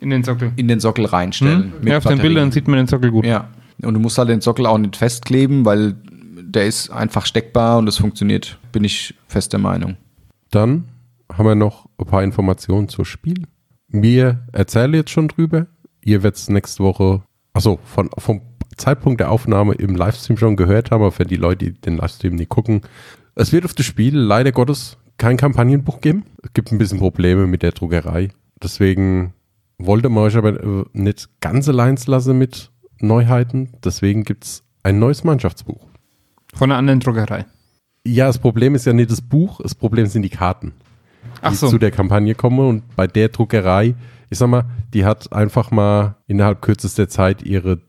In 0.00 0.10
den 0.10 0.22
Sockel. 0.24 0.52
in 0.56 0.68
den 0.68 0.80
Sockel 0.80 1.06
reinstellen. 1.06 1.72
mit 1.80 1.88
Ja, 1.88 1.98
auf 1.98 2.02
den 2.04 2.10
Batterien. 2.10 2.22
Bildern 2.22 2.52
sieht 2.52 2.68
man 2.68 2.76
den 2.78 2.86
Sockel 2.86 3.10
gut. 3.10 3.24
Ja, 3.24 3.48
und 3.82 3.94
du 3.94 4.00
musst 4.00 4.18
halt 4.18 4.28
den 4.28 4.40
Sockel 4.42 4.66
auch 4.66 4.76
nicht 4.78 4.96
festkleben, 4.96 5.64
weil 5.64 5.94
der 6.42 6.66
ist 6.66 6.90
einfach 6.90 7.24
steckbar 7.24 7.78
und 7.78 7.86
das 7.86 7.96
funktioniert, 7.96 8.58
bin 8.72 8.84
ich 8.84 9.14
fest 9.28 9.52
der 9.52 9.60
Meinung. 9.60 9.96
Dann 10.50 10.88
haben 11.32 11.46
wir 11.46 11.54
noch 11.54 11.88
ein 11.98 12.06
paar 12.06 12.22
Informationen 12.22 12.88
zur 12.88 13.04
Spiel. 13.04 13.46
Wir 13.88 14.46
erzählen 14.52 14.94
jetzt 14.94 15.10
schon 15.10 15.28
drüber. 15.28 15.66
Ihr 16.02 16.22
werdet 16.22 16.38
es 16.38 16.48
nächste 16.48 16.82
Woche, 16.82 17.22
also 17.52 17.78
von, 17.84 18.10
vom 18.18 18.42
Zeitpunkt 18.76 19.20
der 19.20 19.30
Aufnahme 19.30 19.74
im 19.74 19.94
Livestream 19.94 20.36
schon 20.36 20.56
gehört 20.56 20.90
haben, 20.90 21.02
aber 21.02 21.12
für 21.12 21.24
die 21.24 21.36
Leute, 21.36 21.66
die 21.66 21.80
den 21.80 21.96
Livestream 21.96 22.34
nicht 22.34 22.48
gucken. 22.48 22.82
Es 23.34 23.52
wird 23.52 23.64
auf 23.64 23.74
das 23.74 23.86
Spiel 23.86 24.16
leider 24.16 24.52
Gottes 24.52 24.96
kein 25.18 25.36
Kampagnenbuch 25.36 26.00
geben. 26.00 26.24
Es 26.42 26.52
gibt 26.54 26.72
ein 26.72 26.78
bisschen 26.78 26.98
Probleme 26.98 27.46
mit 27.46 27.62
der 27.62 27.72
Druckerei. 27.72 28.30
Deswegen 28.62 29.34
wollte 29.78 30.08
man 30.08 30.24
euch 30.24 30.36
aber 30.36 30.62
äh, 30.62 30.84
nicht 30.92 31.28
ganz 31.40 31.68
allein 31.68 31.98
lassen 32.06 32.38
mit 32.38 32.70
Neuheiten. 33.00 33.72
Deswegen 33.84 34.24
gibt 34.24 34.44
es 34.44 34.64
ein 34.82 34.98
neues 34.98 35.24
Mannschaftsbuch. 35.24 35.86
Von 36.54 36.70
einer 36.70 36.78
anderen 36.78 37.00
Druckerei. 37.00 37.44
Ja, 38.10 38.26
das 38.26 38.38
Problem 38.38 38.74
ist 38.74 38.86
ja 38.86 38.92
nicht 38.92 39.10
das 39.10 39.20
Buch, 39.20 39.60
das 39.62 39.74
Problem 39.74 40.06
sind 40.06 40.22
die 40.22 40.30
Karten. 40.30 40.72
Ach 41.42 41.50
die 41.50 41.56
so. 41.56 41.68
zu 41.68 41.78
der 41.78 41.90
Kampagne 41.90 42.34
komme 42.34 42.66
und 42.66 42.96
bei 42.96 43.06
der 43.06 43.28
Druckerei, 43.28 43.94
ich 44.30 44.38
sag 44.38 44.48
mal, 44.48 44.64
die 44.92 45.04
hat 45.04 45.32
einfach 45.32 45.70
mal 45.70 46.16
innerhalb 46.26 46.60
kürzester 46.60 47.08
Zeit 47.08 47.42
ihre 47.42 47.80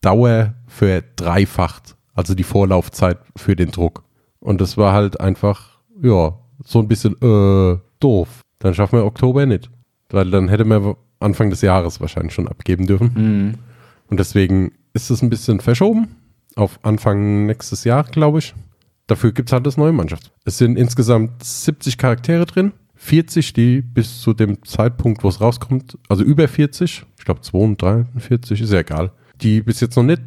Dauer 0.00 0.54
verdreifacht, 0.66 1.96
also 2.14 2.34
die 2.34 2.42
Vorlaufzeit 2.42 3.18
für 3.36 3.54
den 3.54 3.70
Druck. 3.70 4.02
Und 4.40 4.60
das 4.60 4.76
war 4.76 4.92
halt 4.92 5.20
einfach, 5.20 5.78
ja, 6.02 6.36
so 6.64 6.80
ein 6.80 6.88
bisschen 6.88 7.14
äh, 7.22 7.78
doof. 8.00 8.40
Dann 8.58 8.74
schaffen 8.74 8.98
wir 8.98 9.04
Oktober 9.04 9.46
nicht, 9.46 9.70
weil 10.10 10.30
dann 10.30 10.48
hätte 10.48 10.64
man 10.64 10.96
Anfang 11.20 11.50
des 11.50 11.62
Jahres 11.62 12.00
wahrscheinlich 12.00 12.34
schon 12.34 12.48
abgeben 12.48 12.86
dürfen. 12.86 13.58
Und 14.08 14.20
deswegen 14.20 14.72
ist 14.92 15.10
es 15.10 15.22
ein 15.22 15.30
bisschen 15.30 15.60
verschoben 15.60 16.16
auf 16.56 16.80
Anfang 16.82 17.46
nächstes 17.46 17.84
Jahr, 17.84 18.04
glaube 18.04 18.40
ich. 18.40 18.54
Dafür 19.12 19.32
gibt 19.32 19.50
es 19.50 19.52
halt 19.52 19.66
das 19.66 19.76
neue 19.76 19.92
Mannschaft. 19.92 20.32
Es 20.46 20.56
sind 20.56 20.78
insgesamt 20.78 21.44
70 21.44 21.98
Charaktere 21.98 22.46
drin, 22.46 22.72
40, 22.94 23.52
die 23.52 23.82
bis 23.82 24.22
zu 24.22 24.32
dem 24.32 24.64
Zeitpunkt, 24.64 25.22
wo 25.22 25.28
es 25.28 25.38
rauskommt, 25.38 25.98
also 26.08 26.24
über 26.24 26.48
40, 26.48 27.04
ich 27.18 27.24
glaube 27.26 27.42
42, 27.42 28.62
ist 28.62 28.72
ja 28.72 28.78
egal, 28.78 29.12
die 29.42 29.60
bis 29.60 29.80
jetzt 29.80 29.96
noch 29.96 30.02
nicht 30.02 30.22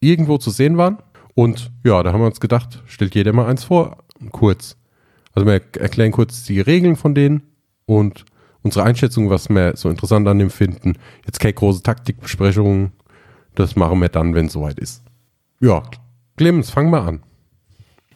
irgendwo 0.00 0.38
zu 0.38 0.48
sehen 0.48 0.78
waren. 0.78 0.96
Und 1.34 1.70
ja, 1.84 2.02
da 2.02 2.14
haben 2.14 2.22
wir 2.22 2.28
uns 2.28 2.40
gedacht, 2.40 2.82
stellt 2.86 3.14
jeder 3.14 3.34
mal 3.34 3.44
eins 3.44 3.64
vor, 3.64 3.98
kurz. 4.30 4.78
Also 5.34 5.44
wir 5.44 5.60
erklären 5.78 6.10
kurz 6.10 6.42
die 6.44 6.62
Regeln 6.62 6.96
von 6.96 7.14
denen 7.14 7.42
und 7.84 8.24
unsere 8.62 8.86
Einschätzung, 8.86 9.28
was 9.28 9.50
wir 9.50 9.76
so 9.76 9.90
interessant 9.90 10.26
an 10.28 10.38
dem 10.38 10.48
finden. 10.48 10.94
Jetzt 11.26 11.40
keine 11.40 11.52
große 11.52 11.82
Taktikbesprechung, 11.82 12.92
das 13.54 13.76
machen 13.76 14.00
wir 14.00 14.08
dann, 14.08 14.34
wenn 14.34 14.46
es 14.46 14.54
soweit 14.54 14.78
ist. 14.78 15.02
Ja, 15.60 15.82
Clemens, 16.38 16.70
fang 16.70 16.88
mal 16.88 17.06
an. 17.06 17.20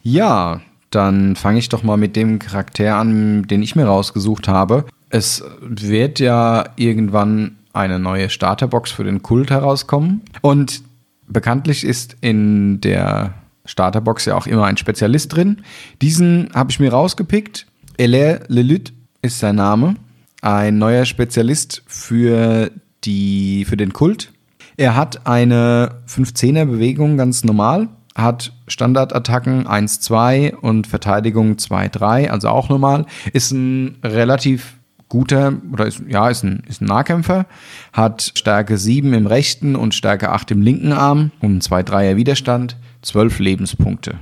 Ja, 0.05 0.61
dann 0.90 1.35
fange 1.35 1.59
ich 1.59 1.71
doch 1.71 1.83
mal 1.83 1.97
mit 1.97 2.14
dem 2.14 2.38
Charakter 2.38 2.97
an, 2.97 3.45
den 3.45 3.62
ich 3.62 3.75
mir 3.75 3.87
rausgesucht 3.87 4.49
habe. 4.49 4.85
Es 5.09 5.43
wird 5.61 6.21
ja 6.21 6.67
irgendwann 6.77 7.57
eine 7.73 7.99
neue 7.99 8.29
Starterbox 8.29 8.93
für 8.93 9.03
den 9.03 9.23
Kult 9.23 9.51
herauskommen. 9.51 10.21
Und 10.43 10.83
bekanntlich 11.27 11.85
ist 11.85 12.17
in 12.21 12.83
der 12.83 13.33
Starterbox 13.64 14.27
ja 14.27 14.37
auch 14.37 14.47
immer 14.47 14.67
ein 14.67 14.77
Spezialist 14.77 15.35
drin. 15.35 15.62
Diesen 16.03 16.51
habe 16.55 16.71
ich 16.71 16.79
mir 16.79 16.93
rausgepickt. 16.93 17.67
Elaire 17.97 18.43
Lelut 18.49 18.93
ist 19.23 19.38
sein 19.38 19.57
Name. 19.57 19.97
Ein 20.43 20.77
neuer 20.77 21.07
Spezialist 21.07 21.83
für, 21.87 22.71
die, 23.05 23.64
für 23.64 23.79
den 23.79 23.95
Kult. 23.95 24.33
Er 24.77 24.97
hat 24.97 25.27
eine 25.27 26.03
15er 26.09 26.67
Bewegung 26.67 27.17
ganz 27.17 27.43
normal, 27.43 27.88
hat 28.14 28.53
Standardattacken 28.68 29.66
1-2 29.66 30.55
und 30.55 30.87
Verteidigung 30.87 31.55
2-3, 31.55 32.29
also 32.31 32.48
auch 32.48 32.68
normal. 32.68 33.07
Ist 33.33 33.50
ein 33.50 33.98
relativ 34.05 34.79
guter, 35.09 35.53
oder 35.72 35.87
ist, 35.87 36.03
ja, 36.09 36.29
ist 36.29 36.44
ein, 36.44 36.62
ist 36.68 36.81
ein 36.81 36.87
Nahkämpfer, 36.87 37.46
hat 37.92 38.33
Stärke 38.35 38.79
7 38.79 39.12
im 39.12 39.27
rechten 39.27 39.77
und 39.77 39.94
Stärke 39.94 40.31
8 40.31 40.53
im 40.53 40.62
linken 40.62 40.92
Arm 40.92 41.31
und 41.40 41.62
2-3er 41.62 42.16
Widerstand, 42.16 42.77
12 43.03 43.38
Lebenspunkte. 43.38 44.18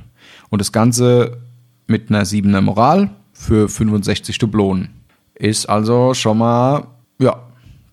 Und 0.50 0.60
das 0.60 0.72
Ganze 0.72 1.38
mit 1.86 2.10
einer 2.10 2.24
7er 2.24 2.60
Moral 2.60 3.10
für 3.32 3.68
65 3.68 4.38
Dublonen. 4.38 4.90
Ist 5.34 5.66
also 5.66 6.14
schon 6.14 6.38
mal, 6.38 6.86
ja, 7.18 7.42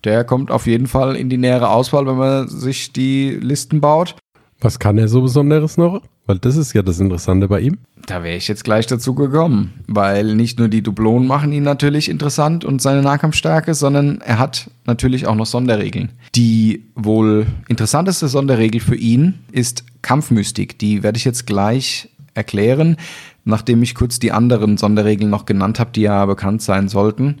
der 0.04 0.24
kommt 0.24 0.50
auf 0.50 0.66
jeden 0.66 0.86
Fall 0.86 1.16
in 1.16 1.28
die 1.28 1.38
nähere 1.38 1.70
Auswahl, 1.70 2.06
wenn 2.06 2.16
man 2.16 2.48
sich 2.48 2.92
die 2.92 3.30
Listen 3.30 3.80
baut. 3.80 4.16
Was 4.60 4.78
kann 4.78 4.98
er 4.98 5.08
so 5.08 5.22
Besonderes 5.22 5.78
noch? 5.78 6.02
Weil 6.26 6.38
das 6.38 6.56
ist 6.56 6.74
ja 6.74 6.82
das 6.82 7.00
Interessante 7.00 7.48
bei 7.48 7.60
ihm. 7.60 7.78
Da 8.06 8.22
wäre 8.22 8.36
ich 8.36 8.46
jetzt 8.46 8.62
gleich 8.64 8.86
dazu 8.86 9.14
gekommen, 9.14 9.72
weil 9.86 10.34
nicht 10.34 10.58
nur 10.58 10.68
die 10.68 10.82
Dublonen 10.82 11.26
machen 11.26 11.52
ihn 11.52 11.62
natürlich 11.62 12.08
interessant 12.08 12.64
und 12.64 12.82
seine 12.82 13.02
Nahkampfstärke, 13.02 13.74
sondern 13.74 14.20
er 14.20 14.38
hat 14.38 14.70
natürlich 14.86 15.26
auch 15.26 15.34
noch 15.34 15.46
Sonderregeln. 15.46 16.12
Die 16.34 16.84
wohl 16.94 17.46
interessanteste 17.68 18.28
Sonderregel 18.28 18.80
für 18.80 18.96
ihn 18.96 19.40
ist 19.50 19.84
Kampfmystik. 20.02 20.78
Die 20.78 21.02
werde 21.02 21.16
ich 21.16 21.24
jetzt 21.24 21.46
gleich 21.46 22.10
erklären, 22.34 22.96
nachdem 23.44 23.82
ich 23.82 23.94
kurz 23.94 24.18
die 24.18 24.32
anderen 24.32 24.76
Sonderregeln 24.76 25.30
noch 25.30 25.46
genannt 25.46 25.80
habe, 25.80 25.90
die 25.92 26.02
ja 26.02 26.24
bekannt 26.26 26.62
sein 26.62 26.88
sollten. 26.88 27.38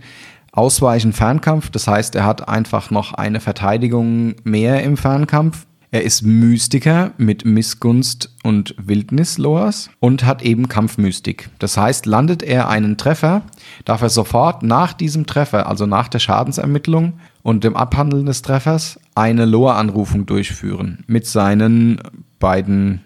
Ausweichen 0.52 1.12
Fernkampf, 1.12 1.70
das 1.70 1.86
heißt, 1.86 2.16
er 2.16 2.24
hat 2.24 2.48
einfach 2.48 2.90
noch 2.90 3.14
eine 3.14 3.40
Verteidigung 3.40 4.34
mehr 4.42 4.82
im 4.82 4.96
Fernkampf. 4.96 5.66
Er 5.92 6.04
ist 6.04 6.22
Mystiker 6.22 7.10
mit 7.18 7.44
Missgunst 7.44 8.32
und 8.44 8.76
Wildnis-Loas 8.78 9.90
und 9.98 10.24
hat 10.24 10.40
eben 10.42 10.68
Kampfmystik. 10.68 11.50
Das 11.58 11.76
heißt, 11.76 12.06
landet 12.06 12.44
er 12.44 12.68
einen 12.68 12.96
Treffer, 12.96 13.42
darf 13.84 14.00
er 14.00 14.08
sofort 14.08 14.62
nach 14.62 14.92
diesem 14.92 15.26
Treffer, 15.26 15.66
also 15.66 15.86
nach 15.86 16.06
der 16.06 16.20
Schadensermittlung 16.20 17.14
und 17.42 17.64
dem 17.64 17.74
Abhandeln 17.74 18.26
des 18.26 18.42
Treffers, 18.42 19.00
eine 19.16 19.46
Loa-Anrufung 19.46 20.26
durchführen 20.26 21.02
mit 21.08 21.26
seinen 21.26 22.00
beiden 22.38 23.00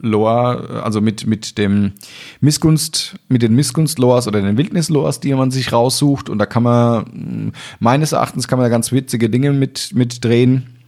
Loa, 0.00 0.80
also 0.82 1.02
mit, 1.02 1.26
mit 1.26 1.58
dem 1.58 1.92
Missgunst, 2.40 3.16
mit 3.28 3.42
den 3.42 3.54
Missgunst-Loas 3.54 4.26
oder 4.26 4.40
den 4.40 4.56
Wildnis-Loas, 4.56 5.20
die 5.20 5.34
man 5.34 5.50
sich 5.50 5.72
raussucht. 5.72 6.30
Und 6.30 6.38
da 6.38 6.46
kann 6.46 6.62
man, 6.62 7.52
meines 7.80 8.12
Erachtens 8.12 8.48
kann 8.48 8.58
man 8.58 8.64
da 8.64 8.70
ganz 8.70 8.92
witzige 8.92 9.28
Dinge 9.28 9.52
mit, 9.52 9.90
mit 9.94 10.24
drehen. 10.24 10.79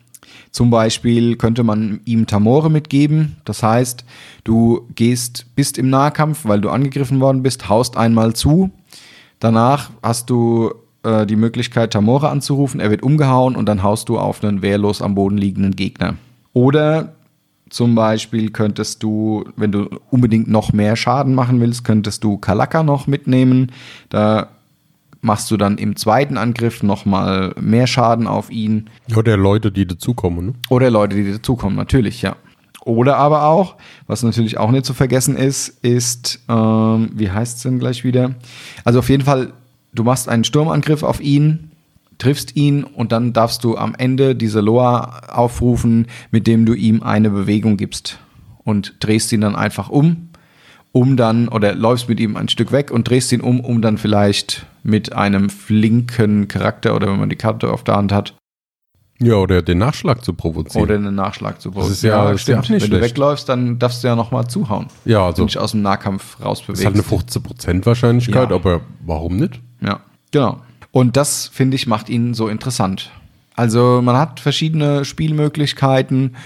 Zum 0.53 0.68
Beispiel 0.68 1.36
könnte 1.36 1.64
man 1.64 2.00
ihm 2.05 2.26
Tamore 2.26 2.70
mitgeben. 2.70 3.36
Das 3.46 3.62
heißt, 3.62 4.05
du 4.44 4.86
gehst, 4.94 5.46
bist 5.57 5.78
im 5.78 5.88
Nahkampf, 5.88 6.44
weil 6.44 6.61
du 6.61 6.68
angegriffen 6.68 7.20
worden 7.20 7.42
bist, 7.42 7.70
haust 7.70 7.96
einmal 7.96 8.34
zu. 8.34 8.70
Danach 9.40 9.90
hast 10.03 10.28
du 10.28 10.72
äh, 11.03 11.26
die 11.26 11.36
Möglichkeit, 11.36 11.94
Tamore 11.94 12.28
anzurufen. 12.28 12.80
Er 12.80 12.90
wird 12.90 13.03
umgehauen 13.03 13.57
und 13.57 13.66
dann 13.66 13.82
haust 13.82 14.11
du 14.11 14.18
auf 14.18 14.44
einen 14.44 14.61
wehrlos 14.61 15.00
am 15.00 15.14
Boden 15.14 15.38
liegenden 15.38 15.74
Gegner. 15.74 16.16
Oder 16.53 17.14
zum 17.70 17.94
Beispiel 17.94 18.50
könntest 18.50 19.03
du, 19.03 19.44
wenn 19.57 19.72
du 19.72 19.88
unbedingt 20.11 20.48
noch 20.48 20.74
mehr 20.74 20.96
Schaden 20.96 21.34
machen 21.34 21.59
willst, 21.61 21.82
könntest 21.84 22.22
du 22.22 22.36
Kalaka 22.36 22.82
noch 22.82 23.07
mitnehmen. 23.07 23.72
Da 24.11 24.48
machst 25.22 25.50
du 25.50 25.56
dann 25.56 25.78
im 25.78 25.96
zweiten 25.96 26.36
Angriff 26.36 26.82
nochmal 26.82 27.54
mehr 27.58 27.86
Schaden 27.86 28.26
auf 28.26 28.50
ihn. 28.50 28.90
Oder 29.16 29.36
Leute, 29.36 29.72
die 29.72 29.86
dazukommen. 29.86 30.46
Ne? 30.46 30.52
Oder 30.68 30.90
Leute, 30.90 31.16
die 31.16 31.32
dazukommen, 31.32 31.76
natürlich, 31.76 32.20
ja. 32.20 32.36
Oder 32.84 33.16
aber 33.16 33.44
auch, 33.44 33.76
was 34.08 34.24
natürlich 34.24 34.58
auch 34.58 34.72
nicht 34.72 34.84
zu 34.84 34.92
vergessen 34.92 35.36
ist, 35.36 35.68
ist, 35.84 36.40
ähm, 36.48 37.10
wie 37.14 37.30
heißt 37.30 37.58
es 37.58 37.62
denn 37.62 37.78
gleich 37.78 38.02
wieder? 38.02 38.34
Also 38.84 38.98
auf 38.98 39.08
jeden 39.08 39.24
Fall, 39.24 39.52
du 39.94 40.02
machst 40.02 40.28
einen 40.28 40.42
Sturmangriff 40.42 41.04
auf 41.04 41.20
ihn, 41.20 41.70
triffst 42.18 42.56
ihn 42.56 42.82
und 42.82 43.12
dann 43.12 43.32
darfst 43.32 43.62
du 43.62 43.76
am 43.76 43.94
Ende 43.94 44.34
diese 44.34 44.60
Loa 44.60 45.20
aufrufen, 45.28 46.08
mit 46.32 46.48
dem 46.48 46.66
du 46.66 46.74
ihm 46.74 47.04
eine 47.04 47.30
Bewegung 47.30 47.76
gibst 47.76 48.18
und 48.64 48.96
drehst 48.98 49.32
ihn 49.32 49.42
dann 49.42 49.54
einfach 49.54 49.88
um, 49.88 50.30
um 50.93 51.16
dann, 51.16 51.49
oder 51.49 51.74
läufst 51.74 52.09
mit 52.09 52.20
ihm 52.20 52.36
ein 52.36 52.49
Stück 52.49 52.70
weg 52.72 52.90
und 52.90 53.09
drehst 53.09 53.32
ihn 53.32 53.40
um, 53.40 53.61
um 53.61 53.80
dann 53.82 53.97
vielleicht 53.99 54.66
mit 54.82 55.12
einem 55.14 55.49
flinken 55.51 56.49
Charakter 56.49 56.95
oder 56.95 57.09
wenn 57.09 57.18
man 57.18 57.30
die 57.30 57.36
Karte 57.36 57.72
auf 57.72 57.82
der 57.84 57.97
Hand 57.97 58.12
hat, 58.12 58.34
Ja, 59.18 59.34
oder 59.36 59.62
den 59.62 59.78
Nachschlag 59.78 60.24
zu 60.24 60.34
provozieren. 60.34 60.82
oder 60.84 60.95
einen 60.97 61.14
Nachschlag 61.14 61.61
zu 61.61 61.70
bauen. 61.70 61.84
Das 61.84 61.93
ist 61.93 62.03
ja- 62.03 62.30
das 62.32 62.40
ist 62.43 62.49
ja 62.49 62.59
auch 62.61 62.68
nicht 62.68 62.82
Wenn 62.82 62.90
du 62.90 63.01
wegläufst, 63.01 63.49
dann 63.49 63.78
darfst 63.78 64.03
du 64.03 64.09
ja 64.09 64.16
nochmal 64.16 64.49
zuhauen. 64.49 64.88
ja, 65.05 65.18
Also 65.18 65.26
also 65.43 65.47
dich 65.47 65.59
aus 65.59 65.70
dem 65.70 65.82
Nahkampf 65.82 66.22
das 66.22 66.30
ist 66.32 66.38
halt 66.38 66.47
rausbewegst. 66.49 66.86
eine 66.86 67.03
15% 67.03 67.86
Wahrscheinlichkeit, 67.86 68.51
Ja. 68.51 68.57
aber 68.57 68.80
warum 69.07 69.36
nicht? 69.36 69.61
Ja, 69.80 70.01
genau. 70.30 70.61
Und 70.90 71.16
das, 71.16 71.49
finde 71.49 71.76
ich, 71.76 71.86
macht 71.86 72.09
ihn 72.11 72.34
so 72.34 72.49
interessant. 72.49 73.11
Also 73.55 74.01
man 74.03 74.16
hat 74.16 74.40
verschiedene 74.40 75.05
Spielmöglichkeiten, 75.07 76.36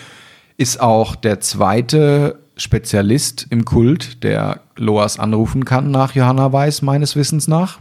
ist 0.56 0.80
auch 0.80 1.16
der 1.16 1.40
zweite 1.40 2.38
Spezialist 2.56 3.46
im 3.50 3.64
Kult, 3.64 4.22
der 4.22 4.60
Loas 4.76 5.18
anrufen 5.18 5.64
kann 5.64 5.90
nach 5.90 6.14
Johanna 6.14 6.52
Weiß, 6.52 6.82
meines 6.82 7.16
Wissens 7.16 7.48
nach. 7.48 7.78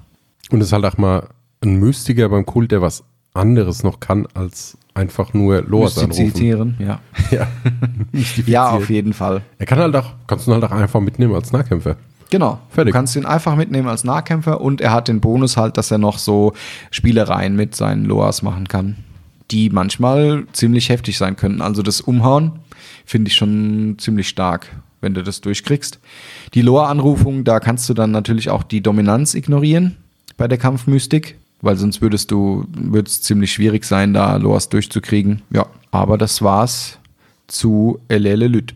Und 0.51 0.61
es 0.61 0.67
ist 0.67 0.73
halt 0.73 0.85
auch 0.85 0.97
mal 0.97 1.27
ein 1.61 1.77
Mystiker 1.77 2.29
beim 2.29 2.45
Kult, 2.45 2.71
der 2.71 2.81
was 2.81 3.03
anderes 3.33 3.83
noch 3.83 3.99
kann, 3.99 4.27
als 4.33 4.77
einfach 4.93 5.33
nur 5.33 5.61
Loas 5.61 5.97
anrufen. 5.97 6.75
Ja. 6.79 6.99
Ja. 7.31 7.47
Ja, 8.45 8.69
auf 8.69 8.89
jeden 8.89 9.13
Fall. 9.13 9.41
Er 9.57 9.65
kann 9.65 9.79
halt 9.79 9.95
auch, 9.95 10.13
kannst 10.27 10.45
du 10.45 10.51
ihn 10.51 10.53
halt 10.53 10.63
auch 10.63 10.71
einfach 10.71 11.01
mitnehmen 11.01 11.33
als 11.33 11.51
Nahkämpfer. 11.51 11.97
Genau. 12.29 12.59
Fertig. 12.69 12.91
Du 12.93 12.97
kannst 12.97 13.15
ihn 13.15 13.25
einfach 13.25 13.55
mitnehmen 13.55 13.87
als 13.87 14.03
Nahkämpfer 14.03 14.61
und 14.61 14.81
er 14.81 14.91
hat 14.91 15.07
den 15.07 15.21
Bonus 15.21 15.57
halt, 15.57 15.77
dass 15.77 15.91
er 15.91 15.97
noch 15.97 16.17
so 16.17 16.53
Spielereien 16.91 17.55
mit 17.55 17.75
seinen 17.75 18.05
Loas 18.05 18.41
machen 18.41 18.67
kann, 18.67 18.97
die 19.51 19.69
manchmal 19.69 20.45
ziemlich 20.53 20.89
heftig 20.89 21.17
sein 21.17 21.35
können. 21.35 21.61
Also 21.61 21.81
das 21.81 22.01
Umhauen 22.01 22.59
finde 23.05 23.29
ich 23.29 23.35
schon 23.35 23.95
ziemlich 23.99 24.27
stark, 24.27 24.67
wenn 25.01 25.13
du 25.13 25.23
das 25.23 25.41
durchkriegst. 25.41 25.99
Die 26.53 26.61
Loa-Anrufung, 26.61 27.43
da 27.43 27.59
kannst 27.59 27.87
du 27.89 27.93
dann 27.93 28.11
natürlich 28.11 28.49
auch 28.49 28.63
die 28.63 28.81
Dominanz 28.81 29.35
ignorieren 29.35 29.97
bei 30.37 30.47
der 30.47 30.57
Kampfmystik, 30.57 31.37
weil 31.61 31.77
sonst 31.77 32.01
würdest 32.01 32.31
du, 32.31 32.65
würde 32.75 33.07
es 33.07 33.21
ziemlich 33.21 33.53
schwierig 33.53 33.85
sein, 33.85 34.13
da 34.13 34.35
Loas 34.37 34.69
durchzukriegen. 34.69 35.41
Ja, 35.51 35.67
aber 35.91 36.17
das 36.17 36.41
war's 36.41 36.99
zu 37.47 37.99
Elele 38.07 38.47
Lüt. 38.47 38.73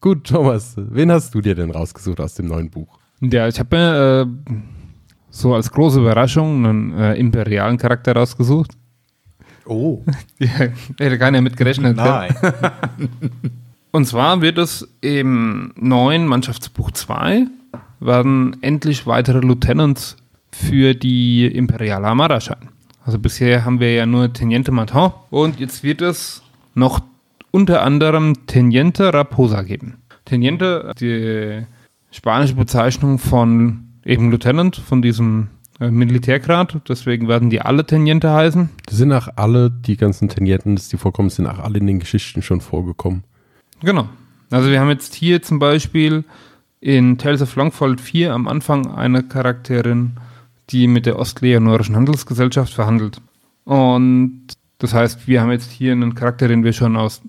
Gut, 0.00 0.24
Thomas, 0.24 0.74
wen 0.76 1.10
hast 1.10 1.34
du 1.34 1.40
dir 1.40 1.54
denn 1.54 1.70
rausgesucht 1.70 2.20
aus 2.20 2.34
dem 2.34 2.46
neuen 2.46 2.70
Buch? 2.70 2.98
Ja, 3.20 3.48
ich 3.48 3.58
habe 3.58 3.76
mir 3.76 4.22
äh, 4.22 4.54
so 5.30 5.54
als 5.54 5.70
große 5.70 6.00
Überraschung 6.00 6.64
einen 6.64 6.92
äh, 6.92 7.14
imperialen 7.14 7.78
Charakter 7.78 8.14
rausgesucht. 8.14 8.72
Oh. 9.66 10.02
Ja, 10.38 10.68
hätte 10.98 11.18
keiner 11.18 11.40
mit 11.40 11.56
gerechnet. 11.56 11.96
gell? 11.96 12.28
Und 13.92 14.04
zwar 14.06 14.42
wird 14.42 14.58
es 14.58 14.86
im 15.00 15.72
neuen 15.76 16.26
Mannschaftsbuch 16.26 16.90
2 16.90 17.46
werden 18.00 18.56
endlich 18.60 19.06
weitere 19.06 19.40
Lieutenants 19.40 20.16
für 20.52 20.94
die 20.94 21.46
Imperiale 21.46 22.06
Armada 22.06 22.40
scheinen. 22.40 22.68
Also 23.04 23.18
bisher 23.18 23.64
haben 23.64 23.80
wir 23.80 23.94
ja 23.94 24.04
nur 24.04 24.32
Teniente 24.32 24.72
Martin 24.72 25.12
und 25.30 25.60
jetzt 25.60 25.82
wird 25.82 26.02
es 26.02 26.42
noch 26.74 27.00
unter 27.52 27.82
anderem 27.82 28.46
Teniente 28.46 29.14
Raposa 29.14 29.62
geben. 29.62 30.02
Teniente, 30.24 30.92
die 31.00 31.64
spanische 32.10 32.54
Bezeichnung 32.54 33.18
von 33.18 33.84
eben 34.04 34.30
Lieutenant, 34.30 34.76
von 34.76 35.02
diesem 35.02 35.48
Militärgrad, 35.78 36.80
deswegen 36.88 37.28
werden 37.28 37.50
die 37.50 37.60
alle 37.60 37.84
Teniente 37.86 38.32
heißen. 38.32 38.70
Das 38.86 38.96
sind 38.96 39.12
auch 39.12 39.28
alle, 39.36 39.70
die 39.70 39.96
ganzen 39.96 40.28
Tenienten, 40.28 40.76
die 40.76 40.96
vorkommen, 40.96 41.28
sind 41.28 41.46
auch 41.46 41.58
alle 41.58 41.78
in 41.78 41.86
den 41.86 41.98
Geschichten 41.98 42.42
schon 42.42 42.60
vorgekommen. 42.60 43.24
Genau. 43.82 44.08
Also 44.50 44.70
wir 44.70 44.80
haben 44.80 44.88
jetzt 44.88 45.14
hier 45.14 45.42
zum 45.42 45.58
Beispiel 45.58 46.24
in 46.80 47.18
Tales 47.18 47.42
of 47.42 47.54
Longfold 47.56 48.00
4 48.00 48.32
am 48.32 48.48
Anfang 48.48 48.94
eine 48.94 49.22
Charakterin, 49.22 50.12
die 50.70 50.86
mit 50.86 51.04
der 51.04 51.18
Ostleonorischen 51.18 51.96
Handelsgesellschaft 51.96 52.72
verhandelt. 52.72 53.20
Und 53.64 54.46
das 54.78 54.94
heißt, 54.94 55.26
wir 55.26 55.40
haben 55.40 55.50
jetzt 55.50 55.70
hier 55.70 55.92
einen 55.92 56.14
Charakter, 56.14 56.48
den 56.48 56.64
wir 56.64 56.72
schon 56.72 56.96
aus 56.96 57.22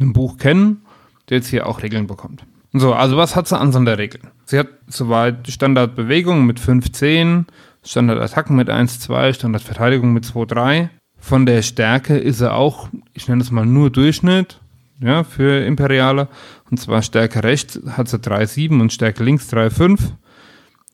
einem 0.00 0.12
Buch 0.12 0.38
kennen, 0.38 0.82
der 1.28 1.38
jetzt 1.38 1.48
hier 1.48 1.66
auch 1.66 1.82
Regeln 1.82 2.06
bekommt. 2.06 2.44
So, 2.72 2.94
also 2.94 3.16
was 3.16 3.36
hat 3.36 3.48
sie 3.48 3.58
an 3.58 3.70
Sonderregeln? 3.70 4.28
Sie 4.46 4.58
hat 4.58 4.68
soweit 4.86 5.48
Standardbewegung 5.50 6.46
mit 6.46 6.58
5-10, 6.58 7.44
Standardattacken 7.84 8.56
mit 8.56 8.70
1-2, 8.70 9.34
Standardverteidigung 9.34 10.12
mit 10.12 10.24
2-3. 10.24 10.88
Von 11.18 11.46
der 11.46 11.62
Stärke 11.62 12.16
ist 12.16 12.40
er 12.40 12.54
auch, 12.56 12.88
ich 13.12 13.28
nenne 13.28 13.42
es 13.42 13.50
mal 13.50 13.66
nur 13.66 13.90
Durchschnitt, 13.90 14.60
ja, 15.00 15.24
für 15.24 15.64
Imperiale. 15.64 16.28
Und 16.70 16.78
zwar 16.78 17.02
Stärke 17.02 17.42
rechts 17.42 17.80
hat 17.96 18.08
sie 18.08 18.18
3,7 18.18 18.80
und 18.80 18.92
Stärke 18.92 19.24
links 19.24 19.52
3,5. 19.52 20.12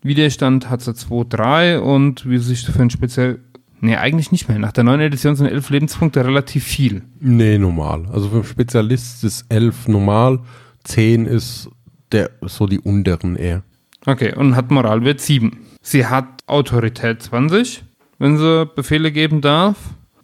Widerstand 0.03 0.70
hat 0.70 0.80
sie 0.82 0.93
2,3 0.93 1.78
und 1.78 2.28
wie 2.28 2.39
sich 2.39 2.64
für 2.64 2.82
ein 2.82 2.91
speziell. 2.91 3.41
Nee, 3.80 3.97
eigentlich 3.97 4.32
nicht 4.32 4.49
mehr. 4.49 4.59
Nach 4.59 4.72
der 4.72 4.84
neuen 4.84 5.01
Edition 5.01 5.36
sind 5.36 5.47
11 5.47 5.70
Lebenspunkte 5.70 6.24
relativ 6.24 6.64
viel. 6.64 7.03
Nee, 7.20 7.59
normal. 7.59 8.07
Also 8.12 8.28
für 8.28 8.36
einen 8.36 8.45
Spezialist 8.45 9.22
ist 9.24 9.47
11 9.49 9.89
normal, 9.89 10.41
10 10.84 11.26
ist 11.26 11.68
der, 12.11 12.30
so 12.43 12.66
die 12.66 12.80
unteren 12.80 13.36
eher. 13.36 13.62
Okay, 14.05 14.34
und 14.34 14.57
hat 14.57 14.70
Moralwert 14.70 15.20
7. 15.20 15.59
Sie 15.81 16.07
hat 16.07 16.26
Autorität 16.47 17.22
20, 17.22 17.85
wenn 18.18 18.39
sie 18.39 18.66
Befehle 18.66 19.12
geben 19.12 19.41
darf, 19.41 19.76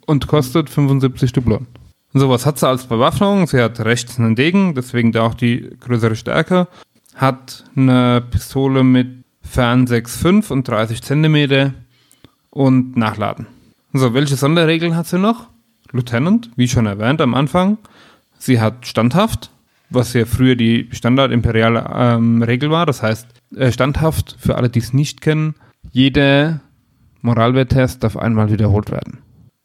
und 0.07 0.27
kostet 0.27 0.69
75 0.69 1.33
Dublonen. 1.33 1.67
So, 2.13 2.31
was 2.31 2.47
hat 2.47 2.59
sie 2.59 2.69
als 2.69 2.85
Bewaffnung? 2.87 3.47
Sie 3.47 3.61
hat 3.61 3.81
rechts 3.81 4.19
einen 4.19 4.37
Degen, 4.37 4.75
deswegen 4.75 5.13
da 5.13 5.23
auch 5.23 5.35
die 5.35 5.71
größere 5.81 6.15
Stärke. 6.15 6.69
Hat 7.15 7.65
eine 7.77 8.23
Pistole 8.31 8.85
mit 8.85 9.25
Fern 9.43 9.87
6,5 9.87 10.53
und 10.53 10.69
30 10.69 11.03
Zentimeter 11.03 11.75
und 12.51 12.97
Nachladen. 12.97 13.47
So, 13.93 14.15
welche 14.15 14.37
Sonderregeln 14.37 14.97
hat 14.97 15.07
sie 15.07 15.19
noch? 15.19 15.49
Lieutenant, 15.91 16.51
wie 16.57 16.69
schon 16.69 16.87
erwähnt 16.87 17.21
am 17.21 17.35
Anfang. 17.35 17.79
Sie 18.39 18.61
hat 18.61 18.87
standhaft, 18.87 19.51
was 19.95 20.13
ja 20.13 20.25
früher 20.27 20.57
die 20.57 20.89
standard-imperiale 20.93 21.91
ähm, 21.95 22.43
Regel 22.43 22.71
war. 22.71 22.87
Das 22.87 23.03
heißt, 23.03 23.27
äh, 23.57 23.73
standhaft, 23.73 24.37
für 24.39 24.57
alle, 24.57 24.69
die 24.69 24.81
es 24.81 24.93
nicht 24.93 25.21
kennen, 25.21 25.55
jeder 25.91 26.61
Moralwerttest 27.23 28.03
darf 28.03 28.17
einmal 28.17 28.51
wiederholt 28.51 28.91
werden, 28.91 29.19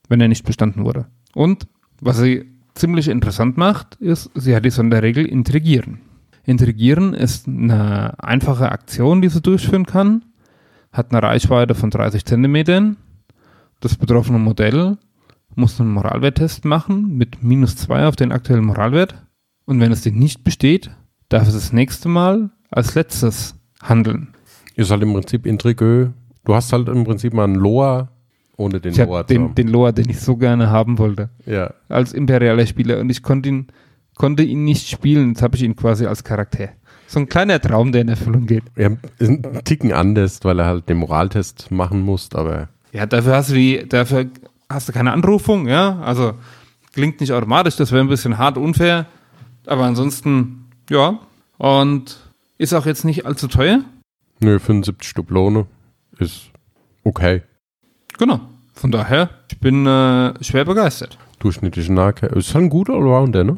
wenn 0.08 0.22
er 0.22 0.28
nicht 0.28 0.46
bestanden 0.46 0.86
wurde. 0.86 1.08
Und 1.34 1.68
was 2.02 2.18
sie 2.18 2.46
ziemlich 2.76 3.08
interessant 3.08 3.58
macht, 3.58 3.96
ist, 3.96 4.32
sie 4.36 4.56
hat 4.56 4.66
die 4.66 4.70
Sonderregel 4.70 5.26
Intrigieren. 5.26 6.02
Intrigieren 6.46 7.14
ist 7.14 7.48
eine 7.48 8.14
einfache 8.24 8.72
Aktion, 8.72 9.22
die 9.22 9.30
sie 9.30 9.42
durchführen 9.42 9.86
kann, 9.86 10.24
hat 10.92 11.12
eine 11.12 11.22
Reichweite 11.22 11.76
von 11.76 11.90
30 11.90 12.26
Zentimetern 12.26 12.98
das 13.80 13.96
betroffene 13.96 14.40
Modell 14.40 14.98
muss 15.56 15.80
einen 15.80 15.92
Moralwerttest 15.92 16.66
machen 16.66 17.18
mit 17.18 17.44
minus 17.44 17.78
zwei 17.78 18.08
auf 18.08 18.16
den 18.16 18.32
aktuellen 18.32 18.66
Moralwert. 18.66 19.16
Und 19.70 19.80
wenn 19.80 19.92
es 19.92 20.02
den 20.02 20.18
nicht 20.18 20.44
besteht, 20.44 20.90
darf 21.30 21.48
es 21.48 21.54
das 21.54 21.72
nächste 21.72 22.10
Mal 22.10 22.50
als 22.72 22.96
letztes 22.96 23.54
handeln. 23.84 24.30
Ist 24.76 24.90
halt 24.90 25.04
im 25.04 25.14
Prinzip 25.14 25.46
intrigö. 25.46 26.10
Du 26.44 26.56
hast 26.56 26.74
halt 26.74 26.90
im 26.90 27.04
Prinzip 27.04 27.34
mal 27.34 27.44
einen 27.44 27.54
Loa 27.56 28.10
ohne 28.58 28.80
den 28.80 28.94
Ich 28.94 28.98
Loa 28.98 29.22
den, 29.24 29.44
haben. 29.44 29.56
den 29.56 29.68
Loa, 29.68 29.92
den 29.92 30.10
ich 30.10 30.20
so 30.20 30.36
gerne 30.38 30.72
haben 30.72 30.98
wollte, 30.98 31.30
Ja. 31.46 31.72
als 31.88 32.14
imperialer 32.14 32.66
Spieler. 32.66 33.00
Und 33.00 33.10
ich 33.12 33.22
konnte 33.22 33.48
ihn, 33.50 33.68
konnte 34.16 34.42
ihn 34.44 34.64
nicht 34.64 34.90
spielen. 34.90 35.30
Jetzt 35.30 35.44
habe 35.44 35.56
ich 35.56 35.62
ihn 35.64 35.76
quasi 35.76 36.08
als 36.08 36.24
Charakter. 36.24 36.70
So 37.08 37.20
ein 37.20 37.30
kleiner 37.30 37.60
Traum, 37.62 37.92
der 37.92 38.02
in 38.02 38.10
Erfüllung 38.10 38.48
geht. 38.48 38.64
ja. 38.76 38.90
Ist 39.20 39.30
ein 39.30 39.62
Ticken 39.66 39.94
anders, 39.94 40.40
weil 40.44 40.60
er 40.60 40.66
halt 40.66 40.90
den 40.90 40.98
Moraltest 40.98 41.70
machen 41.72 42.02
muss, 42.02 42.30
aber 42.34 42.70
Ja, 42.92 43.06
dafür 43.06 43.36
hast 43.36 43.52
du 43.52 43.54
die, 43.54 43.88
dafür 43.88 44.26
hast 44.68 44.90
du 44.90 44.94
keine 44.94 45.12
Anrufung, 45.14 45.68
ja. 45.68 46.00
Also 46.02 46.34
klingt 46.92 47.20
nicht 47.22 47.32
automatisch, 47.34 47.76
das 47.78 47.92
wäre 47.92 48.02
ein 48.04 48.10
bisschen 48.10 48.38
hart 48.40 48.58
unfair. 48.58 49.06
Aber 49.70 49.86
ansonsten, 49.86 50.66
ja. 50.90 51.20
Und 51.60 52.18
ist 52.58 52.74
auch 52.74 52.88
jetzt 52.88 53.06
nicht 53.06 53.26
allzu 53.28 53.48
teuer. 53.48 53.82
nö, 54.40 54.58
75 54.58 55.14
Dublone 55.14 55.68
ist 56.18 56.50
okay. 57.04 57.44
Genau. 58.18 58.40
Von 58.74 58.92
daher, 58.92 59.30
ich 59.52 59.60
bin 59.60 59.86
äh, 59.86 60.44
schwer 60.44 60.66
begeistert. 60.66 61.20
Durchschnittliche 61.38 61.94
Nahkämpfer. 61.94 62.36
Ist 62.36 62.56
halt 62.56 62.66
ein 62.66 62.70
guter 62.70 62.94
Allrounder, 62.94 63.44
ne? 63.44 63.58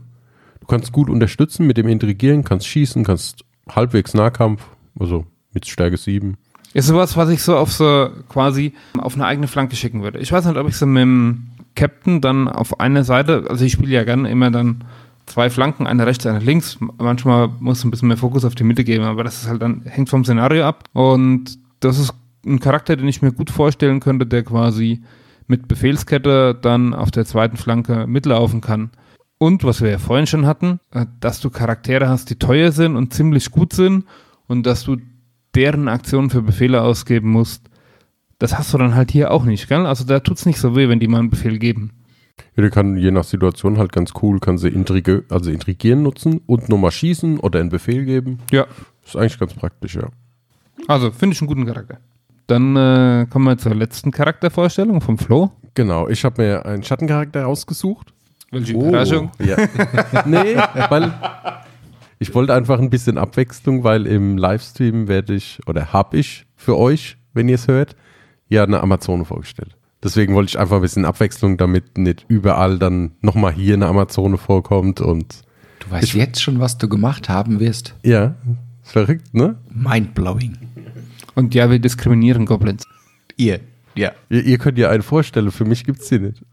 Du 0.59 0.67
kannst 0.67 0.91
gut 0.91 1.09
unterstützen 1.09 1.65
mit 1.65 1.77
dem 1.77 1.87
Intrigieren, 1.87 2.43
kannst 2.43 2.67
schießen, 2.67 3.03
kannst 3.05 3.45
halbwegs 3.69 4.13
Nahkampf, 4.13 4.63
also 4.99 5.25
mit 5.53 5.65
Stärke 5.65 5.95
7. 5.97 6.37
Ist 6.73 6.87
sowas, 6.87 7.15
was 7.15 7.29
ich 7.29 7.41
so 7.41 7.55
auf 7.55 7.71
so 7.71 8.09
quasi 8.27 8.73
auf 8.97 9.15
eine 9.15 9.25
eigene 9.25 9.47
Flanke 9.47 9.75
schicken 9.75 10.03
würde. 10.03 10.19
Ich 10.19 10.31
weiß 10.31 10.45
nicht, 10.45 10.57
ob 10.57 10.67
ich 10.67 10.75
so 10.75 10.85
mit 10.85 11.01
dem 11.01 11.51
Captain 11.75 12.19
dann 12.19 12.47
auf 12.47 12.79
einer 12.79 13.03
Seite, 13.03 13.45
also 13.49 13.63
ich 13.63 13.71
spiele 13.71 13.91
ja 13.91 14.03
gerne 14.03 14.29
immer 14.29 14.51
dann 14.51 14.83
zwei 15.25 15.49
Flanken, 15.49 15.87
eine 15.87 16.05
rechts, 16.05 16.25
eine 16.25 16.39
links. 16.39 16.77
Manchmal 16.97 17.49
muss 17.59 17.83
ein 17.83 17.91
bisschen 17.91 18.07
mehr 18.07 18.17
Fokus 18.17 18.45
auf 18.45 18.55
die 18.55 18.63
Mitte 18.63 18.83
geben, 18.83 19.03
aber 19.03 19.23
das 19.23 19.43
ist 19.43 19.49
halt 19.49 19.61
dann, 19.61 19.83
hängt 19.85 20.09
vom 20.09 20.23
Szenario 20.23 20.65
ab. 20.65 20.83
Und 20.93 21.57
das 21.79 21.99
ist 21.99 22.13
ein 22.45 22.59
Charakter, 22.59 22.95
den 22.95 23.07
ich 23.07 23.21
mir 23.21 23.31
gut 23.31 23.49
vorstellen 23.49 23.99
könnte, 23.99 24.25
der 24.25 24.43
quasi 24.43 25.01
mit 25.47 25.67
Befehlskette 25.67 26.57
dann 26.59 26.93
auf 26.93 27.11
der 27.11 27.25
zweiten 27.25 27.57
Flanke 27.57 28.07
mitlaufen 28.07 28.61
kann. 28.61 28.91
Und 29.37 29.63
was 29.63 29.81
wir 29.81 29.89
ja 29.89 29.97
vorhin 29.97 30.27
schon 30.27 30.45
hatten, 30.45 30.79
äh, 30.91 31.05
dass 31.19 31.39
du 31.39 31.49
Charaktere 31.49 32.07
hast, 32.07 32.29
die 32.29 32.37
teuer 32.37 32.71
sind 32.71 32.95
und 32.95 33.13
ziemlich 33.13 33.51
gut 33.51 33.73
sind 33.73 34.05
und 34.47 34.65
dass 34.65 34.83
du 34.83 34.97
deren 35.55 35.87
Aktionen 35.87 36.29
für 36.29 36.41
Befehle 36.41 36.81
ausgeben 36.81 37.31
musst, 37.31 37.69
das 38.39 38.57
hast 38.57 38.73
du 38.73 38.77
dann 38.77 38.95
halt 38.95 39.11
hier 39.11 39.31
auch 39.31 39.43
nicht, 39.43 39.67
gell? 39.67 39.85
Also 39.85 40.03
da 40.03 40.19
tut's 40.19 40.45
nicht 40.45 40.59
so 40.59 40.75
weh, 40.75 40.89
wenn 40.89 40.99
die 40.99 41.07
mal 41.07 41.19
einen 41.19 41.29
Befehl 41.29 41.59
geben. 41.59 41.91
Ja, 42.55 42.63
die 42.63 42.69
kann 42.69 42.97
je 42.97 43.11
nach 43.11 43.23
Situation 43.23 43.77
halt 43.77 43.91
ganz 43.91 44.11
cool, 44.21 44.39
kann 44.39 44.57
sie 44.57 44.69
intrige, 44.69 45.23
also 45.29 45.49
intrigieren 45.51 46.03
nutzen 46.03 46.41
und 46.47 46.69
nochmal 46.69 46.91
schießen 46.91 47.39
oder 47.39 47.59
einen 47.59 47.69
Befehl 47.69 48.05
geben. 48.05 48.39
Ja. 48.51 48.65
Ist 49.05 49.15
eigentlich 49.15 49.39
ganz 49.39 49.53
praktisch, 49.53 49.95
ja. 49.95 50.07
Also 50.87 51.11
finde 51.11 51.33
ich 51.35 51.41
einen 51.41 51.47
guten 51.47 51.65
Charakter. 51.65 51.97
Dann 52.47 52.75
äh, 52.75 53.27
kommen 53.29 53.45
wir 53.45 53.57
zur 53.57 53.73
letzten 53.75 54.11
Charaktervorstellung 54.11 54.99
vom 55.01 55.17
Flo. 55.17 55.51
Genau, 55.73 56.07
ich 56.09 56.25
habe 56.25 56.41
mir 56.41 56.65
einen 56.65 56.83
Schattencharakter 56.83 57.43
rausgesucht. 57.43 58.13
Welche 58.51 58.75
Oh. 58.75 58.89
Überraschung. 58.89 59.31
Ja. 59.39 59.55
nee, 60.25 60.57
weil 60.89 61.13
ich 62.19 62.35
wollte 62.35 62.53
einfach 62.53 62.79
ein 62.79 62.89
bisschen 62.89 63.17
Abwechslung, 63.17 63.83
weil 63.85 64.05
im 64.05 64.37
Livestream 64.37 65.07
werde 65.07 65.33
ich 65.33 65.59
oder 65.67 65.93
habe 65.93 66.17
ich 66.17 66.45
für 66.55 66.77
euch, 66.77 67.17
wenn 67.33 67.47
ihr 67.47 67.55
es 67.55 67.67
hört, 67.69 67.95
ja 68.49 68.63
eine 68.63 68.81
Amazone 68.81 69.23
vorgestellt. 69.23 69.77
Deswegen 70.03 70.33
wollte 70.33 70.49
ich 70.49 70.59
einfach 70.59 70.77
ein 70.77 70.81
bisschen 70.81 71.05
Abwechslung, 71.05 71.57
damit 71.57 71.97
nicht 71.97 72.25
überall 72.27 72.79
dann 72.79 73.11
nochmal 73.21 73.53
hier 73.53 73.75
eine 73.75 73.85
Amazone 73.87 74.37
vorkommt 74.37 74.99
und 75.01 75.43
Du 75.79 75.91
weißt 75.91 76.13
jetzt 76.13 76.41
schon, 76.41 76.59
was 76.59 76.77
du 76.77 76.87
gemacht 76.87 77.29
haben 77.29 77.59
wirst. 77.59 77.95
ja, 78.03 78.35
verrückt, 78.83 79.33
ne? 79.33 79.57
Mindblowing. 79.69 80.57
Und 81.35 81.53
ja, 81.55 81.69
wir 81.69 81.79
diskriminieren 81.79 82.45
Goblins. 82.45 82.83
Ihr. 83.37 83.59
Ja. 83.95 84.11
Ihr, 84.29 84.43
ihr 84.43 84.57
könnt 84.57 84.77
ja 84.77 84.89
einen 84.89 85.03
vorstellen, 85.03 85.51
für 85.51 85.65
mich 85.65 85.85
gibt's 85.85 86.09
die 86.09 86.19
nicht. 86.19 86.43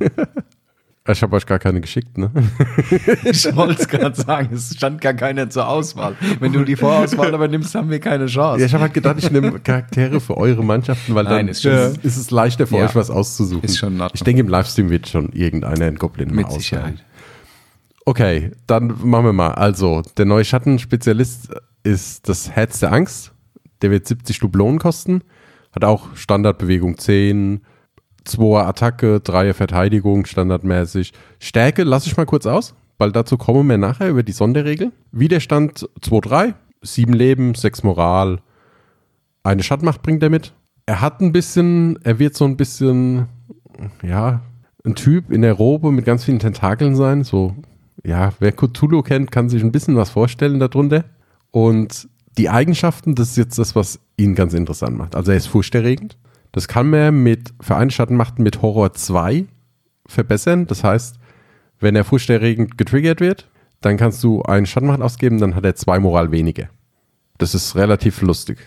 ich 1.08 1.20
habe 1.22 1.34
euch 1.36 1.46
gar 1.46 1.58
keine 1.58 1.80
geschickt, 1.80 2.16
ne? 2.16 2.30
Ich 3.24 3.44
wollte 3.56 3.82
es 3.82 3.88
gerade 3.88 4.14
sagen, 4.14 4.50
es 4.54 4.74
stand 4.76 5.00
gar 5.00 5.14
keiner 5.14 5.50
zur 5.50 5.66
Auswahl. 5.66 6.14
Wenn 6.38 6.52
du 6.52 6.64
die 6.64 6.76
Vorauswahl 6.76 7.34
aber 7.34 7.48
nimmst, 7.48 7.74
haben 7.74 7.90
wir 7.90 7.98
keine 7.98 8.24
Ja, 8.26 8.30
Chance. 8.30 8.64
ich 8.66 8.72
habe 8.72 8.82
halt 8.82 8.94
gedacht, 8.94 9.16
ich 9.18 9.30
nehme 9.30 9.58
Charaktere 9.58 10.20
für 10.20 10.36
eure 10.36 10.62
Mannschaften, 10.64 11.14
weil 11.14 11.24
Nein, 11.24 11.32
dann 11.38 11.48
ist 11.48 11.62
schon- 11.62 11.72
ist, 11.72 12.04
es 12.16 12.30
leichter 12.30 12.66
für 12.66 12.76
Ja. 12.78 12.84
euch 12.84 12.94
was 12.94 13.10
auszusuchen. 13.10 13.64
Ist 13.64 13.78
schon 13.78 13.94
in 13.94 14.00
Ordnung. 14.00 14.14
ich 14.14 14.22
denke, 14.22 14.40
im 14.42 14.48
Livestream 14.48 14.90
wird 14.90 15.08
schon 15.08 15.30
irgendeiner 15.32 15.86
einen 15.86 15.96
Goblin 15.98 16.28
mal 16.28 16.36
Mit 16.36 16.46
auswählen. 16.46 16.60
Sicherheit. 16.60 17.04
Okay, 18.04 18.50
dann 18.66 18.94
machen 19.04 19.24
wir 19.26 19.32
mal. 19.32 19.52
Also, 19.52 20.02
der 20.16 20.24
neue 20.24 20.44
Schattenspezialist 20.44 21.48
ist 21.84 22.28
das 22.28 22.50
Herz 22.50 22.80
der 22.80 22.92
Angst. 22.92 23.32
Der 23.80 23.90
wird 23.90 24.06
70 24.06 24.38
Dublonen 24.40 24.78
kosten. 24.78 25.22
Hat 25.74 25.84
auch 25.84 26.14
Standardbewegung 26.16 26.98
10, 26.98 27.62
2er 28.26 28.66
Attacke, 28.66 29.16
3er 29.16 29.54
Verteidigung, 29.54 30.26
standardmäßig. 30.26 31.12
Stärke 31.38 31.84
lasse 31.84 32.08
ich 32.08 32.16
mal 32.16 32.26
kurz 32.26 32.46
aus, 32.46 32.74
weil 32.98 33.12
dazu 33.12 33.36
kommen 33.36 33.68
wir 33.68 33.78
nachher 33.78 34.08
über 34.08 34.22
die 34.22 34.32
Sonderregel. 34.32 34.92
Widerstand 35.10 35.88
2-3, 36.00 36.54
7 36.82 37.12
Leben, 37.12 37.54
6 37.54 37.82
Moral, 37.82 38.40
eine 39.44 39.62
Schattmacht 39.62 40.02
bringt 40.02 40.22
er 40.22 40.30
mit. 40.30 40.52
Er 40.86 41.00
hat 41.00 41.20
ein 41.20 41.32
bisschen, 41.32 41.98
er 42.04 42.18
wird 42.18 42.36
so 42.36 42.44
ein 42.44 42.56
bisschen, 42.56 43.26
ja, 44.02 44.40
ein 44.84 44.94
Typ 44.94 45.30
in 45.30 45.42
der 45.42 45.54
Robe 45.54 45.92
mit 45.92 46.04
ganz 46.04 46.24
vielen 46.24 46.38
Tentakeln 46.38 46.96
sein. 46.96 47.24
So, 47.24 47.54
ja, 48.04 48.32
wer 48.38 48.52
Cthulhu 48.52 49.02
kennt, 49.02 49.30
kann 49.30 49.48
sich 49.48 49.62
ein 49.62 49.72
bisschen 49.72 49.96
was 49.96 50.10
vorstellen 50.10 50.58
darunter. 50.58 51.04
Und 51.50 52.08
die 52.38 52.48
Eigenschaften, 52.48 53.14
das 53.14 53.30
ist 53.30 53.36
jetzt 53.36 53.58
das, 53.58 53.76
was 53.76 54.00
ihn 54.16 54.34
ganz 54.34 54.54
interessant 54.54 54.96
macht. 54.96 55.14
Also 55.14 55.32
er 55.32 55.36
ist 55.36 55.46
furchterregend. 55.46 56.16
Das 56.52 56.68
kann 56.68 56.90
man 56.90 57.22
mit 57.22 57.52
Vereinschattenmachten 57.60 58.44
mit 58.44 58.62
Horror 58.62 58.92
2 58.92 59.46
verbessern. 60.06 60.66
Das 60.66 60.84
heißt, 60.84 61.18
wenn 61.80 61.96
er 61.96 62.04
furchterregend 62.04 62.78
getriggert 62.78 63.20
wird, 63.20 63.48
dann 63.80 63.96
kannst 63.96 64.22
du 64.22 64.42
einen 64.42 64.66
Schattenmacht 64.66 65.00
ausgeben, 65.00 65.38
dann 65.38 65.54
hat 65.54 65.64
er 65.64 65.74
zwei 65.74 65.98
Moral 65.98 66.30
weniger. 66.30 66.68
Das 67.38 67.54
ist 67.54 67.74
relativ 67.74 68.22
lustig. 68.22 68.58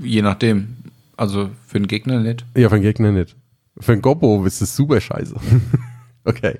Je 0.00 0.22
nachdem. 0.22 0.76
Also 1.16 1.50
für 1.66 1.78
den 1.78 1.86
Gegner 1.86 2.20
nicht. 2.20 2.44
Ja, 2.56 2.68
für 2.68 2.76
den 2.76 2.82
Gegner 2.82 3.12
nicht. 3.12 3.36
Für 3.78 3.92
den 3.92 4.02
Gobbo 4.02 4.44
ist 4.44 4.60
es 4.60 4.76
super 4.76 5.00
scheiße. 5.00 5.34
okay. 6.24 6.58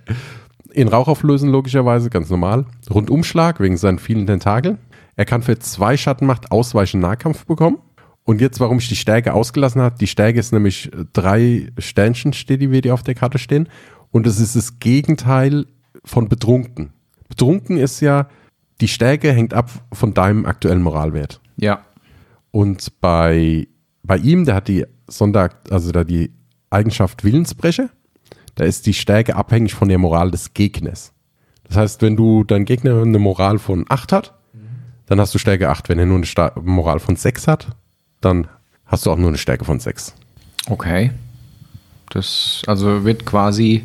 In 0.73 0.89
Rauch 0.89 1.07
auflösen, 1.07 1.51
logischerweise, 1.51 2.11
ganz 2.11 2.31
normal. 2.31 2.67
Rundumschlag 2.91 3.61
wegen 3.61 3.77
seinen 3.77 3.99
vielen 3.99 4.27
Tentakeln. 4.27 4.79
Er 5.17 5.25
kann 5.25 5.43
für 5.43 5.59
zwei 5.59 5.97
Schattenmacht 5.97 6.51
Ausweichen 6.51 7.01
Nahkampf 7.01 7.47
bekommen. 7.47 7.79
Und 8.25 8.41
jetzt, 8.41 8.59
warum 8.59 8.79
ich 8.79 8.89
die 8.89 8.97
Stärke 8.97 9.35
ausgelassen 9.35 9.83
habe, 9.83 9.97
die 9.99 10.07
Stärke 10.07 10.41
ist 10.41 10.53
nämlich 10.53 10.93
äh, 10.93 11.05
drei 11.13 11.71
Sternchen, 11.79 12.33
steht 12.33 12.63
die, 12.63 12.71
wie 12.71 12.81
die 12.81 12.91
auf 12.91 13.03
der 13.03 13.15
Karte 13.15 13.39
stehen. 13.39 13.69
Und 14.11 14.27
es 14.27 14.41
ist 14.41 14.57
das 14.57 14.79
Gegenteil 14.79 15.67
von 16.05 16.29
betrunken. 16.29 16.93
Betrunken 17.29 17.77
ist 17.77 18.01
ja, 18.01 18.29
die 18.81 18.89
Stärke 18.89 19.33
hängt 19.33 19.55
ab 19.55 19.71
von 19.93 20.15
deinem 20.15 20.47
aktuellen 20.47 20.83
Moralwert. 20.83 21.41
Ja. 21.57 21.85
Und 22.51 23.01
bei, 23.01 23.69
bei 24.03 24.17
ihm, 24.17 24.45
der 24.45 24.55
hat 24.55 24.69
die 24.69 24.87
Sonder, 25.09 25.51
also 25.71 25.93
da 25.93 26.05
die 26.05 26.33
Eigenschaft 26.71 27.25
Willensbrecher, 27.25 27.91
da 28.55 28.65
ist 28.65 28.87
die 28.87 28.95
Stärke 28.95 29.37
abhängig 29.37 29.75
von 29.75 29.89
der 29.89 29.99
Moral 29.99 30.31
des 30.31 30.55
Gegners. 30.55 31.13
Das 31.65 31.77
heißt, 31.77 32.03
wenn 32.03 32.17
du 32.17 32.45
dein 32.45 32.65
Gegner 32.65 33.03
eine 33.03 33.19
Moral 33.19 33.59
von 33.59 33.85
8 33.89 34.13
hat, 34.13 34.39
dann 35.07 35.21
hast 35.21 35.35
du 35.35 35.39
Stärke 35.39 35.69
8. 35.69 35.89
Wenn 35.89 35.99
er 35.99 36.07
nur 36.07 36.19
eine 36.19 36.53
Moral 36.63 37.01
von 37.01 37.17
6 37.17 37.49
hat, 37.49 37.69
dann 38.25 38.47
hast 38.87 39.07
du 39.07 39.11
auch 39.11 39.17
nur 39.17 39.29
eine 39.29 39.39
Stärke 39.39 39.65
von 39.65 39.81
6. 39.81 40.15
Okay. 40.69 41.11
Das 42.11 42.63
also 42.67 43.05
wird 43.05 43.27
quasi 43.27 43.85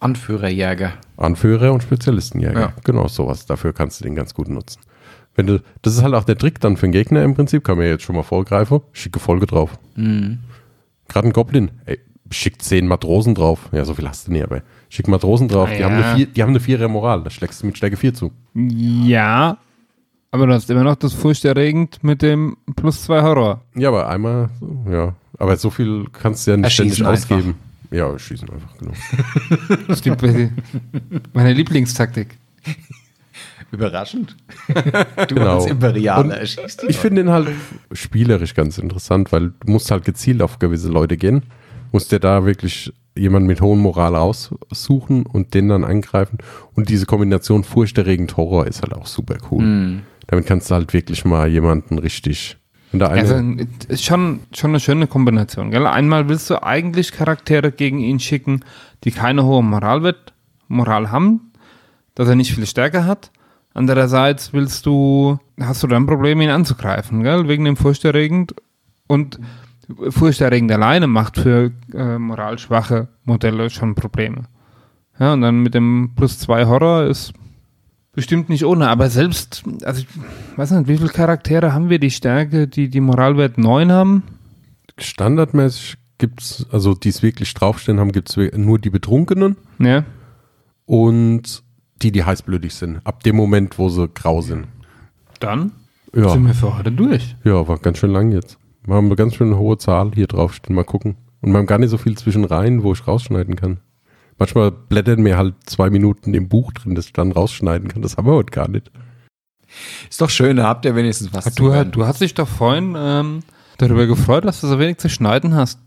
Anführerjäger. 0.00 0.92
Anführer 1.16 1.72
und 1.72 1.82
Spezialistenjäger. 1.82 2.60
Ja. 2.60 2.72
Genau 2.84 3.08
sowas. 3.08 3.46
Dafür 3.46 3.72
kannst 3.72 4.00
du 4.00 4.04
den 4.04 4.14
ganz 4.14 4.34
gut 4.34 4.48
nutzen. 4.48 4.80
Wenn 5.34 5.46
du, 5.46 5.62
das 5.82 5.94
ist 5.94 6.02
halt 6.02 6.14
auch 6.14 6.24
der 6.24 6.38
Trick 6.38 6.60
dann 6.60 6.76
für 6.76 6.86
den 6.86 6.92
Gegner 6.92 7.22
im 7.22 7.34
Prinzip, 7.34 7.64
kann 7.64 7.76
man 7.76 7.86
jetzt 7.86 8.04
schon 8.04 8.16
mal 8.16 8.22
vorgreifen. 8.22 8.80
Schicke 8.92 9.20
Folge 9.20 9.46
drauf. 9.46 9.78
Gerade 9.94 10.38
ein 11.28 11.32
Goblin, 11.32 11.70
ey, 11.84 11.98
schick 12.30 12.62
zehn 12.62 12.86
Matrosen 12.88 13.34
drauf. 13.34 13.68
Ja, 13.72 13.84
so 13.84 13.94
viel 13.94 14.08
hast 14.08 14.28
du 14.28 14.32
nie, 14.32 14.42
aber 14.42 14.62
schick 14.88 15.08
Matrosen 15.08 15.48
drauf. 15.48 15.68
Die, 15.70 15.78
Ja. 15.80 15.86
haben 15.86 15.94
eine 15.96 16.16
vier, 16.16 16.26
die 16.26 16.42
haben 16.42 16.50
eine 16.50 16.60
vierer 16.60 16.88
Moral. 16.88 17.22
Da 17.22 17.30
schlägst 17.30 17.62
du 17.62 17.66
mit 17.66 17.76
Stärke 17.76 17.96
4 17.96 18.14
zu. 18.14 18.32
Ja, 18.54 19.58
aber 20.36 20.46
du 20.46 20.52
hast 20.52 20.68
immer 20.70 20.84
noch 20.84 20.96
das 20.96 21.14
furchterregend 21.14 22.04
mit 22.04 22.20
dem 22.22 22.56
plus 22.76 23.02
zwei 23.04 23.22
Horror. 23.22 23.62
Ja, 23.74 23.88
aber 23.88 24.08
einmal, 24.08 24.50
ja. 24.90 25.14
Aber 25.38 25.56
so 25.56 25.70
viel 25.70 26.04
kannst 26.12 26.46
du 26.46 26.52
ja 26.52 26.56
nicht 26.58 26.72
ständig 26.72 27.04
ausgeben. 27.04 27.54
Ja, 27.90 28.18
schießen 28.18 28.48
einfach, 28.50 28.76
genau. 28.78 28.92
Das 29.88 30.00
ist 30.00 30.04
die, 30.04 30.50
meine 31.32 31.52
Lieblingstaktik. 31.52 32.36
Überraschend. 33.70 34.36
du 35.28 35.34
Genau. 35.34 35.56
als 35.56 35.66
Imperialer 35.66 36.38
erschießt 36.38 36.84
Ich 36.88 36.98
finde 36.98 37.22
ihn 37.22 37.30
halt 37.30 37.48
spielerisch 37.92 38.54
ganz 38.54 38.78
interessant, 38.78 39.32
weil 39.32 39.52
du 39.64 39.72
musst 39.72 39.90
halt 39.90 40.04
gezielt 40.04 40.42
auf 40.42 40.58
gewisse 40.58 40.88
Leute 40.88 41.16
gehen. 41.16 41.44
musst 41.92 42.12
dir 42.12 42.20
da 42.20 42.44
wirklich 42.44 42.92
jemanden 43.16 43.46
mit 43.46 43.60
hohem 43.60 43.80
Moral 43.80 44.14
aussuchen 44.14 45.24
und 45.24 45.54
den 45.54 45.68
dann 45.68 45.84
angreifen. 45.84 46.38
Und 46.74 46.90
diese 46.90 47.06
Kombination 47.06 47.64
furchterregend 47.64 48.36
Horror 48.36 48.66
ist 48.66 48.82
halt 48.82 48.92
auch 48.92 49.06
super 49.06 49.36
cool. 49.50 49.64
Mhm. 49.64 50.02
Damit 50.26 50.46
kannst 50.46 50.70
du 50.70 50.74
halt 50.74 50.92
wirklich 50.92 51.24
mal 51.24 51.48
jemanden 51.48 51.98
richtig. 51.98 52.56
Also 53.00 53.42
ist 53.88 54.04
schon, 54.04 54.40
schon 54.54 54.70
eine 54.70 54.80
schöne 54.80 55.06
Kombination. 55.06 55.70
Gell? 55.70 55.86
Einmal 55.86 56.28
willst 56.28 56.48
du 56.50 56.62
eigentlich 56.62 57.12
Charaktere 57.12 57.72
gegen 57.72 57.98
ihn 57.98 58.20
schicken, 58.20 58.64
die 59.04 59.10
keine 59.10 59.44
hohe 59.44 59.62
Moral, 59.62 60.02
wird, 60.02 60.32
Moral 60.68 61.10
haben, 61.10 61.52
dass 62.14 62.28
er 62.28 62.36
nicht 62.36 62.54
viel 62.54 62.66
Stärke 62.66 63.04
hat. 63.04 63.30
Andererseits 63.74 64.52
willst 64.52 64.86
du, 64.86 65.38
hast 65.60 65.82
du 65.82 65.86
dann 65.86 66.06
Probleme, 66.06 66.44
ihn 66.44 66.50
anzugreifen, 66.50 67.22
gell? 67.22 67.48
wegen 67.48 67.64
dem 67.64 67.76
Furchterregend. 67.76 68.54
Und 69.06 69.38
Furchterregend 70.08 70.72
alleine 70.72 71.06
macht 71.06 71.38
für 71.38 71.72
äh, 71.92 72.18
moralschwache 72.18 73.08
Modelle 73.24 73.68
schon 73.70 73.94
Probleme. 73.94 74.44
Ja, 75.18 75.34
und 75.34 75.42
dann 75.42 75.60
mit 75.60 75.74
dem 75.74 76.12
Plus 76.16 76.38
2 76.38 76.66
Horror 76.66 77.04
ist 77.04 77.32
bestimmt 78.16 78.48
nicht 78.48 78.64
ohne, 78.64 78.88
aber 78.88 79.08
selbst, 79.10 79.62
also 79.84 80.00
ich 80.00 80.08
weiß 80.58 80.72
nicht, 80.72 80.88
wie 80.88 80.96
viele 80.96 81.10
Charaktere 81.10 81.72
haben 81.72 81.88
wir, 81.90 82.00
die 82.00 82.10
Stärke, 82.10 82.66
die 82.66 82.88
die 82.88 83.00
Moralwert 83.00 83.56
9 83.58 83.92
haben? 83.92 84.22
standardmäßig 84.98 85.96
gibt's, 86.18 86.66
also 86.72 86.94
die 86.94 87.10
es 87.10 87.22
wirklich 87.22 87.52
draufstehen 87.54 88.00
haben, 88.00 88.12
gibt's 88.12 88.36
wir- 88.36 88.56
nur 88.56 88.78
die 88.78 88.90
Betrunkenen 88.90 89.56
Ja. 89.78 90.04
und 90.86 91.62
die, 92.02 92.12
die 92.12 92.24
heißblütig 92.24 92.74
sind. 92.74 93.00
Ab 93.04 93.22
dem 93.22 93.36
Moment, 93.36 93.78
wo 93.78 93.88
sie 93.88 94.08
grau 94.08 94.40
sind. 94.42 94.66
Dann 95.40 95.72
Ja, 96.14 96.30
sind 96.30 96.46
wir 96.46 96.54
für 96.54 96.76
heute 96.78 96.92
durch. 96.92 97.36
ja 97.44 97.66
war 97.68 97.78
ganz 97.78 97.98
schön 97.98 98.10
lang 98.10 98.32
jetzt. 98.32 98.58
Wir 98.84 98.94
haben 98.94 99.06
eine 99.06 99.16
ganz 99.16 99.34
schön 99.34 99.56
hohe 99.56 99.78
Zahl 99.78 100.12
hier 100.14 100.26
draufstehen. 100.26 100.74
Mal 100.74 100.84
gucken. 100.84 101.16
Und 101.40 101.52
wir 101.52 101.58
haben 101.58 101.66
gar 101.66 101.78
nicht 101.78 101.90
so 101.90 101.98
viel 101.98 102.16
zwischen 102.16 102.44
rein, 102.44 102.82
wo 102.82 102.92
ich 102.92 103.06
rausschneiden 103.06 103.56
kann. 103.56 103.78
Manchmal 104.38 104.70
blättern 104.70 105.20
mir 105.22 105.36
halt 105.38 105.54
zwei 105.64 105.88
Minuten 105.90 106.34
im 106.34 106.48
Buch 106.48 106.72
drin, 106.72 106.94
das 106.94 107.06
ich 107.06 107.12
dann 107.12 107.32
rausschneiden 107.32 107.88
kann. 107.88 108.02
Das 108.02 108.16
haben 108.16 108.26
wir 108.26 108.34
heute 108.34 108.50
gar 108.50 108.68
nicht. 108.68 108.90
Ist 110.10 110.20
doch 110.20 110.30
schön, 110.30 110.56
da 110.56 110.64
habt 110.68 110.84
ihr 110.84 110.94
wenigstens 110.94 111.32
was 111.32 111.54
Du, 111.54 111.72
hören. 111.72 111.90
du 111.90 112.06
hast 112.06 112.20
dich 112.20 112.34
doch 112.34 112.48
vorhin 112.48 112.94
ähm, 112.96 113.42
darüber 113.78 114.06
gefreut, 114.06 114.44
dass 114.44 114.60
du 114.60 114.66
so 114.68 114.78
wenig 114.78 114.98
zu 114.98 115.08
schneiden 115.08 115.54
hast. 115.54 115.78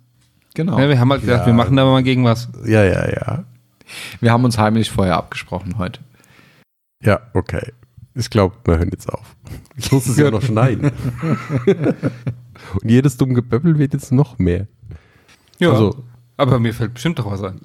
Genau. 0.55 0.79
Ja, 0.79 0.89
wir 0.89 0.99
haben 0.99 1.11
halt 1.11 1.21
gedacht, 1.21 1.41
Ja. 1.41 1.45
wir 1.45 1.53
machen 1.53 1.75
da 1.75 1.85
mal 1.85 2.01
gegen 2.03 2.23
was. 2.25 2.49
Ja, 2.65 2.83
ja, 2.83 3.07
ja. 3.09 3.43
Wir 4.19 4.31
haben 4.31 4.43
uns 4.43 4.57
heimlich 4.57 4.89
vorher 4.91 5.15
abgesprochen 5.17 5.77
heute. 5.77 5.99
Ja, 7.03 7.19
okay. 7.33 7.71
Ich 8.15 8.29
glaube, 8.29 8.55
wir 8.65 8.77
hören 8.77 8.89
jetzt 8.91 9.07
auf. 9.11 9.35
Ich 9.77 9.91
muss 9.91 10.07
es 10.07 10.17
ja 10.17 10.29
noch 10.31 10.41
schneiden. 10.41 10.91
Und 12.81 12.89
jedes 12.89 13.17
dumme 13.17 13.33
Geböppel 13.35 13.77
wird 13.77 13.93
jetzt 13.93 14.11
noch 14.11 14.37
mehr. 14.39 14.67
Ja, 15.59 15.71
Also- 15.71 16.03
aber 16.37 16.59
mir 16.59 16.73
fällt 16.73 16.93
bestimmt 16.95 17.19
doch 17.19 17.29
was 17.31 17.43
ein. 17.43 17.59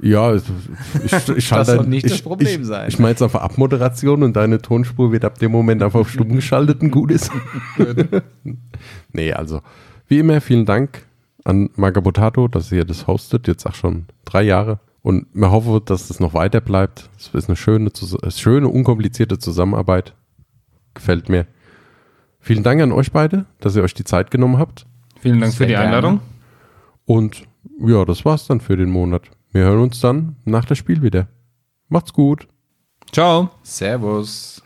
Ja, 0.00 0.34
ich, 0.34 0.42
ich, 1.04 1.44
schalte 1.46 1.76
soll 1.76 1.86
nicht 1.86 2.04
ich, 2.04 2.12
das 2.12 2.22
Problem 2.22 2.60
ich, 2.60 2.66
sein. 2.66 2.88
Ich 2.88 2.98
meine 2.98 3.10
jetzt 3.10 3.22
einfach 3.22 3.40
Abmoderation 3.40 4.22
und 4.22 4.36
deine 4.36 4.60
Tonspur 4.60 5.12
wird 5.12 5.24
ab 5.24 5.38
dem 5.38 5.52
Moment 5.52 5.82
einfach 5.82 6.00
auf 6.00 6.10
stumm 6.10 6.34
geschaltet 6.34 6.82
und 6.82 6.90
gut 6.90 7.10
ist. 7.10 7.30
nee, 9.12 9.32
also 9.32 9.62
wie 10.08 10.18
immer 10.18 10.40
vielen 10.40 10.66
Dank 10.66 11.06
an 11.44 11.70
Magabotato, 11.76 12.48
dass 12.48 12.72
ihr 12.72 12.84
das 12.84 13.06
hostet, 13.06 13.48
jetzt 13.48 13.66
auch 13.66 13.74
schon 13.74 14.06
drei 14.24 14.42
Jahre. 14.42 14.80
Und 15.02 15.26
wir 15.32 15.52
hoffen, 15.52 15.80
dass 15.84 16.08
das 16.08 16.18
noch 16.18 16.34
weiter 16.34 16.60
bleibt. 16.60 17.08
Es 17.16 17.28
ist 17.32 17.48
eine 17.48 17.56
schöne, 17.56 17.90
schöne, 18.28 18.68
unkomplizierte 18.68 19.38
Zusammenarbeit. 19.38 20.14
Gefällt 20.94 21.28
mir. 21.28 21.46
Vielen 22.40 22.64
Dank 22.64 22.82
an 22.82 22.92
euch 22.92 23.12
beide, 23.12 23.46
dass 23.60 23.76
ihr 23.76 23.82
euch 23.82 23.94
die 23.94 24.04
Zeit 24.04 24.30
genommen 24.30 24.58
habt. 24.58 24.86
Vielen 25.20 25.40
Dank 25.40 25.52
für 25.52 25.58
Sehr 25.58 25.66
die 25.68 25.72
gerne. 25.74 25.86
Einladung. 25.86 26.20
Und 27.04 27.44
ja, 27.80 28.04
das 28.04 28.24
war's 28.24 28.46
dann 28.46 28.60
für 28.60 28.76
den 28.76 28.90
Monat. 28.90 29.30
Wir 29.56 29.64
hören 29.64 29.80
uns 29.80 30.00
dann 30.00 30.36
nach 30.44 30.66
das 30.66 30.76
Spiel 30.76 31.00
wieder. 31.00 31.28
Macht's 31.88 32.12
gut. 32.12 32.46
Ciao. 33.10 33.48
Servus. 33.62 34.62